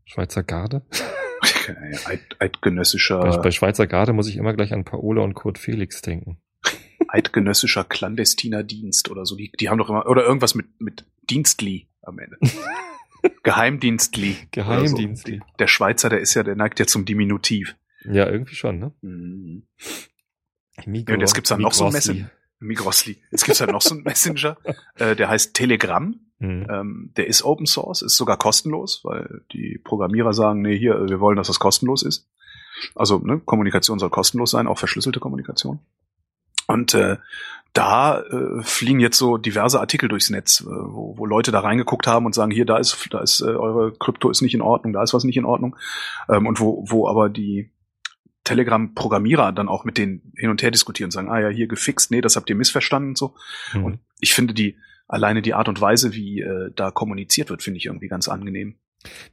Schweizer 0.06 0.44
Garde? 0.44 0.84
Eid, 2.06 2.22
eidgenössischer. 2.40 3.20
Bei, 3.20 3.38
bei, 3.38 3.52
Schweizer 3.52 3.88
Garde 3.88 4.14
muss 4.14 4.30
ich 4.30 4.38
immer 4.38 4.54
gleich 4.54 4.72
an 4.72 4.86
Paola 4.86 5.22
und 5.22 5.34
Kurt 5.34 5.58
Felix 5.58 6.02
denken. 6.02 6.38
Eidgenössischer 7.10 7.84
clandestiner 7.84 8.64
Dienst 8.64 9.10
oder 9.10 9.26
so. 9.26 9.36
Die, 9.36 9.52
die 9.60 9.70
haben 9.70 9.78
doch 9.78 9.90
immer, 9.90 10.08
oder 10.08 10.24
irgendwas 10.24 10.56
mit, 10.56 10.80
mit 10.80 11.06
Dienstli 11.30 11.88
am 12.04 12.20
Ende. 12.20 12.38
Geheimdienstli. 13.44 14.38
Geheimdienstli. 14.52 15.40
So. 15.40 15.56
Der 15.60 15.68
Schweizer, 15.68 16.10
der 16.10 16.20
ist 16.20 16.34
ja, 16.34 16.44
der 16.44 16.56
neigt 16.56 16.80
ja 16.80 16.86
zum 16.86 17.06
Diminutiv. 17.06 17.76
Ja, 18.04 18.28
irgendwie 18.28 18.56
schon, 18.56 18.80
ne? 18.80 18.92
Mhm. 19.02 19.64
Migros, 20.86 21.10
ja, 21.10 21.14
und 21.16 21.22
jetzt 21.22 21.34
gibt's 21.34 21.50
dann 21.50 21.62
noch 21.62 21.74
so 21.74 21.86
ein 21.86 21.94
Messenger. 21.94 22.30
Migrosli. 22.60 23.22
Jetzt 23.32 23.46
gibt's 23.46 23.60
ja 23.60 23.68
noch 23.68 23.82
so 23.82 23.96
ein 23.96 24.04
Messenger, 24.04 24.58
äh, 24.96 25.16
der 25.16 25.30
heißt 25.30 25.54
Telegram. 25.54 26.16
Mhm. 26.40 26.68
Ähm, 26.70 27.14
der 27.16 27.28
ist 27.28 27.44
Open 27.44 27.66
Source, 27.66 28.02
ist 28.02 28.18
sogar 28.18 28.38
kostenlos, 28.38 29.02
weil 29.04 29.42
die 29.54 29.80
Programmierer 29.84 30.34
sagen, 30.34 30.62
nee, 30.62 30.78
hier, 30.78 31.08
wir 31.08 31.20
wollen, 31.20 31.38
dass 31.38 31.48
das 31.48 31.60
kostenlos 31.60 32.04
ist. 32.04 32.28
Also, 32.94 33.20
ne, 33.20 33.40
Kommunikation 33.40 34.00
soll 34.00 34.10
kostenlos 34.10 34.52
sein, 34.52 34.68
auch 34.68 34.78
verschlüsselte 34.78 35.20
Kommunikation. 35.20 35.80
Und 36.68 36.94
äh, 36.94 37.18
da 37.74 38.22
äh, 38.22 38.64
fliegen 38.64 39.00
jetzt 39.00 39.18
so 39.18 39.38
diverse 39.38 39.80
Artikel 39.80 40.08
durchs 40.08 40.30
Netz, 40.30 40.62
äh, 40.62 40.66
wo, 40.66 41.18
wo 41.18 41.26
Leute 41.26 41.52
da 41.52 41.60
reingeguckt 41.60 42.08
haben 42.08 42.26
und 42.26 42.34
sagen, 42.34 42.52
hier, 42.52 42.66
da 42.66 42.78
ist, 42.78 43.08
da 43.12 43.20
ist 43.20 43.42
äh, 43.42 43.46
eure 43.46 43.94
Krypto 43.94 44.30
ist 44.30 44.42
nicht 44.42 44.54
in 44.54 44.62
Ordnung, 44.62 44.94
da 44.94 45.04
ist 45.04 45.14
was 45.14 45.26
nicht 45.26 45.38
in 45.38 45.46
Ordnung. 45.46 45.76
Ähm, 46.30 46.48
und 46.48 46.60
wo, 46.60 46.86
wo 46.88 47.08
aber 47.08 47.30
die 47.30 47.72
Telegram-Programmierer 48.46 49.52
dann 49.52 49.68
auch 49.68 49.84
mit 49.84 49.98
denen 49.98 50.32
hin 50.38 50.50
und 50.50 50.64
her 50.64 50.72
diskutieren 50.72 51.08
und 51.08 51.12
sagen, 51.12 51.30
ah 51.30 51.40
ja, 51.40 51.50
hier 51.50 51.68
gefixt, 51.68 52.12
nee, 52.12 52.22
das 52.22 52.38
habt 52.38 52.50
ihr 52.50 52.56
missverstanden 52.56 53.10
und 53.10 53.18
so. 53.18 53.36
Mhm. 53.74 53.84
Und 53.84 54.00
ich 54.20 54.34
finde 54.34 54.54
die, 54.54 54.78
alleine 55.08 55.42
die 55.42 55.54
Art 55.54 55.68
und 55.68 55.82
Weise, 55.82 56.14
wie 56.14 56.42
äh, 56.42 56.72
da 56.76 56.92
kommuniziert 56.92 57.50
wird, 57.50 57.62
finde 57.62 57.78
ich 57.78 57.88
irgendwie 57.88 58.08
ganz 58.08 58.30
angenehm. 58.30 58.78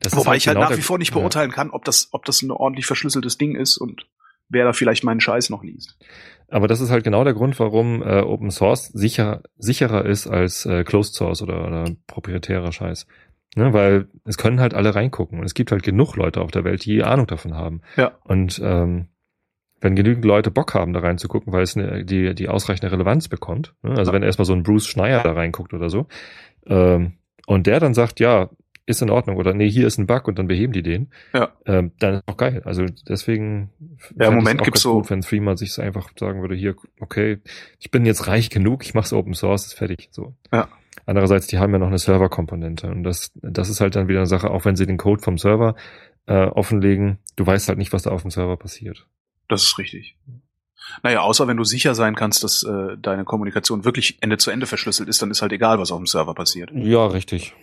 Das 0.01 0.16
Wobei 0.16 0.31
halt 0.31 0.38
ich 0.38 0.49
halt 0.49 0.57
genau 0.57 0.68
nach 0.68 0.77
wie 0.77 0.83
vor 0.83 0.99
nicht 0.99 1.12
beurteilen 1.12 1.51
ja. 1.51 1.55
kann, 1.55 1.71
ob 1.71 1.85
das, 1.85 2.09
ob 2.12 2.25
das 2.25 2.42
ein 2.42 2.51
ordentlich 2.51 2.87
verschlüsseltes 2.87 3.38
Ding 3.38 3.55
ist 3.55 3.79
und 3.79 4.07
wer 4.49 4.64
da 4.64 4.73
vielleicht 4.73 5.05
meinen 5.05 5.21
Scheiß 5.21 5.51
noch 5.51 5.62
liest. 5.62 5.97
Aber 6.52 6.68
das 6.68 6.80
ist 6.80 6.90
halt 6.90 7.02
genau 7.02 7.24
der 7.24 7.32
Grund, 7.32 7.58
warum 7.58 8.02
äh, 8.02 8.20
Open 8.20 8.50
Source 8.50 8.88
sicher, 8.88 9.42
sicherer 9.56 10.04
ist 10.04 10.26
als 10.26 10.66
äh, 10.66 10.84
Closed 10.84 11.14
Source 11.14 11.42
oder, 11.42 11.66
oder 11.66 11.84
proprietärer 12.06 12.72
Scheiß. 12.72 13.06
Ne, 13.54 13.74
weil 13.74 14.08
es 14.24 14.38
können 14.38 14.60
halt 14.60 14.72
alle 14.72 14.94
reingucken 14.94 15.38
und 15.38 15.44
es 15.44 15.52
gibt 15.52 15.72
halt 15.72 15.82
genug 15.82 16.16
Leute 16.16 16.40
auf 16.40 16.50
der 16.50 16.64
Welt, 16.64 16.86
die 16.86 17.02
Ahnung 17.02 17.26
davon 17.26 17.54
haben. 17.54 17.82
Ja. 17.96 18.12
Und 18.24 18.60
ähm, 18.64 19.08
wenn 19.80 19.94
genügend 19.96 20.24
Leute 20.24 20.50
Bock 20.50 20.74
haben, 20.74 20.92
da 20.94 21.00
reinzugucken, 21.00 21.52
weil 21.52 21.62
es 21.62 21.76
eine, 21.76 22.04
die, 22.04 22.34
die 22.34 22.48
ausreichende 22.48 22.92
Relevanz 22.92 23.28
bekommt, 23.28 23.74
ne? 23.82 23.90
also 23.90 24.10
ja. 24.10 24.14
wenn 24.14 24.22
erstmal 24.22 24.46
so 24.46 24.54
ein 24.54 24.62
Bruce 24.62 24.86
Schneier 24.86 25.22
da 25.22 25.32
reinguckt 25.32 25.74
oder 25.74 25.90
so, 25.90 26.06
ähm, 26.66 27.14
und 27.46 27.66
der 27.66 27.80
dann 27.80 27.92
sagt, 27.92 28.20
ja, 28.20 28.48
ist 28.87 29.03
in 29.03 29.11
Ordnung 29.11 29.37
oder 29.37 29.55
nee, 29.55 29.71
hier 29.71 29.87
ist 29.87 29.99
ein 29.99 30.07
Bug 30.07 30.27
und 30.27 30.38
dann 30.38 30.49
beheben 30.49 30.73
die 30.73 30.83
den, 30.83 31.11
ja. 31.33 31.53
ähm, 31.66 31.92
dann 31.99 32.14
ist 32.14 32.23
auch 32.27 32.37
geil. 32.37 32.62
Also 32.64 32.85
deswegen 33.09 33.71
ja, 34.18 34.29
im 34.29 34.35
Moment 34.35 34.62
gibt's 34.64 34.83
so 34.83 34.95
gut, 34.95 35.11
wenn 35.11 35.21
Threema 35.21 35.57
sich 35.57 35.79
einfach 35.79 36.11
sagen 36.18 36.40
würde, 36.42 36.55
hier, 36.55 36.75
okay, 37.01 37.38
ich 37.79 37.90
bin 37.90 38.05
jetzt 38.05 38.27
reich 38.27 38.51
genug, 38.51 38.85
ich 38.85 38.95
mach's 38.95 39.12
Open 39.12 39.35
Source, 39.35 39.66
ist 39.66 39.75
fertig. 39.75 40.09
So. 40.11 40.35
Ja. 40.53 40.68
Andererseits, 41.07 41.47
die 41.47 41.59
haben 41.59 41.73
ja 41.73 41.79
noch 41.79 41.88
eine 41.88 41.99
Serverkomponente 41.99 42.88
und 42.88 43.05
das, 43.05 43.33
das 43.35 43.68
ist 43.68 43.81
halt 43.81 43.97
dann 43.97 44.09
wieder 44.09 44.21
eine 44.21 44.27
Sache, 44.27 44.51
auch 44.51 44.64
wenn 44.64 44.77
sie 44.77 44.87
den 44.87 44.99
Code 44.99 45.23
vom 45.23 45.38
Server 45.38 45.77
äh, 46.27 46.47
offenlegen, 46.47 47.18
du 47.37 47.47
weißt 47.47 47.68
halt 47.68 47.79
nicht, 47.79 47.92
was 47.92 48.03
da 48.03 48.11
auf 48.11 48.23
dem 48.23 48.31
Server 48.31 48.57
passiert. 48.57 49.07
Das 49.49 49.62
ist 49.62 49.79
richtig. 49.79 50.16
Naja, 51.03 51.21
außer 51.21 51.47
wenn 51.47 51.57
du 51.57 51.64
sicher 51.64 51.95
sein 51.95 52.14
kannst, 52.14 52.42
dass 52.42 52.62
äh, 52.64 52.97
deine 52.99 53.25
Kommunikation 53.25 53.85
wirklich 53.85 54.18
Ende 54.21 54.38
zu 54.38 54.51
Ende 54.51 54.66
verschlüsselt 54.66 55.09
ist, 55.09 55.23
dann 55.23 55.31
ist 55.31 55.42
halt 55.42 55.53
egal, 55.53 55.79
was 55.79 55.92
auf 55.92 55.99
dem 55.99 56.07
Server 56.07 56.35
passiert. 56.35 56.71
Ja, 56.75 57.07
richtig. 57.07 57.55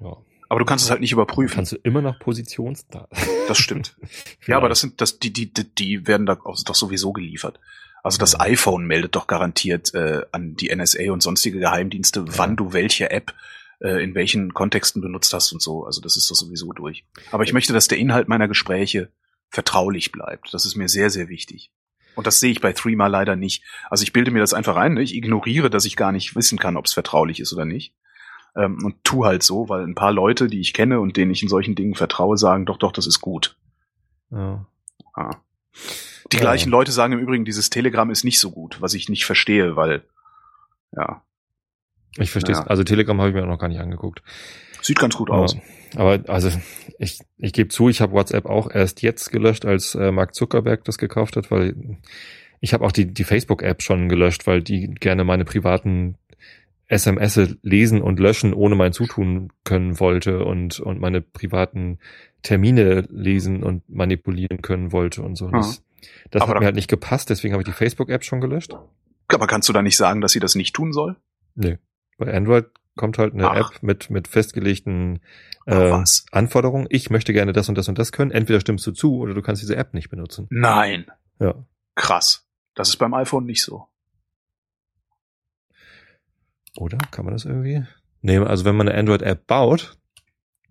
Ja. 0.00 0.16
Aber 0.48 0.60
du 0.60 0.66
kannst 0.66 0.84
es 0.84 0.90
halt 0.90 1.00
nicht 1.00 1.12
überprüfen. 1.12 1.56
Kannst 1.56 1.72
du 1.72 1.76
immer 1.82 2.00
noch 2.00 2.18
Positionsdaten. 2.18 3.18
Das 3.48 3.58
stimmt. 3.58 3.96
ja, 4.46 4.56
aber 4.56 4.68
das 4.68 4.80
sind, 4.80 5.00
das, 5.00 5.18
die, 5.18 5.32
die, 5.32 5.52
die 5.52 6.06
werden 6.06 6.26
da 6.26 6.38
auch, 6.44 6.56
doch 6.64 6.74
sowieso 6.74 7.12
geliefert. 7.12 7.60
Also 8.02 8.18
das 8.18 8.38
iPhone 8.40 8.86
meldet 8.86 9.16
doch 9.16 9.26
garantiert 9.26 9.92
äh, 9.94 10.22
an 10.32 10.54
die 10.54 10.74
NSA 10.74 11.10
und 11.12 11.22
sonstige 11.22 11.58
Geheimdienste, 11.58 12.20
ja. 12.20 12.38
wann 12.38 12.56
du 12.56 12.72
welche 12.72 13.10
App 13.10 13.34
äh, 13.80 14.02
in 14.02 14.14
welchen 14.14 14.54
Kontexten 14.54 15.02
benutzt 15.02 15.32
hast 15.34 15.52
und 15.52 15.60
so. 15.60 15.84
Also 15.84 16.00
das 16.00 16.16
ist 16.16 16.30
doch 16.30 16.34
sowieso 16.34 16.72
durch. 16.72 17.04
Aber 17.30 17.44
ich 17.44 17.52
möchte, 17.52 17.72
dass 17.72 17.88
der 17.88 17.98
Inhalt 17.98 18.28
meiner 18.28 18.48
Gespräche 18.48 19.10
vertraulich 19.50 20.12
bleibt. 20.12 20.52
Das 20.52 20.64
ist 20.64 20.76
mir 20.76 20.88
sehr, 20.88 21.10
sehr 21.10 21.28
wichtig. 21.28 21.70
Und 22.14 22.26
das 22.26 22.40
sehe 22.40 22.50
ich 22.50 22.60
bei 22.60 22.72
Threema 22.72 23.06
leider 23.06 23.36
nicht. 23.36 23.62
Also 23.90 24.02
ich 24.02 24.12
bilde 24.12 24.30
mir 24.30 24.40
das 24.40 24.52
einfach 24.52 24.76
ein. 24.76 24.94
Ne? 24.94 25.02
Ich 25.02 25.14
ignoriere, 25.14 25.70
dass 25.70 25.84
ich 25.84 25.96
gar 25.96 26.12
nicht 26.12 26.34
wissen 26.34 26.58
kann, 26.58 26.76
ob 26.76 26.86
es 26.86 26.92
vertraulich 26.92 27.40
ist 27.40 27.52
oder 27.52 27.64
nicht. 27.64 27.94
Ähm, 28.58 28.84
und 28.84 29.04
tu 29.04 29.24
halt 29.24 29.42
so, 29.42 29.68
weil 29.68 29.84
ein 29.84 29.94
paar 29.94 30.12
Leute, 30.12 30.48
die 30.48 30.60
ich 30.60 30.74
kenne 30.74 30.98
und 31.00 31.16
denen 31.16 31.30
ich 31.30 31.42
in 31.42 31.48
solchen 31.48 31.76
Dingen 31.76 31.94
vertraue, 31.94 32.36
sagen, 32.36 32.66
doch, 32.66 32.76
doch, 32.76 32.92
das 32.92 33.06
ist 33.06 33.20
gut. 33.20 33.56
Ja. 34.30 34.66
ja. 35.16 35.30
Die 36.32 36.36
ja. 36.36 36.42
gleichen 36.42 36.70
Leute 36.70 36.90
sagen 36.90 37.12
im 37.12 37.20
Übrigen, 37.20 37.44
dieses 37.44 37.70
Telegram 37.70 38.10
ist 38.10 38.24
nicht 38.24 38.40
so 38.40 38.50
gut, 38.50 38.82
was 38.82 38.94
ich 38.94 39.08
nicht 39.08 39.24
verstehe, 39.24 39.76
weil, 39.76 40.02
ja. 40.94 41.22
Ich 42.16 42.30
verstehe 42.30 42.54
es. 42.54 42.58
Ja. 42.58 42.66
Also 42.66 42.82
Telegram 42.82 43.18
habe 43.20 43.30
ich 43.30 43.34
mir 43.34 43.44
auch 43.44 43.48
noch 43.48 43.58
gar 43.58 43.68
nicht 43.68 43.80
angeguckt. 43.80 44.22
Sieht 44.82 44.98
ganz 44.98 45.16
gut 45.16 45.30
aus. 45.30 45.56
Aber 45.96 46.20
also 46.28 46.50
ich, 46.98 47.20
ich 47.36 47.52
gebe 47.52 47.68
zu, 47.68 47.88
ich 47.88 48.00
habe 48.00 48.12
WhatsApp 48.12 48.46
auch 48.46 48.70
erst 48.70 49.02
jetzt 49.02 49.30
gelöscht, 49.30 49.64
als 49.64 49.94
äh, 49.94 50.10
Mark 50.10 50.34
Zuckerberg 50.34 50.84
das 50.84 50.98
gekauft 50.98 51.36
hat, 51.36 51.50
weil 51.50 51.98
ich 52.60 52.74
habe 52.74 52.84
auch 52.84 52.92
die, 52.92 53.06
die 53.12 53.24
Facebook-App 53.24 53.82
schon 53.82 54.08
gelöscht, 54.08 54.46
weil 54.46 54.62
die 54.62 54.88
gerne 54.88 55.24
meine 55.24 55.44
privaten 55.44 56.16
SMS 56.88 57.38
lesen 57.62 58.00
und 58.00 58.18
löschen, 58.18 58.54
ohne 58.54 58.74
mein 58.74 58.92
Zutun 58.92 59.52
können 59.64 60.00
wollte 60.00 60.44
und, 60.44 60.80
und 60.80 61.00
meine 61.00 61.20
privaten 61.20 61.98
Termine 62.42 63.06
lesen 63.10 63.62
und 63.62 63.88
manipulieren 63.88 64.62
können 64.62 64.90
wollte 64.90 65.22
und 65.22 65.36
so. 65.36 65.50
Das, 65.50 65.82
das 66.30 66.46
hat 66.46 66.58
mir 66.58 66.64
halt 66.64 66.76
nicht 66.76 66.88
gepasst, 66.88 67.28
deswegen 67.30 67.52
habe 67.52 67.62
ich 67.62 67.68
die 67.68 67.74
Facebook-App 67.74 68.24
schon 68.24 68.40
gelöscht. 68.40 68.74
Aber 69.28 69.46
kannst 69.46 69.68
du 69.68 69.74
da 69.74 69.82
nicht 69.82 69.98
sagen, 69.98 70.22
dass 70.22 70.32
sie 70.32 70.40
das 70.40 70.54
nicht 70.54 70.74
tun 70.74 70.92
soll? 70.92 71.16
Nee. 71.54 71.78
Bei 72.16 72.32
Android 72.34 72.66
kommt 72.96 73.18
halt 73.18 73.34
eine 73.34 73.50
Ach. 73.50 73.56
App 73.56 73.82
mit, 73.82 74.08
mit 74.10 74.26
festgelegten 74.26 75.20
äh, 75.66 76.02
Anforderungen. 76.32 76.86
Ich 76.88 77.10
möchte 77.10 77.34
gerne 77.34 77.52
das 77.52 77.68
und 77.68 77.76
das 77.76 77.88
und 77.88 77.98
das 77.98 78.12
können. 78.12 78.30
Entweder 78.30 78.60
stimmst 78.60 78.86
du 78.86 78.92
zu 78.92 79.18
oder 79.18 79.34
du 79.34 79.42
kannst 79.42 79.62
diese 79.62 79.76
App 79.76 79.92
nicht 79.92 80.08
benutzen. 80.08 80.46
Nein. 80.50 81.06
Ja. 81.38 81.54
Krass. 81.94 82.46
Das 82.74 82.88
ist 82.88 82.96
beim 82.96 83.12
iPhone 83.14 83.44
nicht 83.44 83.62
so. 83.62 83.86
Oder? 86.78 86.98
Kann 87.10 87.24
man 87.24 87.34
das 87.34 87.44
irgendwie? 87.44 87.84
Nee, 88.22 88.38
also 88.38 88.64
wenn 88.64 88.76
man 88.76 88.88
eine 88.88 88.98
Android-App 88.98 89.46
baut, 89.46 89.98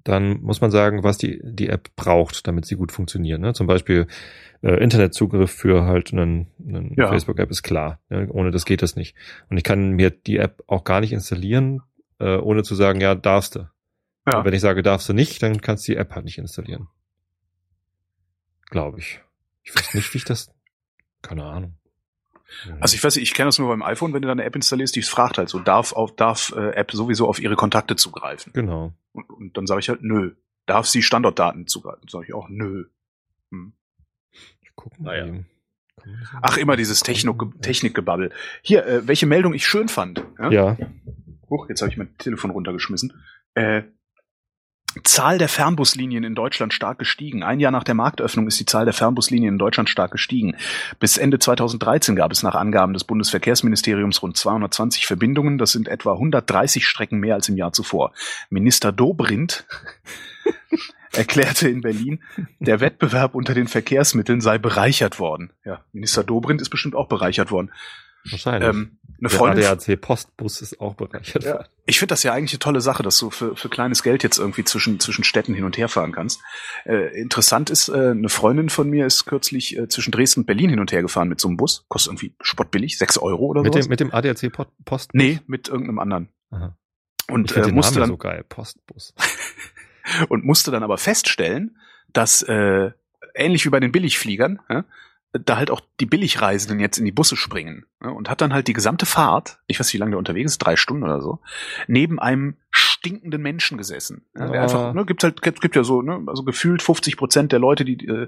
dann 0.05 0.41
muss 0.41 0.61
man 0.61 0.71
sagen, 0.71 1.03
was 1.03 1.17
die, 1.17 1.41
die 1.43 1.67
App 1.67 1.89
braucht, 1.97 2.47
damit 2.47 2.65
sie 2.65 2.75
gut 2.75 2.93
funktioniert. 2.93 3.41
Ne? 3.41 3.53
Zum 3.53 3.67
Beispiel 3.67 4.07
äh, 4.61 4.81
Internetzugriff 4.81 5.51
für 5.51 5.83
halt 5.83 6.13
einen, 6.13 6.47
einen 6.65 6.93
ja. 6.95 7.09
Facebook-App 7.09 7.51
ist 7.51 7.61
klar. 7.61 7.99
Ne? 8.09 8.27
Ohne 8.31 8.51
das 8.51 8.65
geht 8.65 8.81
das 8.81 8.95
nicht. 8.95 9.15
Und 9.49 9.57
ich 9.57 9.65
kann 9.65 9.91
mir 9.91 10.09
die 10.09 10.37
App 10.37 10.63
auch 10.67 10.85
gar 10.85 11.01
nicht 11.01 11.11
installieren, 11.11 11.81
äh, 12.19 12.37
ohne 12.37 12.63
zu 12.63 12.73
sagen, 12.73 13.01
ja, 13.01 13.13
darfst 13.15 13.55
du. 13.55 13.67
Ja. 14.25 14.39
Und 14.39 14.45
wenn 14.45 14.53
ich 14.53 14.61
sage, 14.61 14.81
darfst 14.81 15.09
du 15.09 15.13
nicht, 15.13 15.43
dann 15.43 15.59
kannst 15.59 15.85
du 15.87 15.91
die 15.91 15.97
App 15.97 16.15
halt 16.15 16.23
nicht 16.23 16.37
installieren. 16.37 16.87
Glaube 18.69 18.99
ich. 18.99 19.21
Ich 19.63 19.75
weiß 19.75 19.93
nicht, 19.93 20.13
wie 20.13 20.19
ich 20.19 20.25
das. 20.25 20.53
Keine 21.21 21.43
Ahnung. 21.43 21.73
Also 22.79 22.95
ich 22.95 23.03
weiß 23.03 23.15
nicht, 23.15 23.23
ich 23.23 23.33
kenne 23.33 23.47
das 23.47 23.59
nur 23.59 23.67
beim 23.67 23.83
iPhone, 23.83 24.13
wenn 24.13 24.21
du 24.21 24.27
da 24.27 24.31
eine 24.31 24.43
App 24.43 24.55
installierst, 24.55 24.95
die 24.95 25.01
fragt 25.01 25.37
halt 25.37 25.49
so, 25.49 25.59
darf 25.59 25.93
auf 25.93 26.15
darf 26.15 26.53
äh, 26.55 26.71
App 26.71 26.91
sowieso 26.91 27.27
auf 27.27 27.39
ihre 27.39 27.55
Kontakte 27.55 27.95
zugreifen. 27.95 28.53
Genau. 28.53 28.93
Und, 29.11 29.29
und 29.29 29.57
dann 29.57 29.67
sage 29.67 29.79
ich 29.79 29.89
halt, 29.89 30.01
nö. 30.01 30.35
Darf 30.65 30.85
sie 30.85 31.01
Standortdaten 31.01 31.67
zugreifen? 31.67 32.07
Sage 32.09 32.25
ich 32.27 32.33
auch, 32.33 32.49
nö. 32.49 32.85
Hm. 33.51 33.73
Ich 34.61 34.71
guck 34.75 34.99
mal. 34.99 35.29
Naja. 35.29 35.43
Ach, 36.41 36.57
immer 36.57 36.75
dieses 36.75 37.01
Techno 37.01 37.33
Technikgebabbel. 37.61 38.31
Hier, 38.61 38.85
äh, 38.85 39.07
welche 39.07 39.25
Meldung 39.25 39.53
ich 39.53 39.65
schön 39.65 39.89
fand. 39.89 40.23
Ja. 40.39 40.51
ja. 40.51 40.77
Huch, 41.49 41.69
jetzt 41.69 41.81
habe 41.81 41.91
ich 41.91 41.97
mein 41.97 42.17
Telefon 42.17 42.51
runtergeschmissen. 42.51 43.13
Äh, 43.55 43.83
Zahl 45.03 45.37
der 45.37 45.49
Fernbuslinien 45.49 46.23
in 46.23 46.35
Deutschland 46.35 46.73
stark 46.73 46.99
gestiegen. 46.99 47.43
Ein 47.43 47.59
Jahr 47.59 47.71
nach 47.71 47.83
der 47.83 47.95
Marktöffnung 47.95 48.47
ist 48.47 48.59
die 48.59 48.65
Zahl 48.65 48.85
der 48.85 48.93
Fernbuslinien 48.93 49.55
in 49.55 49.59
Deutschland 49.59 49.89
stark 49.89 50.11
gestiegen. 50.11 50.55
Bis 50.99 51.17
Ende 51.17 51.39
2013 51.39 52.15
gab 52.15 52.31
es 52.31 52.43
nach 52.43 52.55
Angaben 52.55 52.93
des 52.93 53.03
Bundesverkehrsministeriums 53.03 54.21
rund 54.21 54.37
220 54.37 55.07
Verbindungen. 55.07 55.57
Das 55.57 55.71
sind 55.71 55.87
etwa 55.87 56.13
130 56.13 56.85
Strecken 56.85 57.19
mehr 57.19 57.35
als 57.35 57.49
im 57.49 57.57
Jahr 57.57 57.73
zuvor. 57.73 58.13
Minister 58.49 58.91
Dobrindt 58.91 59.65
erklärte 61.11 61.67
in 61.67 61.81
Berlin, 61.81 62.21
der 62.59 62.79
Wettbewerb 62.79 63.35
unter 63.35 63.53
den 63.53 63.67
Verkehrsmitteln 63.67 64.41
sei 64.41 64.57
bereichert 64.57 65.19
worden. 65.19 65.51
Ja, 65.65 65.81
Minister 65.91 66.23
Dobrindt 66.23 66.61
ist 66.61 66.69
bestimmt 66.69 66.95
auch 66.95 67.07
bereichert 67.07 67.51
worden. 67.51 67.71
Wahrscheinlich. 68.29 68.69
Ähm, 68.69 68.99
eine 69.19 69.29
der 69.29 69.37
Freundin. 69.37 69.65
ADAC 69.65 69.99
Postbus 69.99 70.61
ist 70.61 70.79
auch 70.79 70.93
bereichert. 70.93 71.43
Ja. 71.43 71.65
Ich 71.85 71.97
finde 71.97 72.11
das 72.11 72.21
ja 72.21 72.33
eigentlich 72.33 72.53
eine 72.53 72.59
tolle 72.59 72.81
Sache, 72.81 73.01
dass 73.01 73.17
du 73.17 73.31
für, 73.31 73.55
für 73.55 73.67
kleines 73.67 74.03
Geld 74.03 74.21
jetzt 74.21 74.37
irgendwie 74.37 74.63
zwischen, 74.63 74.99
zwischen 74.99 75.23
Städten 75.23 75.55
hin 75.55 75.63
und 75.63 75.77
her 75.77 75.89
fahren 75.89 76.11
kannst. 76.11 76.41
Äh, 76.85 77.19
interessant 77.19 77.69
ist, 77.71 77.89
äh, 77.89 78.11
eine 78.11 78.29
Freundin 78.29 78.69
von 78.69 78.89
mir 78.89 79.07
ist 79.07 79.25
kürzlich 79.25 79.75
äh, 79.75 79.87
zwischen 79.87 80.11
Dresden 80.11 80.41
und 80.41 80.45
Berlin 80.45 80.69
hin 80.69 80.79
und 80.79 80.91
her 80.91 81.01
gefahren 81.01 81.29
mit 81.29 81.41
so 81.41 81.47
einem 81.47 81.57
Bus. 81.57 81.85
Kostet 81.87 82.11
irgendwie 82.11 82.35
spottbillig, 82.41 82.97
sechs 82.97 83.17
Euro 83.17 83.45
oder 83.45 83.63
mit 83.63 83.73
sowas. 83.73 83.85
Dem, 83.87 83.89
mit 83.89 83.99
dem 83.99 84.13
ADAC 84.13 84.51
Postbus? 84.51 85.07
Nee, 85.13 85.39
mit 85.47 85.67
irgendeinem 85.67 85.99
anderen. 85.99 86.29
Aha. 86.51 86.77
Und 87.29 87.55
äh, 87.55 87.71
musste 87.71 87.99
dann 87.99 88.09
so 88.09 88.17
geil, 88.17 88.45
Postbus. 88.47 89.15
und 90.29 90.45
musste 90.45 90.69
dann 90.69 90.83
aber 90.83 90.97
feststellen, 90.97 91.77
dass 92.13 92.41
äh, 92.43 92.91
ähnlich 93.33 93.65
wie 93.65 93.69
bei 93.69 93.79
den 93.79 93.91
Billigfliegern, 93.91 94.59
ja, 94.69 94.85
da 95.33 95.57
halt 95.57 95.71
auch 95.71 95.81
die 95.99 96.05
Billigreisenden 96.05 96.79
jetzt 96.79 96.97
in 96.97 97.05
die 97.05 97.11
Busse 97.11 97.35
springen 97.35 97.85
ne, 97.99 98.11
und 98.11 98.29
hat 98.29 98.41
dann 98.41 98.53
halt 98.53 98.67
die 98.67 98.73
gesamte 98.73 99.05
Fahrt, 99.05 99.59
ich 99.67 99.79
weiß 99.79 99.87
nicht, 99.87 99.95
wie 99.95 99.97
lange 99.97 100.11
der 100.11 100.19
unterwegs 100.19 100.53
ist, 100.53 100.59
drei 100.59 100.75
Stunden 100.75 101.03
oder 101.03 101.21
so, 101.21 101.39
neben 101.87 102.19
einem 102.19 102.55
stinkenden 102.71 103.41
Menschen 103.41 103.77
gesessen. 103.77 104.25
Ja, 104.35 104.49
der 104.49 104.61
einfach, 104.61 104.93
ne, 104.93 105.05
gibt 105.05 105.23
halt, 105.23 105.41
gibt, 105.41 105.61
gibt 105.61 105.75
ja 105.75 105.83
so, 105.83 106.01
ne, 106.01 106.23
also 106.27 106.43
gefühlt 106.43 106.81
50 106.81 107.17
Prozent 107.17 107.51
der 107.51 107.59
Leute, 107.59 107.85
die, 107.85 108.05
äh, 108.05 108.27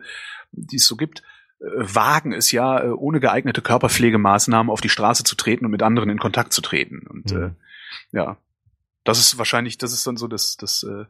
die 0.52 0.76
es 0.76 0.86
so 0.86 0.98
gibt, 0.98 1.24
äh, 1.60 1.66
wagen 1.78 2.34
es 2.34 2.52
ja, 2.52 2.84
äh, 2.84 2.90
ohne 2.90 3.20
geeignete 3.20 3.62
Körperpflegemaßnahmen 3.62 4.72
auf 4.72 4.82
die 4.82 4.90
Straße 4.90 5.24
zu 5.24 5.36
treten 5.36 5.66
und 5.66 5.72
mit 5.72 5.84
anderen 5.84 6.10
in 6.10 6.20
Kontakt 6.20 6.54
zu 6.54 6.62
treten. 6.62 7.08
Und 7.08 7.32
mhm. 7.32 7.44
äh, 7.44 7.50
ja, 8.12 8.38
das 9.04 9.20
ist 9.20 9.38
wahrscheinlich, 9.38 9.78
das 9.78 9.94
ist 9.94 10.06
dann 10.06 10.18
so 10.18 10.28
das, 10.28 10.58
das, 10.58 10.84
äh, 10.84 11.06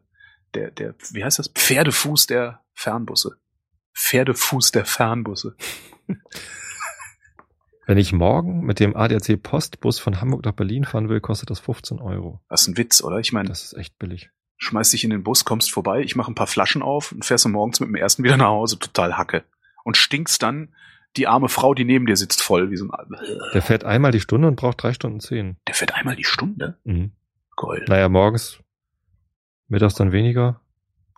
der, 0.54 0.72
der, 0.72 0.96
wie 1.12 1.24
heißt 1.24 1.40
das? 1.40 1.50
Pferdefuß 1.50 2.28
der 2.28 2.62
Fernbusse. 2.74 3.38
Pferdefuß 3.94 4.72
der 4.72 4.86
Fernbusse. 4.86 5.56
Wenn 7.86 7.98
ich 7.98 8.14
morgen 8.14 8.62
mit 8.66 8.80
dem 8.80 8.96
ADAC 8.96 9.42
Postbus 9.42 9.98
von 9.98 10.22
Hamburg 10.22 10.46
nach 10.46 10.52
Berlin 10.52 10.86
fahren 10.86 11.10
will, 11.10 11.22
kostet 11.22 11.50
das 11.50 11.60
15 11.60 12.00
Euro. 12.00 12.40
Das 12.48 12.62
ist 12.62 12.68
ein 12.68 12.78
Witz, 12.78 13.02
oder? 13.02 13.18
Ich 13.18 13.34
meine, 13.34 13.50
das 13.50 13.64
ist 13.64 13.74
echt 13.74 13.98
billig. 13.98 14.30
Schmeiß 14.58 14.92
dich 14.92 15.04
in 15.04 15.10
den 15.10 15.24
Bus, 15.24 15.44
kommst 15.44 15.72
vorbei, 15.72 16.02
ich 16.02 16.16
mache 16.16 16.32
ein 16.32 16.36
paar 16.36 16.46
Flaschen 16.46 16.84
auf 16.84 17.12
und 17.12 17.26
fährst 17.26 17.46
du 17.46 17.50
morgens 17.50 17.80
mit 17.80 17.90
dem 17.90 17.96
ersten 17.96 18.24
wieder 18.24 18.38
nach 18.38 18.50
Hause, 18.50 18.78
total 18.78 19.18
Hacke. 19.18 19.44
Und 19.84 19.98
stinkst 19.98 20.44
dann 20.44 20.76
die 21.18 21.28
arme 21.28 21.50
Frau, 21.50 21.74
die 21.74 21.86
neben 21.86 22.06
dir 22.06 22.16
sitzt, 22.16 22.44
voll 22.44 22.70
wie 22.70 22.78
so 22.78 22.88
ein. 22.92 23.08
Der 23.54 23.62
fährt 23.62 23.84
einmal 23.84 24.12
die 24.12 24.20
Stunde 24.20 24.48
und 24.48 24.56
braucht 24.56 24.84
drei 24.84 24.94
Stunden 24.94 25.20
zehn. 25.20 25.58
Der 25.68 25.74
fährt 25.74 25.96
einmal 25.96 26.16
die 26.16 26.26
Stunde? 26.26 26.78
Mhm. 26.84 27.14
Gold. 27.56 27.88
Naja, 27.90 28.08
morgens, 28.08 28.60
mittags 29.68 29.96
dann 29.96 30.12
weniger 30.12 30.62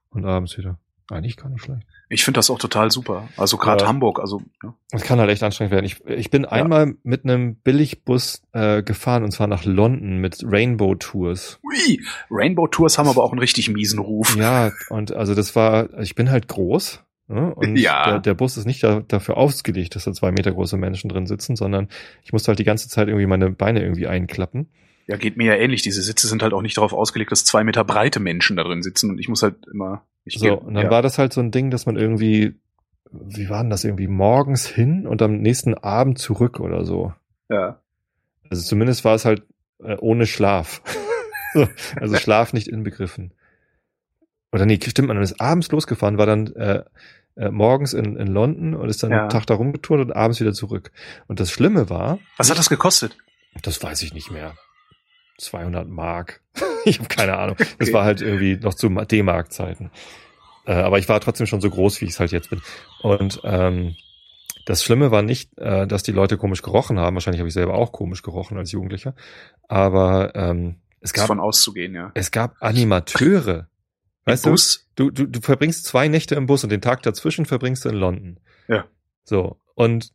und 0.09 0.25
abends 0.25 0.57
wieder. 0.57 0.79
Eigentlich 1.11 1.35
gar 1.35 1.49
nicht 1.49 1.61
schlecht. 1.61 1.85
Ich 2.07 2.23
finde 2.23 2.37
das 2.37 2.49
auch 2.49 2.57
total 2.57 2.89
super. 2.89 3.27
Also 3.35 3.57
gerade 3.57 3.83
ja. 3.83 3.89
Hamburg, 3.89 4.19
also. 4.19 4.41
Ja. 4.63 4.73
Das 4.91 5.03
kann 5.03 5.19
halt 5.19 5.29
echt 5.29 5.43
anstrengend 5.43 5.73
werden. 5.73 5.85
Ich, 5.85 6.05
ich 6.05 6.29
bin 6.29 6.43
ja. 6.43 6.49
einmal 6.51 6.95
mit 7.03 7.25
einem 7.25 7.55
Billigbus 7.55 8.43
äh, 8.53 8.81
gefahren 8.81 9.25
und 9.25 9.31
zwar 9.31 9.47
nach 9.47 9.65
London 9.65 10.19
mit 10.19 10.41
Rainbow 10.45 10.95
Tours. 10.95 11.59
Ui, 11.63 12.01
Rainbow 12.29 12.67
Tours 12.67 12.97
haben 12.97 13.09
aber 13.09 13.23
auch 13.23 13.31
einen 13.31 13.39
richtig 13.39 13.69
miesen 13.69 13.99
Ruf. 13.99 14.37
Ja, 14.37 14.71
und 14.89 15.13
also 15.13 15.35
das 15.35 15.53
war, 15.53 15.99
ich 15.99 16.15
bin 16.15 16.31
halt 16.31 16.47
groß. 16.47 17.03
Ne? 17.27 17.53
Und 17.55 17.75
ja. 17.75 18.05
der, 18.05 18.19
der 18.19 18.33
Bus 18.33 18.55
ist 18.55 18.65
nicht 18.65 18.83
da, 18.83 19.01
dafür 19.05 19.35
ausgelegt, 19.35 19.95
dass 19.95 20.05
da 20.05 20.13
zwei 20.13 20.31
Meter 20.31 20.51
große 20.51 20.77
Menschen 20.77 21.09
drin 21.09 21.27
sitzen, 21.27 21.57
sondern 21.57 21.89
ich 22.23 22.31
musste 22.31 22.49
halt 22.49 22.59
die 22.59 22.65
ganze 22.65 22.87
Zeit 22.87 23.09
irgendwie 23.09 23.25
meine 23.25 23.51
Beine 23.51 23.81
irgendwie 23.81 24.07
einklappen. 24.07 24.69
Ja, 25.11 25.17
geht 25.17 25.35
mir 25.35 25.47
ja 25.47 25.55
ähnlich. 25.55 25.81
Diese 25.81 26.01
Sitze 26.01 26.29
sind 26.29 26.41
halt 26.41 26.53
auch 26.53 26.61
nicht 26.61 26.77
darauf 26.77 26.93
ausgelegt, 26.93 27.33
dass 27.33 27.43
zwei 27.43 27.65
Meter 27.65 27.83
breite 27.83 28.21
Menschen 28.21 28.55
da 28.55 28.63
drin 28.63 28.81
sitzen 28.81 29.09
und 29.09 29.19
ich 29.19 29.27
muss 29.27 29.43
halt 29.43 29.67
immer. 29.73 30.05
Ich 30.23 30.39
so, 30.39 30.57
und 30.57 30.73
dann 30.73 30.85
ja. 30.85 30.89
war 30.89 31.01
das 31.01 31.17
halt 31.17 31.33
so 31.33 31.41
ein 31.41 31.51
Ding, 31.51 31.69
dass 31.69 31.85
man 31.85 31.97
irgendwie, 31.97 32.55
wie 33.11 33.49
war 33.49 33.61
denn 33.61 33.69
das 33.69 33.83
irgendwie, 33.83 34.07
morgens 34.07 34.65
hin 34.65 35.05
und 35.05 35.21
am 35.21 35.41
nächsten 35.41 35.73
Abend 35.73 36.17
zurück 36.17 36.61
oder 36.61 36.85
so. 36.85 37.13
Ja. 37.49 37.81
Also 38.49 38.63
zumindest 38.63 39.03
war 39.03 39.15
es 39.15 39.25
halt 39.25 39.43
äh, 39.83 39.97
ohne 39.99 40.25
Schlaf. 40.25 40.81
also 41.99 42.15
Schlaf 42.15 42.53
nicht 42.53 42.69
inbegriffen. 42.69 43.33
Oder 44.53 44.65
nee, 44.65 44.79
stimmt, 44.81 45.09
man 45.09 45.21
ist 45.21 45.41
abends 45.41 45.69
losgefahren, 45.73 46.17
war 46.17 46.25
dann 46.25 46.53
äh, 46.53 46.83
äh, 47.35 47.49
morgens 47.49 47.91
in, 47.93 48.15
in 48.15 48.27
London 48.27 48.75
und 48.75 48.87
ist 48.87 49.03
dann 49.03 49.11
ja. 49.11 49.19
einen 49.19 49.29
Tag 49.29 49.45
da 49.45 49.55
rumgetourt 49.55 49.99
und 49.99 50.15
abends 50.15 50.39
wieder 50.39 50.53
zurück. 50.53 50.93
Und 51.27 51.41
das 51.41 51.51
Schlimme 51.51 51.89
war. 51.89 52.19
Was 52.37 52.49
hat 52.49 52.57
das 52.57 52.69
gekostet? 52.69 53.17
Das 53.61 53.83
weiß 53.83 54.03
ich 54.03 54.13
nicht 54.13 54.31
mehr. 54.31 54.53
200 55.41 55.87
Mark. 55.87 56.41
ich 56.85 56.99
habe 56.99 57.09
keine 57.09 57.37
Ahnung. 57.37 57.55
Okay. 57.59 57.67
Das 57.79 57.93
war 57.93 58.03
halt 58.03 58.21
irgendwie 58.21 58.57
noch 58.57 58.73
zu 58.73 58.89
D-Mark-Zeiten. 58.89 59.91
Äh, 60.65 60.73
aber 60.73 60.99
ich 60.99 61.09
war 61.09 61.19
trotzdem 61.19 61.47
schon 61.47 61.61
so 61.61 61.69
groß, 61.69 62.01
wie 62.01 62.05
ich 62.05 62.11
es 62.11 62.19
halt 62.19 62.31
jetzt 62.31 62.49
bin. 62.49 62.61
Und 63.01 63.41
ähm, 63.43 63.95
das 64.65 64.83
Schlimme 64.83 65.11
war 65.11 65.21
nicht, 65.21 65.57
äh, 65.57 65.87
dass 65.87 66.03
die 66.03 66.11
Leute 66.11 66.37
komisch 66.37 66.61
gerochen 66.61 66.99
haben. 66.99 67.15
Wahrscheinlich 67.15 67.39
habe 67.39 67.47
ich 67.47 67.53
selber 67.53 67.73
auch 67.73 67.91
komisch 67.91 68.21
gerochen 68.21 68.57
als 68.57 68.71
Jugendlicher. 68.71 69.15
Aber 69.67 70.35
ähm, 70.35 70.77
es 70.99 71.13
gab 71.13 71.27
von 71.27 71.39
auszugehen, 71.39 71.95
ja. 71.95 72.11
Es 72.13 72.31
gab 72.31 72.55
Animateure. 72.59 73.67
weißt 74.25 74.45
du, 74.45 74.55
du, 74.95 75.09
du, 75.09 75.25
du 75.25 75.41
verbringst 75.41 75.85
zwei 75.85 76.07
Nächte 76.07 76.35
im 76.35 76.45
Bus 76.45 76.63
und 76.63 76.69
den 76.69 76.81
Tag 76.81 77.01
dazwischen 77.01 77.45
verbringst 77.45 77.85
du 77.85 77.89
in 77.89 77.95
London. 77.95 78.39
Ja. 78.67 78.85
So 79.23 79.57
und 79.73 80.11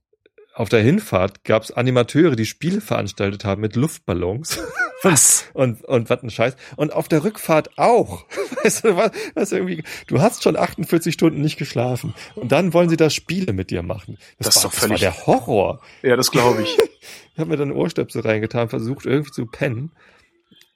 auf 0.55 0.68
der 0.68 0.81
Hinfahrt 0.81 1.45
gab 1.45 1.64
es 1.64 1.72
Animateure, 1.72 2.37
die 2.37 2.47
Spiele 2.47 2.81
veranstaltet 2.81 3.45
haben 3.45 3.61
mit 3.61 3.77
Luftballons. 3.77 4.59
Was? 5.03 5.47
Und, 5.53 5.84
und 5.84 6.09
was 6.09 6.22
ein 6.22 6.30
Scheiß. 6.30 6.57
Und 6.76 6.92
auf 6.92 7.09
der 7.09 7.22
Rückfahrt 7.22 7.78
auch. 7.78 8.24
Weißt 8.64 8.84
du, 8.84 8.97
was, 8.97 9.11
was 9.34 9.53
irgendwie, 9.53 9.84
du 10.07 10.20
hast 10.20 10.42
schon 10.42 10.57
48 10.57 11.12
Stunden 11.12 11.40
nicht 11.40 11.59
geschlafen. 11.59 12.14
Und 12.34 12.53
dann 12.53 12.72
wollen 12.72 12.88
sie 12.88 12.97
da 12.97 13.11
Spiele 13.11 13.53
mit 13.53 13.70
dir 13.70 13.82
machen. 13.82 14.18
Das, 14.38 14.47
das 14.47 14.57
war, 14.57 14.61
ist 14.61 14.64
doch 14.64 14.72
völlig. 14.72 15.01
Das 15.01 15.16
war 15.16 15.24
der 15.24 15.26
Horror. 15.26 15.80
Ja, 16.03 16.16
das 16.16 16.30
glaube 16.30 16.62
ich. 16.62 16.76
ich 17.32 17.38
habe 17.38 17.51
mir 17.51 17.57
dann 17.57 17.72
Ohrstöpsel 17.72 18.22
reingetan, 18.22 18.68
versucht 18.68 19.07
irgendwie 19.07 19.32
zu 19.32 19.47
pennen. 19.47 19.92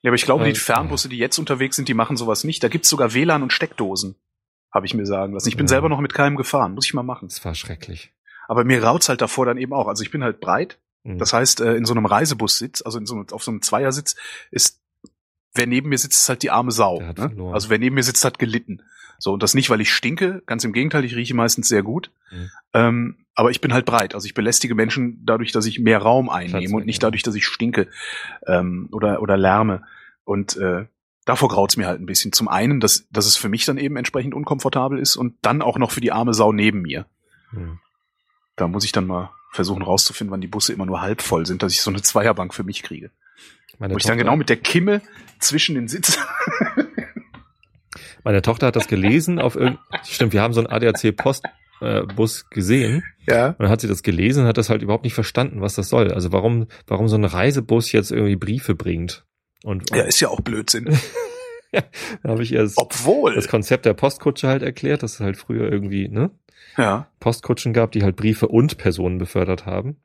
Ja, 0.02 0.10
aber 0.10 0.16
ich 0.16 0.24
glaube, 0.24 0.44
die 0.44 0.54
Fernbusse, 0.54 1.08
die 1.08 1.18
jetzt 1.18 1.38
unterwegs 1.38 1.76
sind, 1.76 1.88
die 1.88 1.94
machen 1.94 2.16
sowas 2.16 2.44
nicht. 2.44 2.62
Da 2.62 2.68
gibt's 2.68 2.88
sogar 2.88 3.12
WLAN 3.12 3.42
und 3.42 3.52
Steckdosen. 3.52 4.16
Habe 4.72 4.86
ich 4.86 4.94
mir 4.94 5.04
sagen 5.04 5.34
lassen. 5.34 5.48
Ich 5.48 5.56
bin 5.56 5.66
ja. 5.66 5.70
selber 5.70 5.88
noch 5.88 6.00
mit 6.00 6.14
keinem 6.14 6.36
gefahren. 6.36 6.74
Muss 6.74 6.86
ich 6.86 6.94
mal 6.94 7.02
machen. 7.02 7.28
Das 7.28 7.44
war 7.44 7.54
schrecklich. 7.54 8.12
Aber 8.48 8.64
mir 8.64 8.82
raut's 8.82 9.08
halt 9.08 9.20
davor 9.20 9.46
dann 9.46 9.58
eben 9.58 9.72
auch. 9.72 9.88
Also 9.88 10.02
ich 10.02 10.10
bin 10.10 10.24
halt 10.24 10.40
breit. 10.40 10.78
Mhm. 11.04 11.18
Das 11.18 11.32
heißt, 11.32 11.60
äh, 11.60 11.74
in 11.74 11.84
so 11.84 11.94
einem 11.94 12.06
Reisebussitz, 12.06 12.82
also 12.82 12.98
in 12.98 13.06
so, 13.06 13.24
auf 13.32 13.42
so 13.42 13.50
einem 13.50 13.62
Zweiersitz, 13.62 14.16
ist, 14.50 14.80
wer 15.54 15.66
neben 15.66 15.88
mir 15.88 15.98
sitzt, 15.98 16.20
ist 16.20 16.28
halt 16.28 16.42
die 16.42 16.50
arme 16.50 16.70
Sau. 16.70 17.00
Ne? 17.00 17.52
Also 17.52 17.70
wer 17.70 17.78
neben 17.78 17.94
mir 17.94 18.02
sitzt, 18.02 18.24
hat 18.24 18.38
gelitten. 18.38 18.82
So, 19.18 19.34
und 19.34 19.42
das 19.42 19.54
nicht, 19.54 19.68
weil 19.68 19.82
ich 19.82 19.92
stinke, 19.92 20.42
ganz 20.46 20.64
im 20.64 20.72
Gegenteil, 20.72 21.04
ich 21.04 21.14
rieche 21.14 21.34
meistens 21.34 21.68
sehr 21.68 21.82
gut. 21.82 22.10
Mhm. 22.30 22.50
Ähm, 22.72 23.16
aber 23.34 23.50
ich 23.50 23.60
bin 23.60 23.72
halt 23.72 23.84
breit. 23.84 24.14
Also 24.14 24.26
ich 24.26 24.34
belästige 24.34 24.74
Menschen 24.74 25.22
dadurch, 25.24 25.52
dass 25.52 25.66
ich 25.66 25.78
mehr 25.78 25.98
Raum 25.98 26.28
einnehme 26.28 26.76
und 26.76 26.86
nicht 26.86 27.02
dadurch, 27.02 27.22
dass 27.22 27.34
ich 27.34 27.46
stinke 27.46 27.88
ähm, 28.46 28.88
oder, 28.92 29.22
oder 29.22 29.36
lärme. 29.36 29.84
Und 30.24 30.56
äh, 30.56 30.86
davor 31.26 31.48
graut's 31.48 31.76
mir 31.76 31.86
halt 31.86 32.00
ein 32.00 32.06
bisschen. 32.06 32.32
Zum 32.32 32.48
einen, 32.48 32.80
dass, 32.80 33.06
dass 33.10 33.26
es 33.26 33.36
für 33.36 33.48
mich 33.48 33.64
dann 33.64 33.78
eben 33.78 33.96
entsprechend 33.96 34.34
unkomfortabel 34.34 34.98
ist 34.98 35.16
und 35.16 35.34
dann 35.42 35.62
auch 35.62 35.78
noch 35.78 35.90
für 35.90 36.00
die 36.00 36.12
arme 36.12 36.34
Sau 36.34 36.52
neben 36.52 36.82
mir. 36.82 37.06
Mhm. 37.52 37.78
Da 38.56 38.68
muss 38.68 38.84
ich 38.84 38.92
dann 38.92 39.06
mal 39.06 39.30
versuchen 39.50 39.82
rauszufinden, 39.82 40.32
wann 40.32 40.40
die 40.40 40.46
Busse 40.46 40.72
immer 40.72 40.86
nur 40.86 41.00
halb 41.00 41.22
voll 41.22 41.46
sind, 41.46 41.62
dass 41.62 41.72
ich 41.72 41.82
so 41.82 41.90
eine 41.90 42.02
Zweierbank 42.02 42.54
für 42.54 42.64
mich 42.64 42.82
kriege. 42.82 43.10
Meine 43.78 43.94
Wo 43.94 43.98
ich 43.98 44.04
dann 44.04 44.18
genau 44.18 44.36
mit 44.36 44.48
der 44.48 44.58
Kimme 44.58 45.00
zwischen 45.38 45.74
den 45.74 45.88
Sitzen. 45.88 46.20
Meine 48.24 48.42
Tochter 48.42 48.66
hat 48.66 48.76
das 48.76 48.88
gelesen 48.88 49.38
auf 49.38 49.56
irgend, 49.56 49.78
stimmt, 50.04 50.34
wir 50.34 50.42
haben 50.42 50.52
so 50.52 50.60
einen 50.60 50.68
ADAC 50.70 51.16
Post 51.16 51.44
äh, 51.80 52.02
Bus 52.02 52.48
gesehen. 52.50 53.02
Ja. 53.26 53.48
Und 53.48 53.60
dann 53.60 53.68
hat 53.70 53.80
sie 53.80 53.88
das 53.88 54.02
gelesen 54.02 54.42
und 54.42 54.48
hat 54.48 54.58
das 54.58 54.68
halt 54.68 54.82
überhaupt 54.82 55.04
nicht 55.04 55.14
verstanden, 55.14 55.62
was 55.62 55.74
das 55.74 55.88
soll. 55.88 56.12
Also 56.12 56.30
warum, 56.32 56.66
warum 56.86 57.08
so 57.08 57.16
ein 57.16 57.24
Reisebus 57.24 57.92
jetzt 57.92 58.12
irgendwie 58.12 58.36
Briefe 58.36 58.74
bringt. 58.74 59.24
Und, 59.62 59.90
ja, 59.94 60.02
ist 60.04 60.20
ja 60.20 60.28
auch 60.28 60.40
Blödsinn. 60.40 60.86
ja, 61.72 61.82
da 62.22 62.30
habe 62.30 62.42
ich 62.42 62.52
ihr 62.52 62.62
das, 62.62 62.76
Obwohl. 62.76 63.34
das 63.34 63.48
Konzept 63.48 63.86
der 63.86 63.94
Postkutsche 63.94 64.48
halt 64.48 64.62
erklärt, 64.62 65.02
dass 65.02 65.14
es 65.14 65.20
halt 65.20 65.36
früher 65.36 65.70
irgendwie, 65.70 66.08
ne? 66.08 66.30
Ja. 66.80 67.06
Postkutschen 67.20 67.72
gab, 67.72 67.92
die 67.92 68.02
halt 68.02 68.16
Briefe 68.16 68.48
und 68.48 68.78
Personen 68.78 69.18
befördert 69.18 69.66
haben. 69.66 69.96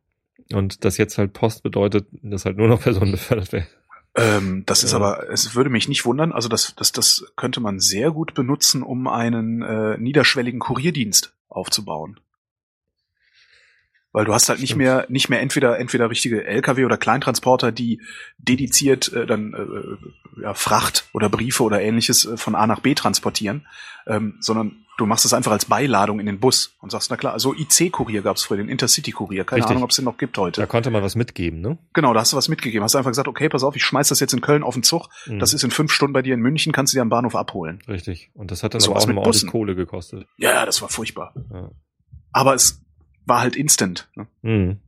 Und 0.53 0.86
das 0.86 0.97
jetzt 0.97 1.17
halt 1.17 1.34
Post 1.34 1.63
bedeutet, 1.63 2.07
dass 2.21 2.45
halt 2.45 2.57
nur 2.57 2.67
noch 2.67 2.82
Personen 2.82 3.11
befördert 3.13 3.51
werden. 3.51 3.67
Ähm, 4.15 4.63
das 4.65 4.84
ist 4.84 4.93
aber, 4.93 5.30
es 5.30 5.55
würde 5.55 5.69
mich 5.69 5.89
nicht 5.89 6.05
wundern, 6.05 6.32
also 6.32 6.47
das, 6.47 6.73
das, 6.78 6.93
das 6.93 7.26
könnte 7.36 7.59
man 7.59 7.80
sehr 7.80 8.11
gut 8.11 8.34
benutzen, 8.34 8.82
um 8.82 9.07
einen 9.07 9.61
äh, 9.61 9.97
niederschwelligen 9.97 10.59
Kurierdienst 10.59 11.36
aufzubauen. 11.49 12.19
Weil 14.13 14.23
du 14.23 14.34
hast 14.34 14.47
halt 14.47 14.61
nicht 14.61 14.78
mehr, 14.78 15.05
nicht 15.09 15.28
mehr 15.28 15.41
entweder, 15.41 15.78
entweder 15.78 16.09
richtige 16.09 16.45
LKW 16.45 16.86
oder 16.86 16.95
Kleintransporter, 16.95 17.73
die 17.73 18.01
dediziert 18.38 19.11
äh, 19.11 19.26
dann 19.26 19.53
äh, 19.53 20.41
ja, 20.41 20.53
Fracht 20.53 21.09
oder 21.11 21.28
Briefe 21.28 21.63
oder 21.63 21.82
ähnliches 21.82 22.23
äh, 22.23 22.38
von 22.38 22.55
A 22.55 22.65
nach 22.65 22.80
B 22.80 22.93
transportieren, 22.93 23.67
ähm, 24.07 24.38
sondern 24.39 24.84
du 24.98 25.06
machst 25.06 25.26
es 25.26 25.34
einfach 25.34 25.52
als 25.52 25.66
Beiladung 25.66 26.20
in 26.20 26.26
den 26.26 26.39
Bus 26.39 26.76
und 26.80 26.91
sagst, 26.91 27.12
na 27.12 27.18
klar, 27.18 27.39
so 27.39 27.54
IC-Kurier 27.54 28.22
gab's 28.22 28.43
früher, 28.43 28.58
den 28.58 28.70
Intercity-Kurier. 28.70 29.43
Keine 29.43 29.58
Richtig. 29.58 29.72
Ahnung, 29.72 29.84
ob 29.84 29.89
es 29.89 29.98
den 29.98 30.06
noch 30.06 30.18
gibt 30.18 30.38
heute. 30.38 30.62
Da 30.62 30.68
konnte 30.68 30.89
man 30.89 31.04
was 31.04 31.16
mitgeben, 31.16 31.62
ne? 31.62 31.78
Genau, 31.93 32.14
da 32.14 32.22
hast 32.22 32.34
du 32.34 32.38
was 32.38 32.48
mitgegeben. 32.48 32.84
Hast 32.84 32.93
du 32.93 32.98
einfach 32.98 33.12
gesagt, 33.12 33.28
okay, 33.28 33.50
pass 33.50 33.64
auf, 33.64 33.76
ich 33.76 33.84
schmeiß 33.84 34.08
das 34.08 34.20
jetzt 34.20 34.34
in 34.34 34.41
Köln 34.41 34.64
auf 34.64 34.74
den 34.74 34.84
Zug. 34.84 35.10
Mhm. 35.26 35.39
Das 35.39 35.54
ist 35.54 35.64
in 35.64 35.72
fünf 35.72 35.91
Stunden 35.91 36.14
bei 36.14 36.22
dir 36.22 36.34
in 36.34 36.39
München, 36.39 36.72
kannst 36.72 36.93
du 36.93 36.98
dir 36.98 37.02
am 37.02 37.10
Bahnhof 37.10 37.36
abholen. 37.36 37.82
Richtig. 37.88 38.32
Und 38.34 38.52
das 38.52 38.64
hat 38.64 38.74
dann 38.74 38.82
so 38.82 38.91
aber 38.91 39.02
auch 39.02 39.08
nochmal 39.08 39.26
ordentlich 39.26 39.52
Kohle 39.52 39.76
gekostet. 39.76 40.28
Ja, 40.38 40.66
das 40.66 40.82
war 40.82 40.89
furchtbar. 40.89 41.34
Ja. 41.52 41.72
Aber 42.32 42.54
es 42.54 42.82
war 43.26 43.41
halt 43.41 43.56
instant. 43.56 44.10
Ne? 44.16 44.28
Mhm. 44.41 44.80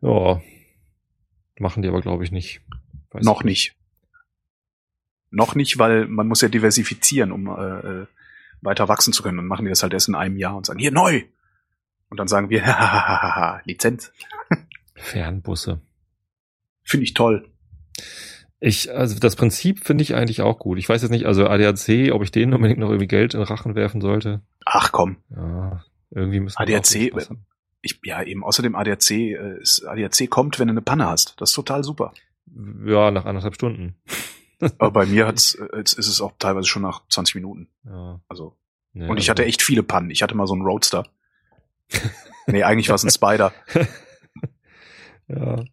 Ja. 0.00 0.40
Machen 1.58 1.82
die 1.82 1.88
aber, 1.88 2.00
glaube 2.00 2.24
ich, 2.24 2.32
nicht. 2.32 2.60
Weiß 3.10 3.24
noch 3.24 3.44
nicht. 3.44 3.76
Noch 5.30 5.54
nicht, 5.54 5.78
weil 5.78 6.06
man 6.06 6.28
muss 6.28 6.42
ja 6.42 6.48
diversifizieren, 6.48 7.32
um 7.32 7.46
äh, 7.48 8.02
äh 8.02 8.06
weiter 8.62 8.88
wachsen 8.88 9.12
zu 9.12 9.22
können. 9.22 9.36
Dann 9.36 9.46
machen 9.46 9.64
die 9.64 9.70
das 9.70 9.82
halt 9.82 9.92
erst 9.92 10.08
in 10.08 10.14
einem 10.14 10.36
Jahr 10.36 10.56
und 10.56 10.66
sagen, 10.66 10.78
hier 10.78 10.92
neu. 10.92 11.22
Und 12.08 12.18
dann 12.18 12.28
sagen 12.28 12.50
wir, 12.50 12.64
hahaha, 12.66 13.60
Lizenz. 13.64 14.12
Fernbusse. 14.94 15.80
Finde 16.82 17.04
ich 17.04 17.14
toll. 17.14 17.48
Ich, 18.60 18.94
also 18.94 19.18
das 19.18 19.34
Prinzip 19.34 19.84
finde 19.84 20.02
ich 20.02 20.14
eigentlich 20.14 20.40
auch 20.40 20.58
gut. 20.58 20.78
Ich 20.78 20.88
weiß 20.88 21.02
jetzt 21.02 21.10
nicht, 21.10 21.26
also 21.26 21.46
ADAC, 21.46 22.12
ob 22.12 22.22
ich 22.22 22.30
denen 22.30 22.54
unbedingt 22.54 22.78
noch 22.78 22.90
irgendwie 22.90 23.08
Geld 23.08 23.34
in 23.34 23.42
Rachen 23.42 23.74
werfen 23.74 24.00
sollte. 24.00 24.40
Ach 24.64 24.92
komm. 24.92 25.16
Ja, 25.30 25.84
irgendwie 26.10 26.40
müssen 26.40 26.58
wir 26.58 26.76
ADAC, 26.76 27.12
ich, 27.82 28.00
ja 28.04 28.22
eben, 28.22 28.44
außerdem 28.44 28.76
ADAC, 28.76 29.10
äh, 29.10 29.60
ist, 29.60 29.84
ADAC 29.84 30.30
kommt, 30.30 30.58
wenn 30.60 30.68
du 30.68 30.72
eine 30.72 30.82
Panne 30.82 31.06
hast. 31.06 31.34
Das 31.40 31.50
ist 31.50 31.56
total 31.56 31.82
super. 31.82 32.12
Ja, 32.86 33.10
nach 33.10 33.24
anderthalb 33.24 33.54
Stunden. 33.54 33.96
Aber 34.78 34.90
bei 34.90 35.06
mir 35.06 35.26
hat's, 35.26 35.54
äh, 35.54 35.80
ist 35.80 35.98
es 35.98 36.20
auch 36.20 36.32
teilweise 36.38 36.68
schon 36.68 36.82
nach 36.82 37.02
20 37.08 37.34
Minuten. 37.36 37.68
Ja. 37.84 38.20
Also. 38.28 38.56
Ja, 38.94 39.08
und 39.08 39.18
ich 39.18 39.30
hatte 39.30 39.44
echt 39.44 39.62
viele 39.62 39.82
Pannen. 39.82 40.10
Ich 40.10 40.22
hatte 40.22 40.34
mal 40.34 40.46
so 40.46 40.52
einen 40.52 40.62
Roadster. 40.62 41.06
nee, 42.46 42.62
eigentlich 42.62 42.88
war 42.88 42.96
es 42.96 43.04
ein 43.04 43.10
Spider. 43.10 43.52
ja. 45.28 45.64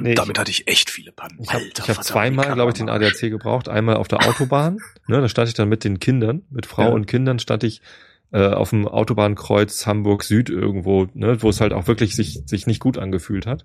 Nee, 0.00 0.14
damit 0.14 0.36
ich, 0.36 0.40
hatte 0.40 0.50
ich 0.50 0.68
echt 0.68 0.90
viele 0.90 1.10
Pannen. 1.10 1.38
Ich 1.42 1.52
habe 1.52 1.64
hab 1.64 2.04
zweimal, 2.04 2.54
glaube 2.54 2.70
ich, 2.70 2.78
den 2.78 2.88
ADAC 2.88 3.30
gebraucht. 3.30 3.68
Einmal 3.68 3.96
auf 3.96 4.06
der 4.06 4.26
Autobahn. 4.26 4.78
ne, 5.08 5.20
da 5.20 5.28
stand 5.28 5.48
ich 5.48 5.54
dann 5.54 5.68
mit 5.68 5.82
den 5.82 5.98
Kindern, 5.98 6.44
mit 6.50 6.66
Frau 6.66 6.82
ja. 6.82 6.88
und 6.90 7.06
Kindern 7.06 7.40
stand 7.40 7.64
ich 7.64 7.82
äh, 8.30 8.48
auf 8.48 8.70
dem 8.70 8.86
Autobahnkreuz 8.86 9.86
Hamburg 9.86 10.22
Süd 10.22 10.50
irgendwo, 10.50 11.06
ne, 11.14 11.42
wo 11.42 11.48
es 11.48 11.60
halt 11.60 11.72
auch 11.72 11.86
wirklich 11.86 12.14
sich, 12.14 12.42
sich 12.44 12.66
nicht 12.66 12.80
gut 12.80 12.98
angefühlt 12.98 13.46
hat, 13.46 13.64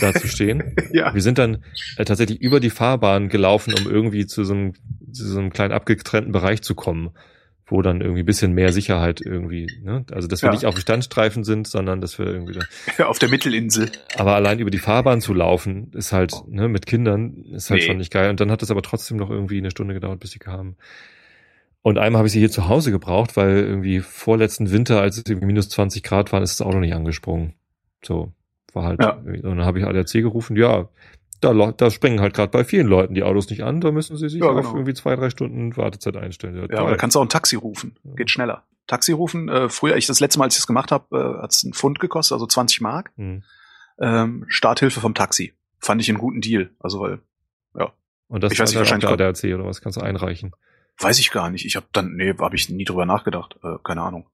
da 0.00 0.12
zu 0.12 0.26
stehen. 0.26 0.74
ja. 0.92 1.14
Wir 1.14 1.22
sind 1.22 1.38
dann 1.38 1.62
äh, 1.96 2.04
tatsächlich 2.04 2.40
über 2.40 2.58
die 2.58 2.70
Fahrbahn 2.70 3.28
gelaufen, 3.28 3.72
um 3.74 3.88
irgendwie 3.88 4.26
zu 4.26 4.44
so 4.44 4.54
einem, 4.54 4.72
zu 5.12 5.26
so 5.26 5.38
einem 5.38 5.52
kleinen 5.52 5.72
abgetrennten 5.72 6.32
Bereich 6.32 6.62
zu 6.62 6.74
kommen, 6.74 7.10
wo 7.66 7.82
dann 7.82 8.00
irgendwie 8.00 8.24
bisschen 8.24 8.52
mehr 8.52 8.72
Sicherheit 8.72 9.20
irgendwie, 9.24 9.68
ne? 9.82 10.04
Also 10.10 10.26
dass 10.26 10.42
wir 10.42 10.48
ja. 10.48 10.54
nicht 10.54 10.66
auf 10.66 10.74
dem 10.74 10.80
Standstreifen 10.80 11.44
sind, 11.44 11.68
sondern 11.68 12.00
dass 12.00 12.18
wir 12.18 12.26
irgendwie 12.26 12.58
da, 12.98 13.06
auf 13.06 13.20
der 13.20 13.28
Mittelinsel. 13.28 13.92
Aber 14.16 14.34
allein 14.34 14.58
über 14.58 14.70
die 14.70 14.78
Fahrbahn 14.78 15.20
zu 15.20 15.32
laufen, 15.32 15.92
ist 15.94 16.12
halt, 16.12 16.34
ne, 16.48 16.68
mit 16.68 16.86
Kindern, 16.86 17.44
ist 17.52 17.70
halt 17.70 17.80
nee. 17.80 17.86
schon 17.86 17.98
nicht 17.98 18.12
geil. 18.12 18.28
Und 18.28 18.40
dann 18.40 18.50
hat 18.50 18.62
es 18.62 18.72
aber 18.72 18.82
trotzdem 18.82 19.18
noch 19.18 19.30
irgendwie 19.30 19.58
eine 19.58 19.70
Stunde 19.70 19.94
gedauert, 19.94 20.18
bis 20.18 20.32
sie 20.32 20.40
kamen. 20.40 20.76
Und 21.84 21.98
einmal 21.98 22.20
habe 22.20 22.28
ich 22.28 22.32
sie 22.32 22.38
hier 22.38 22.50
zu 22.50 22.66
Hause 22.68 22.90
gebraucht, 22.90 23.36
weil 23.36 23.58
irgendwie 23.58 24.00
vorletzten 24.00 24.70
Winter, 24.70 25.02
als 25.02 25.18
es 25.18 25.24
irgendwie 25.28 25.48
minus 25.48 25.68
20 25.68 26.02
Grad 26.02 26.32
waren, 26.32 26.42
ist 26.42 26.58
das 26.58 26.66
Auto 26.66 26.78
nicht 26.78 26.94
angesprungen. 26.94 27.52
So, 28.02 28.32
war 28.72 28.84
halt. 28.84 29.02
Ja. 29.02 29.16
Und 29.16 29.42
dann 29.42 29.66
habe 29.66 29.78
ich 29.78 29.84
ADAC 29.84 30.12
gerufen, 30.12 30.56
ja, 30.56 30.88
da, 31.42 31.52
da 31.52 31.90
springen 31.90 32.22
halt 32.22 32.32
gerade 32.32 32.50
bei 32.50 32.64
vielen 32.64 32.86
Leuten 32.86 33.12
die 33.12 33.22
Autos 33.22 33.50
nicht 33.50 33.64
an, 33.64 33.82
da 33.82 33.90
müssen 33.92 34.16
sie 34.16 34.30
sich 34.30 34.40
ja, 34.40 34.48
genau. 34.48 34.60
auf 34.60 34.74
irgendwie 34.74 34.94
zwei, 34.94 35.14
drei 35.14 35.28
Stunden 35.28 35.76
Wartezeit 35.76 36.16
einstellen. 36.16 36.56
Ja, 36.56 36.66
ja 36.70 36.78
aber 36.78 36.88
da 36.88 36.96
kannst 36.96 37.16
du 37.16 37.20
auch 37.20 37.24
ein 37.24 37.28
Taxi 37.28 37.56
rufen. 37.56 37.98
Geht 38.16 38.30
schneller. 38.30 38.62
Taxi 38.86 39.12
rufen, 39.12 39.50
äh, 39.50 39.68
früher, 39.68 39.96
ich 39.96 40.06
das 40.06 40.20
letzte 40.20 40.38
Mal, 40.38 40.46
als 40.46 40.54
ich 40.54 40.60
das 40.60 40.66
gemacht 40.66 40.90
habe, 40.90 41.04
äh, 41.14 41.42
hat 41.42 41.52
es 41.52 41.64
einen 41.64 41.74
Pfund 41.74 42.00
gekostet, 42.00 42.32
also 42.32 42.46
20 42.46 42.80
Mark. 42.80 43.12
Hm. 43.18 43.42
Ähm, 43.98 44.46
Starthilfe 44.48 45.00
vom 45.00 45.12
Taxi. 45.12 45.52
Fand 45.80 46.00
ich 46.00 46.08
einen 46.08 46.16
guten 46.16 46.40
Deal. 46.40 46.70
Also 46.78 47.00
weil, 47.00 47.18
ja. 47.78 47.92
Und 48.28 48.42
das 48.42 48.52
ich 48.52 48.58
weiß 48.58 48.70
nicht, 48.70 48.78
wahrscheinlich 48.78 49.06
der 49.06 49.26
ADAC 49.26 49.54
oder 49.54 49.66
was 49.66 49.82
kannst 49.82 49.98
du 49.98 50.02
einreichen? 50.02 50.52
Weiß 50.98 51.18
ich 51.18 51.30
gar 51.30 51.50
nicht. 51.50 51.64
Ich 51.66 51.76
habe 51.76 51.86
dann, 51.92 52.14
nee, 52.14 52.34
habe 52.38 52.56
ich 52.56 52.68
nie 52.68 52.84
drüber 52.84 53.06
nachgedacht. 53.06 53.56
Äh, 53.62 53.76
keine 53.82 54.02
Ahnung. 54.02 54.26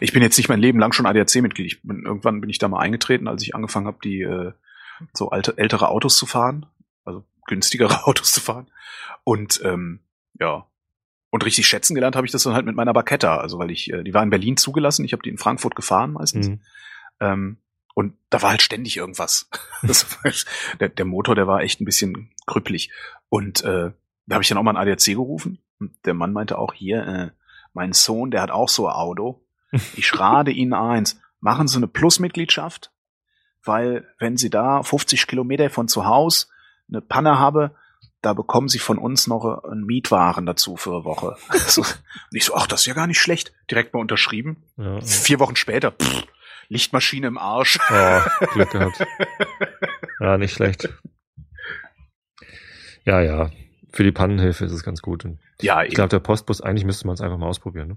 Ich 0.00 0.12
bin 0.12 0.22
jetzt 0.22 0.36
nicht 0.36 0.48
mein 0.48 0.60
Leben 0.60 0.78
lang 0.78 0.92
schon 0.92 1.06
ADAC-Mitglied. 1.06 1.66
Ich 1.66 1.82
bin, 1.82 2.04
irgendwann 2.04 2.40
bin 2.40 2.50
ich 2.50 2.58
da 2.58 2.68
mal 2.68 2.80
eingetreten, 2.80 3.28
als 3.28 3.42
ich 3.42 3.54
angefangen 3.54 3.86
habe, 3.86 3.98
die 4.02 4.22
äh, 4.22 4.52
so 5.12 5.30
alte, 5.30 5.56
ältere 5.56 5.88
Autos 5.88 6.16
zu 6.16 6.26
fahren, 6.26 6.66
also 7.04 7.24
günstigere 7.46 8.04
Autos 8.06 8.32
zu 8.32 8.40
fahren. 8.40 8.68
Und 9.24 9.60
ähm, 9.64 10.00
ja, 10.38 10.66
und 11.30 11.44
richtig 11.44 11.66
schätzen 11.66 11.94
gelernt 11.94 12.16
habe 12.16 12.26
ich 12.26 12.32
das 12.32 12.42
dann 12.42 12.54
halt 12.54 12.66
mit 12.66 12.74
meiner 12.74 12.92
Barketta. 12.92 13.38
Also 13.38 13.58
weil 13.58 13.70
ich, 13.70 13.92
äh, 13.92 14.02
die 14.02 14.14
war 14.14 14.22
in 14.22 14.30
Berlin 14.30 14.56
zugelassen, 14.56 15.04
ich 15.04 15.12
habe 15.12 15.22
die 15.22 15.30
in 15.30 15.38
Frankfurt 15.38 15.76
gefahren 15.76 16.12
meistens. 16.12 16.48
Mhm. 16.48 16.60
Ähm, 17.20 17.56
und 17.94 18.14
da 18.30 18.42
war 18.42 18.50
halt 18.50 18.62
ständig 18.62 18.96
irgendwas. 18.96 19.50
der, 20.80 20.88
der 20.88 21.04
Motor, 21.04 21.34
der 21.34 21.46
war 21.46 21.62
echt 21.62 21.80
ein 21.80 21.84
bisschen 21.84 22.30
krüppelig. 22.46 22.90
Und 23.28 23.62
äh, 23.64 23.90
da 24.26 24.34
habe 24.34 24.42
ich 24.42 24.48
dann 24.48 24.58
auch 24.58 24.62
mal 24.62 24.76
einen 24.76 24.88
ADAC 24.88 25.06
gerufen. 25.06 25.58
Und 25.80 25.94
der 26.04 26.14
Mann 26.14 26.32
meinte 26.32 26.58
auch 26.58 26.72
hier, 26.74 27.06
äh, 27.06 27.30
mein 27.72 27.92
Sohn, 27.92 28.30
der 28.30 28.42
hat 28.42 28.50
auch 28.50 28.68
so 28.68 28.88
ein 28.88 28.94
Auto. 28.94 29.44
Ich 29.96 30.18
rate 30.18 30.50
Ihnen 30.50 30.72
eins, 30.72 31.20
machen 31.40 31.68
Sie 31.68 31.76
eine 31.76 31.88
Plusmitgliedschaft, 31.88 32.90
weil 33.62 34.08
wenn 34.18 34.36
Sie 34.36 34.50
da 34.50 34.82
50 34.82 35.26
Kilometer 35.26 35.68
von 35.70 35.88
zu 35.88 36.06
Hause 36.06 36.46
eine 36.88 37.02
Panne 37.02 37.38
haben, 37.38 37.70
da 38.22 38.32
bekommen 38.32 38.68
Sie 38.68 38.78
von 38.78 38.98
uns 38.98 39.26
noch 39.26 39.62
einen 39.64 39.84
Mietwaren 39.84 40.46
dazu 40.46 40.76
für 40.76 40.90
eine 40.94 41.04
Woche. 41.04 41.36
Also, 41.50 41.82
und 41.82 42.32
ich 42.32 42.44
so, 42.46 42.54
ach, 42.54 42.66
das 42.66 42.80
ist 42.80 42.86
ja 42.86 42.94
gar 42.94 43.06
nicht 43.06 43.20
schlecht. 43.20 43.52
Direkt 43.70 43.92
mal 43.94 44.00
unterschrieben. 44.00 44.64
Ja, 44.76 45.00
Vier 45.02 45.38
Wochen 45.38 45.56
später, 45.56 45.92
pff, 45.92 46.24
Lichtmaschine 46.68 47.26
im 47.26 47.38
Arsch. 47.38 47.78
Oh, 47.90 48.46
Glück 48.52 48.70
gehabt. 48.70 49.04
Ja, 50.20 50.36
nicht 50.36 50.52
schlecht. 50.52 50.88
Ja, 53.04 53.20
ja 53.20 53.50
für 53.92 54.04
die 54.04 54.12
Pannenhilfe 54.12 54.64
ist 54.64 54.72
es 54.72 54.82
ganz 54.82 55.02
gut. 55.02 55.24
Und 55.24 55.38
ja, 55.60 55.82
ich 55.82 55.94
glaube, 55.94 56.08
der 56.08 56.20
Postbus, 56.20 56.60
eigentlich 56.60 56.84
müsste 56.84 57.06
man 57.06 57.14
es 57.14 57.20
einfach 57.20 57.38
mal 57.38 57.46
ausprobieren. 57.46 57.88
Ne? 57.88 57.96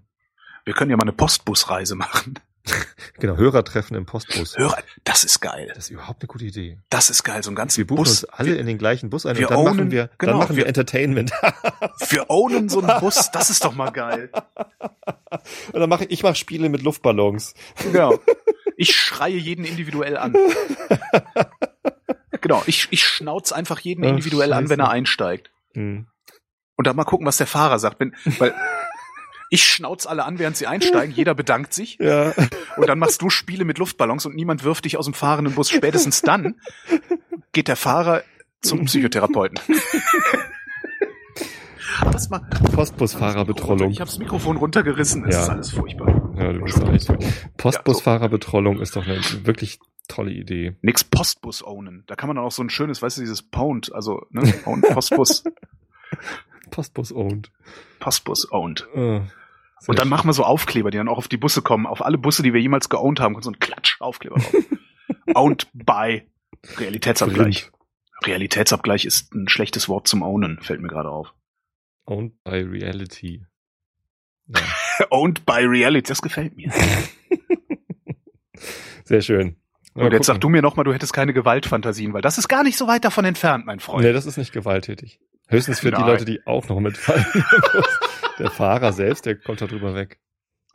Wir 0.66 0.74
können 0.74 0.92
ja 0.92 0.98
mal 0.98 1.04
eine 1.04 1.14
Postbusreise 1.14 1.96
machen. 1.96 2.36
genau, 3.20 3.38
Hörertreffen 3.38 3.98
im 3.98 4.06
Postbus. 4.06 4.58
Hörer, 4.58 4.78
das 5.04 5.24
ist 5.24 5.39
geil. 5.39 5.68
Das 5.70 5.86
ist 5.86 5.89
überhaupt 5.89 6.22
eine 6.22 6.28
gute 6.28 6.46
Idee. 6.46 6.78
Das 6.89 7.10
ist 7.10 7.24
geil, 7.24 7.42
so 7.44 7.52
ein 7.52 7.56
ganzen 7.56 7.80
Wir 7.80 7.88
buchen 7.88 8.04
Bus. 8.04 8.24
uns 8.24 8.26
alle 8.26 8.50
wir, 8.50 8.60
in 8.60 8.68
den 8.68 8.78
gleichen 8.78 9.10
Bus 9.10 9.26
ein 9.26 9.36
und 9.36 9.50
dann 9.50 9.58
ownen, 9.58 9.78
machen 9.78 9.92
wir, 9.92 10.10
genau, 10.18 10.34
dann 10.34 10.39
machen 10.39 10.56
wir, 10.56 10.64
wir 10.64 10.68
Entertainment. 10.68 11.32
wir 12.10 12.30
ownen 12.30 12.70
so 12.70 12.82
einen 12.82 13.00
Bus, 13.00 13.32
das 13.32 13.50
ist 13.50 13.66
doch 13.66 13.74
mal 13.74 13.89
geil. 13.89 14.30
Und 15.72 15.80
dann 15.80 15.89
mache 15.89 16.06
ich, 16.06 16.12
ich 16.12 16.24
mache 16.24 16.36
Spiele 16.36 16.70
mit 16.70 16.84
Luftballons. 16.84 17.54
Genau. 17.92 18.20
Ich 18.78 18.96
schreie 18.96 19.38
jeden 19.38 19.66
individuell 19.66 20.18
an. 20.18 20.36
genau, 22.42 22.64
ich, 22.66 22.88
ich 22.92 23.06
schnauze 23.06 23.56
einfach 23.56 23.80
jeden 23.80 24.04
individuell 24.04 24.54
Ach, 24.54 24.58
an, 24.58 24.70
wenn 24.70 24.80
er 24.80 24.89
einsteigt. 24.89 25.52
Mhm. 25.74 26.08
Und 26.76 26.88
dann 26.88 26.96
mal 26.96 27.04
gucken, 27.04 27.28
was 27.28 27.38
der 27.38 27.48
Fahrer 27.48 27.80
sagt. 27.80 28.00
Wenn, 28.00 28.16
weil 28.40 28.54
ich 29.50 29.64
schnauz 29.64 30.06
alle 30.06 30.26
an, 30.26 30.40
während 30.40 30.58
sie 30.58 30.68
einsteigen, 30.68 31.14
jeder 31.16 31.36
bedankt 31.36 31.74
sich. 31.74 31.98
Ja. 32.00 32.34
Und 32.78 32.88
dann 32.88 33.00
machst 33.00 33.22
du 33.22 33.30
Spiele 33.30 33.66
mit 33.66 33.78
Luftballons 33.78 34.26
und 34.26 34.36
niemand 34.36 34.64
wirft 34.64 34.86
dich 34.86 34.98
aus 34.98 35.06
dem 35.06 35.14
fahrenden 35.14 35.56
Bus. 35.56 35.70
Spätestens 35.70 36.22
dann 36.22 36.56
geht 37.52 37.68
der 37.68 37.76
Fahrer 37.76 38.24
zum 38.62 38.86
Psychotherapeuten. 38.86 39.60
Was 42.06 42.30
mal 42.30 42.39
Postbusfahrerbetrollung. 42.74 43.91
Ich 43.91 43.99
habe 43.99 44.10
das 44.10 44.20
Mikrofon 44.20 44.58
runtergerissen. 44.58 45.24
Das 45.24 45.36
ja. 45.36 45.41
ist 45.43 45.49
alles 45.49 45.72
furchtbar. 45.72 46.34
Ja, 46.38 46.54
du 46.54 46.62
bist 46.62 46.84
eigentlich 46.84 47.08
Postbusfahrerbetrollung 47.58 48.80
ist 48.80 48.95
doch 48.95 49.06
eine 49.06 49.20
wirklich 49.45 49.80
tolle 50.08 50.32
Idee. 50.32 50.76
Nix 50.82 51.04
Postbus 51.04 51.64
ownen. 51.64 52.04
Da 52.08 52.16
kann 52.16 52.28
man 52.28 52.38
auch 52.38 52.52
so 52.52 52.64
ein 52.64 52.70
schönes, 52.70 53.02
weißt 53.02 53.18
du, 53.18 53.22
dieses 53.22 53.41
Pound, 53.43 53.93
also 53.93 54.26
ne, 54.32 54.41
Pound, 54.64 54.88
Postbus. 54.89 55.43
Postbus 56.72 57.14
owned. 57.14 57.52
Postbus 57.99 58.52
owned. 58.52 58.88
Uh, 58.95 59.22
und 59.88 59.99
dann 59.99 60.10
machen 60.10 60.28
wir 60.28 60.34
so 60.34 60.43
Aufkleber, 60.43 60.91
die 60.91 60.97
dann 60.97 61.08
auch 61.08 61.18
auf 61.18 61.28
die 61.28 61.38
Busse 61.38 61.62
kommen. 61.62 61.86
Auf 61.86 62.04
alle 62.04 62.18
Busse, 62.18 62.43
die 62.43 62.54
wir 62.54 62.62
jemals 62.62 62.89
geowned 62.89 63.20
haben, 63.20 63.34
kommt 63.34 63.43
so 63.43 63.52
ein 63.52 63.60
Klatsch-Aufkleber 63.60 64.39
drauf. 64.39 64.54
owned 65.36 65.68
by 65.74 66.24
Realitätsabgleich. 66.78 67.72
Realitätsabgleich 68.24 69.06
ist 69.06 69.34
ein 69.34 69.49
schlechtes 69.49 69.89
Wort 69.89 70.08
zum 70.08 70.22
Ownen, 70.22 70.60
fällt 70.62 70.82
mir 70.82 70.88
gerade 70.88 71.10
auf. 71.10 71.34
Owned 72.12 72.43
by 72.43 72.57
Reality. 72.57 73.45
Ja. 74.47 74.59
owned 75.12 75.45
by 75.45 75.64
Reality, 75.64 76.09
das 76.09 76.22
gefällt 76.22 76.57
mir. 76.57 76.70
Sehr 79.05 79.22
schön. 79.22 79.55
Mal 79.93 80.07
und 80.07 80.12
jetzt 80.12 80.28
gucken. 80.28 80.36
sag 80.36 80.41
du 80.41 80.49
mir 80.49 80.62
nochmal, 80.62 80.84
du 80.84 80.93
hättest 80.93 81.14
keine 81.14 81.32
Gewaltfantasien, 81.32 82.12
weil 82.12 82.22
das 82.22 82.38
ist 82.38 82.49
gar 82.49 82.64
nicht 82.64 82.78
so 82.78 82.86
weit 82.88 83.05
davon 83.05 83.24
entfernt, 83.24 83.66
mein 83.66 83.80
Freund. 83.80 84.03
Nee, 84.03 84.12
das 84.12 84.26
ist 84.26 84.36
nicht 84.36 84.51
gewalttätig. 84.51 85.22
Höchstens 85.47 85.80
für 85.80 85.91
Nein. 85.91 86.03
die 86.03 86.09
Leute, 86.09 86.26
die 86.26 86.45
auch 86.45 86.68
noch 86.68 86.82
mitfallen. 86.82 87.26
der 88.39 88.51
Fahrer 88.51 88.91
selbst, 88.91 89.26
der 89.26 89.38
kommt 89.38 89.62
da 89.62 89.68
drüber 89.68 89.95
weg. 89.95 90.20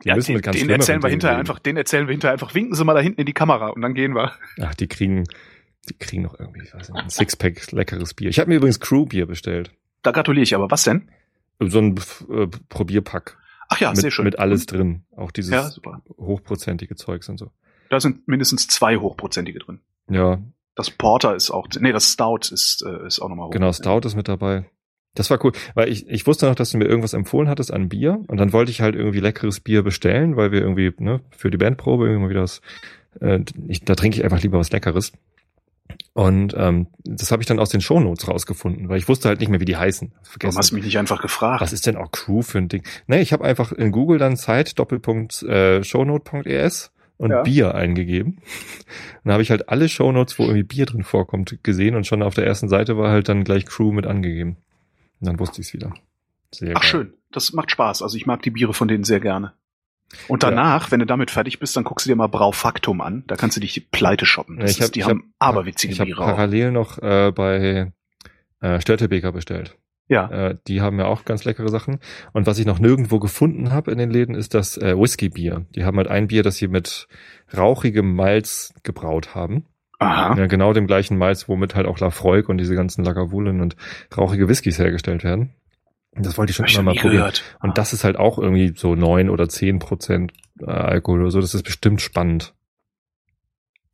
Die 0.03 0.09
ja, 0.09 0.15
müssen 0.15 0.29
den, 0.29 0.35
mit 0.37 0.45
ganz 0.45 0.57
den 0.57 0.71
erzählen 0.71 1.03
wir 1.03 1.09
hinterher 1.11 1.37
einfach, 1.37 1.59
den 1.59 1.77
erzählen 1.77 2.07
wir 2.07 2.13
hinterher 2.13 2.33
einfach, 2.33 2.55
winken 2.55 2.73
Sie 2.73 2.83
mal 2.83 2.95
da 2.95 2.99
hinten 2.99 3.19
in 3.19 3.27
die 3.27 3.33
Kamera 3.33 3.67
und 3.67 3.83
dann 3.83 3.93
gehen 3.93 4.15
wir. 4.15 4.33
Ach, 4.59 4.73
die 4.73 4.87
kriegen, 4.87 5.25
die 5.87 5.97
kriegen 5.99 6.23
noch 6.23 6.39
irgendwie, 6.39 6.63
ich 6.63 6.73
weiß 6.73 6.89
nicht, 6.89 7.03
ein 7.03 7.09
Sixpack 7.11 7.71
leckeres 7.71 8.15
Bier. 8.15 8.31
Ich 8.31 8.39
habe 8.39 8.49
mir 8.49 8.55
übrigens 8.55 8.79
Crew-Bier 8.79 9.27
bestellt. 9.27 9.71
Da 10.01 10.09
gratuliere 10.09 10.43
ich, 10.43 10.55
aber 10.55 10.71
was 10.71 10.83
denn? 10.83 11.11
So 11.59 11.79
ein 11.79 11.99
äh, 12.29 12.47
Probierpack. 12.69 13.37
Ach 13.69 13.79
ja, 13.79 13.89
mit, 13.89 13.99
sehr 13.99 14.11
schön. 14.11 14.25
Mit 14.25 14.39
alles 14.39 14.65
drin. 14.65 15.03
Auch 15.15 15.31
dieses 15.31 15.51
ja, 15.51 15.69
hochprozentige 16.17 16.95
Zeugs 16.95 17.27
und 17.29 17.37
so. 17.37 17.51
Da 17.89 17.99
sind 17.99 18.27
mindestens 18.27 18.67
zwei 18.67 18.97
hochprozentige 18.97 19.59
drin. 19.59 19.81
Ja. 20.09 20.41
Das 20.75 20.91
Porter 20.91 21.35
ist 21.35 21.49
auch, 21.49 21.67
nee, 21.79 21.91
das 21.91 22.13
Stout 22.13 22.51
ist, 22.51 22.83
äh, 22.85 23.07
ist 23.07 23.19
auch 23.19 23.29
nochmal 23.29 23.47
hoch. 23.47 23.51
Genau, 23.51 23.71
Stout 23.71 24.01
ist 24.05 24.15
mit 24.15 24.27
dabei. 24.27 24.69
Das 25.15 25.31
war 25.31 25.43
cool, 25.43 25.51
weil 25.73 25.89
ich, 25.89 26.07
ich 26.07 26.27
wusste 26.27 26.45
noch, 26.45 26.53
dass 26.53 26.69
du 26.69 26.77
mir 26.77 26.85
irgendwas 26.85 27.13
empfohlen 27.13 27.49
hattest 27.49 27.73
an 27.73 27.89
Bier 27.89 28.23
und 28.27 28.37
dann 28.37 28.53
wollte 28.53 28.69
ich 28.69 28.81
halt 28.81 28.93
irgendwie 28.93 29.19
leckeres 29.19 29.59
Bier 29.59 29.81
bestellen, 29.81 30.37
weil 30.37 30.51
wir 30.51 30.61
irgendwie, 30.61 30.93
ne, 30.99 31.21
für 31.31 31.49
die 31.49 31.57
Bandprobe 31.57 32.07
irgendwie 32.07 32.29
wieder 32.29 32.43
was, 32.43 32.61
äh, 33.19 33.39
ich, 33.67 33.83
da 33.83 33.95
trinke 33.95 34.17
ich 34.17 34.23
einfach 34.23 34.43
lieber 34.43 34.59
was 34.59 34.71
Leckeres. 34.71 35.13
Und 36.13 36.55
ähm, 36.57 36.87
das 37.03 37.31
habe 37.31 37.43
ich 37.43 37.47
dann 37.47 37.59
aus 37.59 37.69
den 37.69 37.81
Shownotes 37.81 38.27
rausgefunden, 38.27 38.89
weil 38.89 38.97
ich 38.97 39.07
wusste 39.07 39.29
halt 39.29 39.39
nicht 39.39 39.49
mehr, 39.49 39.59
wie 39.59 39.65
die 39.65 39.77
heißen. 39.77 40.13
Vergessen. 40.23 40.41
Warum 40.41 40.57
hast 40.57 40.71
du 40.71 40.75
mich 40.75 40.85
nicht 40.85 40.97
einfach 40.97 41.21
gefragt? 41.21 41.61
Was 41.61 41.73
ist 41.73 41.85
denn 41.85 41.95
auch 41.95 42.11
Crew 42.11 42.41
für 42.41 42.57
ein 42.57 42.69
Ding? 42.69 42.83
Nee, 43.05 43.21
ich 43.21 43.33
habe 43.33 43.45
einfach 43.45 43.71
in 43.71 43.91
Google 43.91 44.17
dann 44.17 44.35
Zeit, 44.35 44.79
Doppelpunkt, 44.79 45.43
äh, 45.43 45.83
shownote.es 45.83 46.91
und 47.17 47.31
ja. 47.31 47.41
Bier 47.43 47.75
eingegeben. 47.75 48.37
Und 49.23 49.29
da 49.29 49.33
habe 49.33 49.43
ich 49.43 49.51
halt 49.51 49.69
alle 49.69 49.89
Shownotes, 49.89 50.39
wo 50.39 50.43
irgendwie 50.43 50.63
Bier 50.63 50.85
drin 50.85 51.03
vorkommt, 51.03 51.59
gesehen 51.63 51.95
und 51.95 52.07
schon 52.07 52.23
auf 52.23 52.33
der 52.33 52.45
ersten 52.45 52.69
Seite 52.69 52.97
war 52.97 53.11
halt 53.11 53.27
dann 53.27 53.43
gleich 53.43 53.65
Crew 53.65 53.91
mit 53.91 54.05
angegeben. 54.05 54.55
Und 55.19 55.27
dann 55.27 55.39
wusste 55.39 55.59
ich 55.59 55.67
es 55.67 55.73
wieder. 55.73 55.93
Sehr 56.53 56.73
Ach 56.77 56.81
geil. 56.81 56.89
schön, 56.89 57.13
das 57.31 57.51
macht 57.51 57.71
Spaß. 57.71 58.01
Also 58.01 58.15
ich 58.15 58.25
mag 58.25 58.41
die 58.43 58.51
Biere 58.51 58.73
von 58.73 58.87
denen 58.87 59.03
sehr 59.03 59.19
gerne. 59.19 59.53
Und 60.27 60.43
danach, 60.43 60.85
ja. 60.85 60.91
wenn 60.91 60.99
du 60.99 61.05
damit 61.05 61.31
fertig 61.31 61.59
bist, 61.59 61.75
dann 61.75 61.83
guckst 61.83 62.05
du 62.05 62.09
dir 62.09 62.15
mal 62.15 62.27
Braufaktum 62.27 63.01
an. 63.01 63.23
Da 63.27 63.35
kannst 63.35 63.57
du 63.57 63.61
dich 63.61 63.91
pleite 63.91 64.25
shoppen. 64.25 64.57
Das 64.57 64.71
ja, 64.71 64.71
ich 64.71 64.77
hab, 64.77 64.85
ist, 64.85 64.95
die 64.95 64.99
ich 65.01 65.05
haben 65.05 65.33
hab, 65.39 65.49
aberwitzige 65.49 65.93
ich 65.93 65.99
Biere. 65.99 66.09
Ich 66.09 66.17
habe 66.17 66.31
parallel 66.31 66.71
noch 66.71 66.97
äh, 66.99 67.31
bei 67.31 67.91
äh, 68.61 68.81
Störtebeker 68.81 69.31
bestellt. 69.31 69.77
Ja. 70.07 70.29
Äh, 70.29 70.57
die 70.67 70.81
haben 70.81 70.99
ja 70.99 71.05
auch 71.05 71.25
ganz 71.25 71.43
leckere 71.43 71.69
Sachen. 71.69 71.99
Und 72.31 72.47
was 72.47 72.59
ich 72.59 72.65
noch 72.65 72.79
nirgendwo 72.79 73.19
gefunden 73.19 73.71
habe 73.71 73.91
in 73.91 73.97
den 73.97 74.09
Läden, 74.09 74.35
ist 74.35 74.53
das 74.53 74.77
äh, 74.77 74.97
Whisky-Bier. 74.97 75.65
Die 75.75 75.83
haben 75.83 75.97
halt 75.97 76.07
ein 76.07 76.27
Bier, 76.27 76.43
das 76.43 76.55
sie 76.55 76.67
mit 76.67 77.07
rauchigem 77.55 78.15
Malz 78.15 78.73
gebraut 78.83 79.35
haben. 79.35 79.65
Aha. 79.99 80.37
Ja, 80.37 80.45
genau 80.45 80.73
dem 80.73 80.87
gleichen 80.87 81.17
Malz, 81.17 81.49
womit 81.49 81.75
halt 81.75 81.87
auch 81.87 81.99
Lafroig 81.99 82.49
und 82.49 82.59
diese 82.59 82.75
ganzen 82.75 83.03
Lagavulin 83.03 83.61
und 83.61 83.75
rauchige 84.15 84.47
Whiskys 84.47 84.79
hergestellt 84.79 85.23
werden. 85.23 85.53
Das 86.23 86.37
wollte 86.37 86.51
ich 86.51 86.55
schon 86.55 86.65
immer 86.65 86.83
mal 86.83 86.95
probieren. 86.95 87.17
Gehört. 87.17 87.43
Und 87.61 87.71
ah. 87.71 87.73
das 87.73 87.93
ist 87.93 88.03
halt 88.03 88.17
auch 88.17 88.37
irgendwie 88.39 88.73
so 88.75 88.95
neun 88.95 89.29
oder 89.29 89.49
zehn 89.49 89.79
Prozent 89.79 90.33
äh, 90.59 90.69
Alkohol 90.69 91.21
oder 91.21 91.31
so. 91.31 91.41
Das 91.41 91.53
ist 91.53 91.63
bestimmt 91.63 92.01
spannend. 92.01 92.53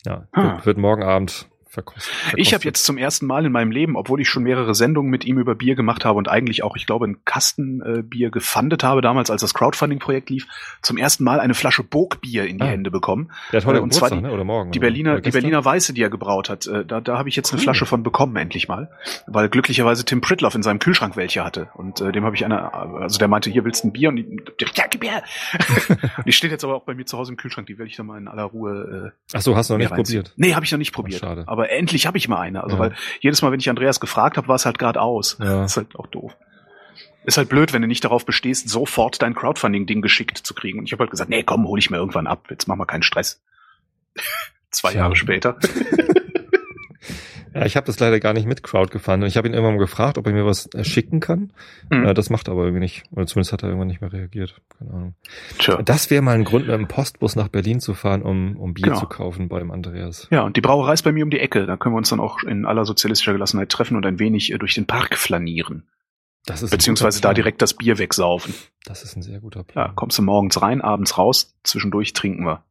Ja, 0.06 0.28
wird, 0.34 0.66
wird 0.66 0.78
morgen 0.78 1.04
Abend 1.04 1.48
verkostet. 1.74 2.04
verkostet. 2.04 2.40
Ich 2.40 2.54
habe 2.54 2.64
jetzt 2.64 2.84
zum 2.84 2.98
ersten 2.98 3.26
Mal 3.26 3.46
in 3.46 3.52
meinem 3.52 3.72
Leben, 3.72 3.96
obwohl 3.96 4.22
ich 4.22 4.30
schon 4.30 4.44
mehrere 4.44 4.74
Sendungen 4.74 5.10
mit 5.12 5.26
ihm 5.26 5.38
über 5.38 5.56
Bier 5.56 5.76
gemacht 5.76 6.06
habe 6.06 6.18
und 6.18 6.28
eigentlich 6.28 6.64
auch, 6.64 6.76
ich 6.76 6.86
glaube, 6.86 7.08
ein 7.08 7.26
Kastenbier 7.26 8.28
äh, 8.28 8.32
gefundet 8.32 8.84
habe 8.84 9.02
damals, 9.02 9.30
als 9.30 9.42
das 9.42 9.54
Crowdfunding-Projekt 9.54 10.30
lief, 10.30 10.48
zum 10.82 10.98
ersten 10.98 11.24
Mal 11.24 11.40
eine 11.40 11.54
Flasche 11.54 11.84
Burgbier 11.84 12.46
in 12.46 12.58
die 12.58 12.64
ah. 12.64 12.68
Hände 12.68 12.92
bekommen. 12.92 13.32
Der 13.52 13.62
hat 13.62 13.68
heute 13.68 13.80
äh, 13.80 13.82
und 13.82 13.94
zwar 13.94 14.10
die, 14.10 14.22
ne? 14.22 14.32
oder 14.32 14.44
morgen. 14.44 14.72
Die 14.72 14.80
Berliner, 14.80 15.22
die 15.22 15.32
Berliner 15.32 15.64
Weiße, 15.64 15.94
die 15.94 16.02
er 16.02 16.10
gebraut 16.10 16.50
hat. 16.50 16.68
Äh, 16.68 16.86
da 16.86 17.02
da 17.02 17.18
habe 17.18 17.30
ich 17.30 17.36
jetzt 17.36 17.52
cool. 17.52 17.58
eine 17.58 17.64
Flasche 17.64 17.86
von 17.86 18.04
bekommen, 18.04 18.36
endlich 18.36 18.68
mal. 18.68 18.90
Weil 19.28 19.50
glücklicherweise 19.50 20.06
Tim 20.06 20.22
Pritloff 20.22 20.56
in 20.56 20.64
seinem 20.64 20.80
Kühlschrank 20.80 21.16
welche 21.16 21.44
hatte. 21.44 21.70
Und 21.76 22.02
äh, 22.02 22.12
dem 22.12 22.24
habe 22.24 22.36
ich 22.36 22.46
eine, 22.46 22.74
also 22.74 23.20
der 23.20 23.28
meinte, 23.28 23.50
hier 23.50 23.64
willst 23.66 23.84
du 23.84 23.90
ein 23.90 23.94
Bier? 23.94 24.10
Und 24.10 24.18
die, 24.18 24.40
ja, 24.76 24.86
gib 24.90 25.02
Bier! 25.02 25.24
die 26.26 26.32
steht 26.32 26.52
jetzt 26.52 26.64
aber 26.64 26.76
auch 26.76 26.84
bei 26.84 26.94
mir 26.94 27.06
zu 27.06 27.18
Hause 27.18 27.32
im 27.32 27.38
Kühlschrank, 27.38 27.68
die 27.68 27.78
werde 27.78 27.90
ich 27.90 27.98
dann 27.98 28.06
mal 28.06 28.18
in 28.18 28.28
aller 28.28 28.44
Ruhe. 28.44 29.14
Äh, 29.14 29.38
Ach 29.38 29.42
so, 29.42 29.56
hast 29.56 29.70
du 29.70 29.74
noch 29.74 29.80
nicht 29.80 29.94
probiert? 29.94 30.34
Nee, 30.38 30.54
habe 30.54 30.66
ich 30.66 30.72
noch 30.72 30.80
nicht 30.80 30.94
probiert. 30.94 31.22
Ach, 31.24 31.28
schade. 31.30 31.44
Aber 31.48 31.63
endlich 31.70 32.06
habe 32.06 32.18
ich 32.18 32.28
mal 32.28 32.40
eine. 32.40 32.64
Also 32.64 32.76
ja. 32.76 32.82
weil 32.82 32.96
jedes 33.22 33.42
Mal, 33.42 33.52
wenn 33.52 33.60
ich 33.60 33.70
Andreas 33.70 34.00
gefragt 34.00 34.38
habe, 34.38 34.48
war 34.48 34.56
es 34.56 34.66
halt 34.66 34.80
gerade 34.80 35.02
aus. 35.02 35.38
Ja. 35.40 35.62
Das 35.62 35.72
ist 35.72 35.78
halt 35.78 35.96
auch 35.96 36.08
doof. 36.08 36.36
Ist 37.26 37.38
halt 37.38 37.50
blöd, 37.50 37.72
wenn 37.72 37.82
du 37.82 37.88
nicht 37.88 38.04
darauf 38.04 38.26
bestehst, 38.26 38.68
sofort 38.68 39.22
dein 39.22 39.34
Crowdfunding-Ding 39.34 40.02
geschickt 40.02 40.38
zu 40.38 40.54
kriegen. 40.54 40.80
Und 40.80 40.86
ich 40.86 40.92
habe 40.92 41.02
halt 41.02 41.12
gesagt, 41.12 41.30
nee, 41.30 41.44
komm, 41.44 41.66
hol 41.66 41.80
ich 41.80 41.90
mir 41.90 41.98
irgendwann 41.98 42.28
ab. 42.28 42.48
Jetzt 42.50 42.68
machen 42.68 42.80
wir 42.80 42.86
keinen 42.86 43.04
Stress. 43.04 43.42
Zwei. 44.72 44.94
Jahre 44.94 45.16
später. 45.16 45.58
Ja, 47.54 47.66
ich 47.66 47.76
habe 47.76 47.86
das 47.86 48.00
leider 48.00 48.20
gar 48.20 48.34
nicht 48.34 48.48
mit 48.48 48.64
Crowd 48.64 48.92
gefahren. 48.92 49.22
Ich 49.24 49.38
habe 49.38 49.48
ihn 49.48 49.54
irgendwann 49.54 49.76
mal 49.76 49.80
gefragt, 49.80 50.18
ob 50.18 50.26
er 50.26 50.34
mir 50.34 50.46
was 50.46 50.68
äh, 50.74 50.84
schicken 50.84 51.20
kann. 51.20 51.54
Mhm. 51.90 52.14
Das 52.14 52.30
macht 52.30 52.48
er 52.48 52.54
aber 52.54 52.64
irgendwie 52.64 52.80
nicht. 52.80 53.04
Oder 53.12 53.28
zumindest 53.28 53.54
hat 53.54 53.64
er 53.64 53.70
irgendwann 53.70 53.88
nicht 53.88 54.02
mehr 54.02 54.12
reagiert. 54.12 54.56
Keine 54.78 54.92
Ahnung. 54.92 55.16
Tja. 55.60 55.82
Das 55.82 56.10
wäre 56.10 56.22
mal 56.22 56.36
ein 56.36 56.44
Grund, 56.44 56.68
mit 56.68 56.76
dem 56.76 56.88
Postbus 56.88 57.36
nach 57.36 57.50
Berlin 57.50 57.80
zu 57.80 57.94
fahren, 57.94 58.22
um, 58.22 58.58
um 58.58 58.74
Bier 58.74 58.88
genau. 58.88 59.00
zu 59.00 59.06
kaufen 59.08 59.50
beim 59.50 59.72
Andreas. 59.72 60.28
Ja, 60.32 60.42
und 60.42 60.58
die 60.58 60.62
Brauerei 60.62 60.94
ist 60.94 61.04
bei 61.04 61.12
mir 61.12 61.24
um 61.24 61.30
die 61.30 61.40
Ecke. 61.40 61.66
Da 61.66 61.78
können 61.78 61.94
wir 61.94 62.00
uns 62.00 62.10
dann 62.10 62.20
auch 62.20 62.44
in 62.44 62.66
aller 62.66 62.86
sozialistischer 62.86 63.34
Gelassenheit 63.34 63.70
treffen 63.70 63.96
und 63.98 64.06
ein 64.06 64.20
wenig 64.20 64.52
äh, 64.52 64.58
durch 64.58 64.74
den 64.74 64.88
Park 64.88 65.18
flanieren. 65.18 65.88
Das 66.46 66.62
ist 66.62 66.72
Beziehungsweise 66.72 67.22
da 67.22 67.34
direkt 67.34 67.62
das 67.62 67.74
Bier 67.74 67.98
wegsaufen. 67.98 68.54
Das 68.84 69.04
ist 69.04 69.16
ein 69.16 69.22
sehr 69.22 69.40
guter 69.40 69.64
Plan. 69.64 69.88
Ja, 69.88 69.94
kommst 69.94 70.18
du 70.18 70.22
morgens 70.24 70.62
rein, 70.62 70.82
abends 70.82 71.18
raus, 71.18 71.56
zwischendurch 71.64 72.12
trinken 72.14 72.46
wir. 72.46 72.64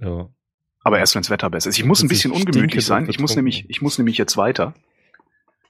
Ja. 0.00 0.28
Aber 0.82 0.98
erst 0.98 1.14
wenn 1.14 1.22
das 1.22 1.30
Wetter 1.30 1.50
besser 1.50 1.68
ist. 1.68 1.78
Ich 1.78 1.84
muss 1.84 2.02
ein 2.02 2.08
bisschen 2.08 2.32
ungemütlich 2.32 2.84
sein. 2.84 3.08
Ich 3.08 3.18
muss 3.18 3.36
nämlich, 3.36 3.68
ich 3.68 3.82
muss 3.82 3.98
nämlich 3.98 4.16
jetzt 4.16 4.36
weiter. 4.36 4.74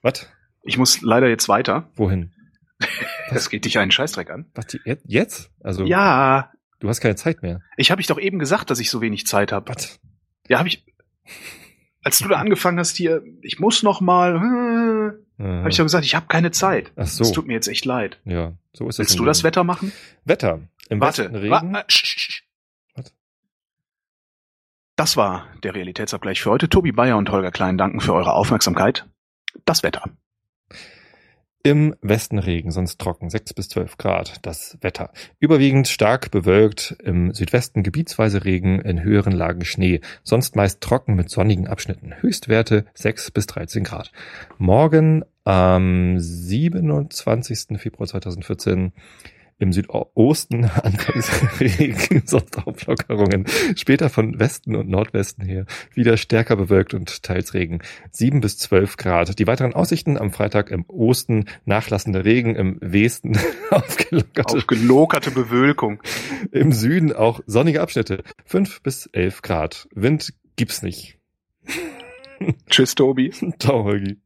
Was? 0.02 0.30
Ich 0.62 0.78
muss 0.78 1.00
leider 1.02 1.28
jetzt 1.28 1.48
weiter. 1.48 1.90
Wohin? 1.96 2.32
das 3.30 3.50
geht 3.50 3.64
dich 3.64 3.78
einen 3.78 3.90
Scheißdreck 3.90 4.30
an. 4.30 4.46
Was, 4.54 4.66
die, 4.66 4.80
jetzt? 5.04 5.50
Also. 5.62 5.84
Ja. 5.84 6.52
Du 6.78 6.88
hast 6.88 7.00
keine 7.00 7.16
Zeit 7.16 7.42
mehr. 7.42 7.60
Ich 7.76 7.90
habe 7.90 8.00
ich 8.00 8.06
doch 8.06 8.18
eben 8.18 8.38
gesagt, 8.38 8.70
dass 8.70 8.80
ich 8.80 8.90
so 8.90 9.00
wenig 9.00 9.26
Zeit 9.26 9.52
habe. 9.52 9.68
Was? 9.68 10.00
Ja, 10.48 10.58
habe 10.58 10.68
ich. 10.68 10.84
Als 12.02 12.18
du 12.18 12.28
da 12.28 12.36
angefangen 12.36 12.78
hast 12.78 12.96
hier, 12.96 13.22
ich 13.42 13.58
muss 13.58 13.82
noch 13.82 14.00
mal, 14.00 15.16
äh, 15.38 15.42
habe 15.42 15.68
ich 15.68 15.76
doch 15.76 15.84
gesagt, 15.84 16.06
ich 16.06 16.14
habe 16.14 16.26
keine 16.28 16.50
Zeit. 16.50 16.92
Ach 16.96 17.06
so. 17.06 17.24
Es 17.24 17.32
tut 17.32 17.46
mir 17.46 17.52
jetzt 17.52 17.68
echt 17.68 17.84
leid. 17.84 18.18
Ja, 18.24 18.54
so 18.72 18.88
ist 18.88 18.94
es. 18.94 18.98
Willst 19.00 19.18
du 19.18 19.26
das 19.26 19.44
Wetter 19.44 19.64
machen? 19.64 19.92
Wetter. 20.24 20.60
Im 20.88 21.00
Warte. 21.00 21.30
Regen. 21.30 21.50
Wa 21.50 21.84
das 25.00 25.16
war 25.16 25.46
der 25.62 25.74
Realitätsabgleich 25.74 26.42
für 26.42 26.50
heute. 26.50 26.68
Tobi 26.68 26.92
Bayer 26.92 27.16
und 27.16 27.30
Holger 27.30 27.50
Klein 27.50 27.78
danken 27.78 28.02
für 28.02 28.12
eure 28.12 28.34
Aufmerksamkeit. 28.34 29.06
Das 29.64 29.82
Wetter. 29.82 30.02
Im 31.62 31.96
Westen 32.02 32.38
Regen, 32.38 32.70
sonst 32.70 33.00
trocken, 33.00 33.30
6 33.30 33.54
bis 33.54 33.70
12 33.70 33.96
Grad. 33.96 34.44
Das 34.44 34.76
Wetter. 34.82 35.10
Überwiegend 35.38 35.88
stark 35.88 36.30
bewölkt, 36.30 36.98
im 37.02 37.32
Südwesten 37.32 37.82
gebietsweise 37.82 38.44
Regen, 38.44 38.78
in 38.78 39.02
höheren 39.02 39.32
Lagen 39.32 39.64
Schnee, 39.64 40.02
sonst 40.22 40.54
meist 40.54 40.82
trocken 40.82 41.14
mit 41.14 41.30
sonnigen 41.30 41.66
Abschnitten. 41.66 42.12
Höchstwerte 42.20 42.84
6 42.92 43.30
bis 43.30 43.46
13 43.46 43.84
Grad. 43.84 44.12
Morgen 44.58 45.24
am 45.44 46.18
27. 46.18 47.78
Februar 47.78 48.06
2014 48.06 48.92
im 49.60 49.72
Südosten 49.72 50.64
anfangs 50.82 51.30
Regen, 51.60 52.22
Sonnenauflockerungen, 52.26 53.44
später 53.76 54.08
von 54.08 54.40
Westen 54.40 54.74
und 54.74 54.88
Nordwesten 54.88 55.44
her 55.44 55.66
wieder 55.94 56.16
stärker 56.16 56.56
bewölkt 56.56 56.94
und 56.94 57.22
teils 57.22 57.54
Regen. 57.54 57.80
Sieben 58.10 58.40
bis 58.40 58.58
zwölf 58.58 58.96
Grad. 58.96 59.38
Die 59.38 59.46
weiteren 59.46 59.74
Aussichten 59.74 60.18
am 60.18 60.32
Freitag 60.32 60.70
im 60.70 60.84
Osten 60.88 61.44
nachlassender 61.64 62.24
Regen, 62.24 62.56
im 62.56 62.78
Westen 62.80 63.38
aufgelockerte, 63.70 64.56
aufgelockerte 64.56 65.30
Bewölkung. 65.30 66.02
Im 66.50 66.72
Süden 66.72 67.12
auch 67.12 67.40
sonnige 67.46 67.82
Abschnitte. 67.82 68.24
Fünf 68.44 68.82
bis 68.82 69.06
elf 69.12 69.42
Grad. 69.42 69.88
Wind 69.94 70.32
gibt's 70.56 70.82
nicht. 70.82 71.18
Tschüss, 72.70 72.94
Tobi. 72.94 73.32
Ciao, 73.58 73.84
Holgi. 73.84 74.18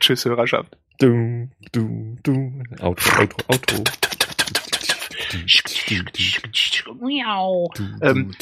Tschüss, 0.00 0.24
Hörerschaft. 0.24 0.76
Du, 0.98 1.48
du, 1.72 2.16
du. 2.22 2.62
Auto, 2.80 3.10
Auto, 3.16 3.36
Auto. 3.48 3.84
Miau. 7.00 7.70
Ähm. 8.02 8.32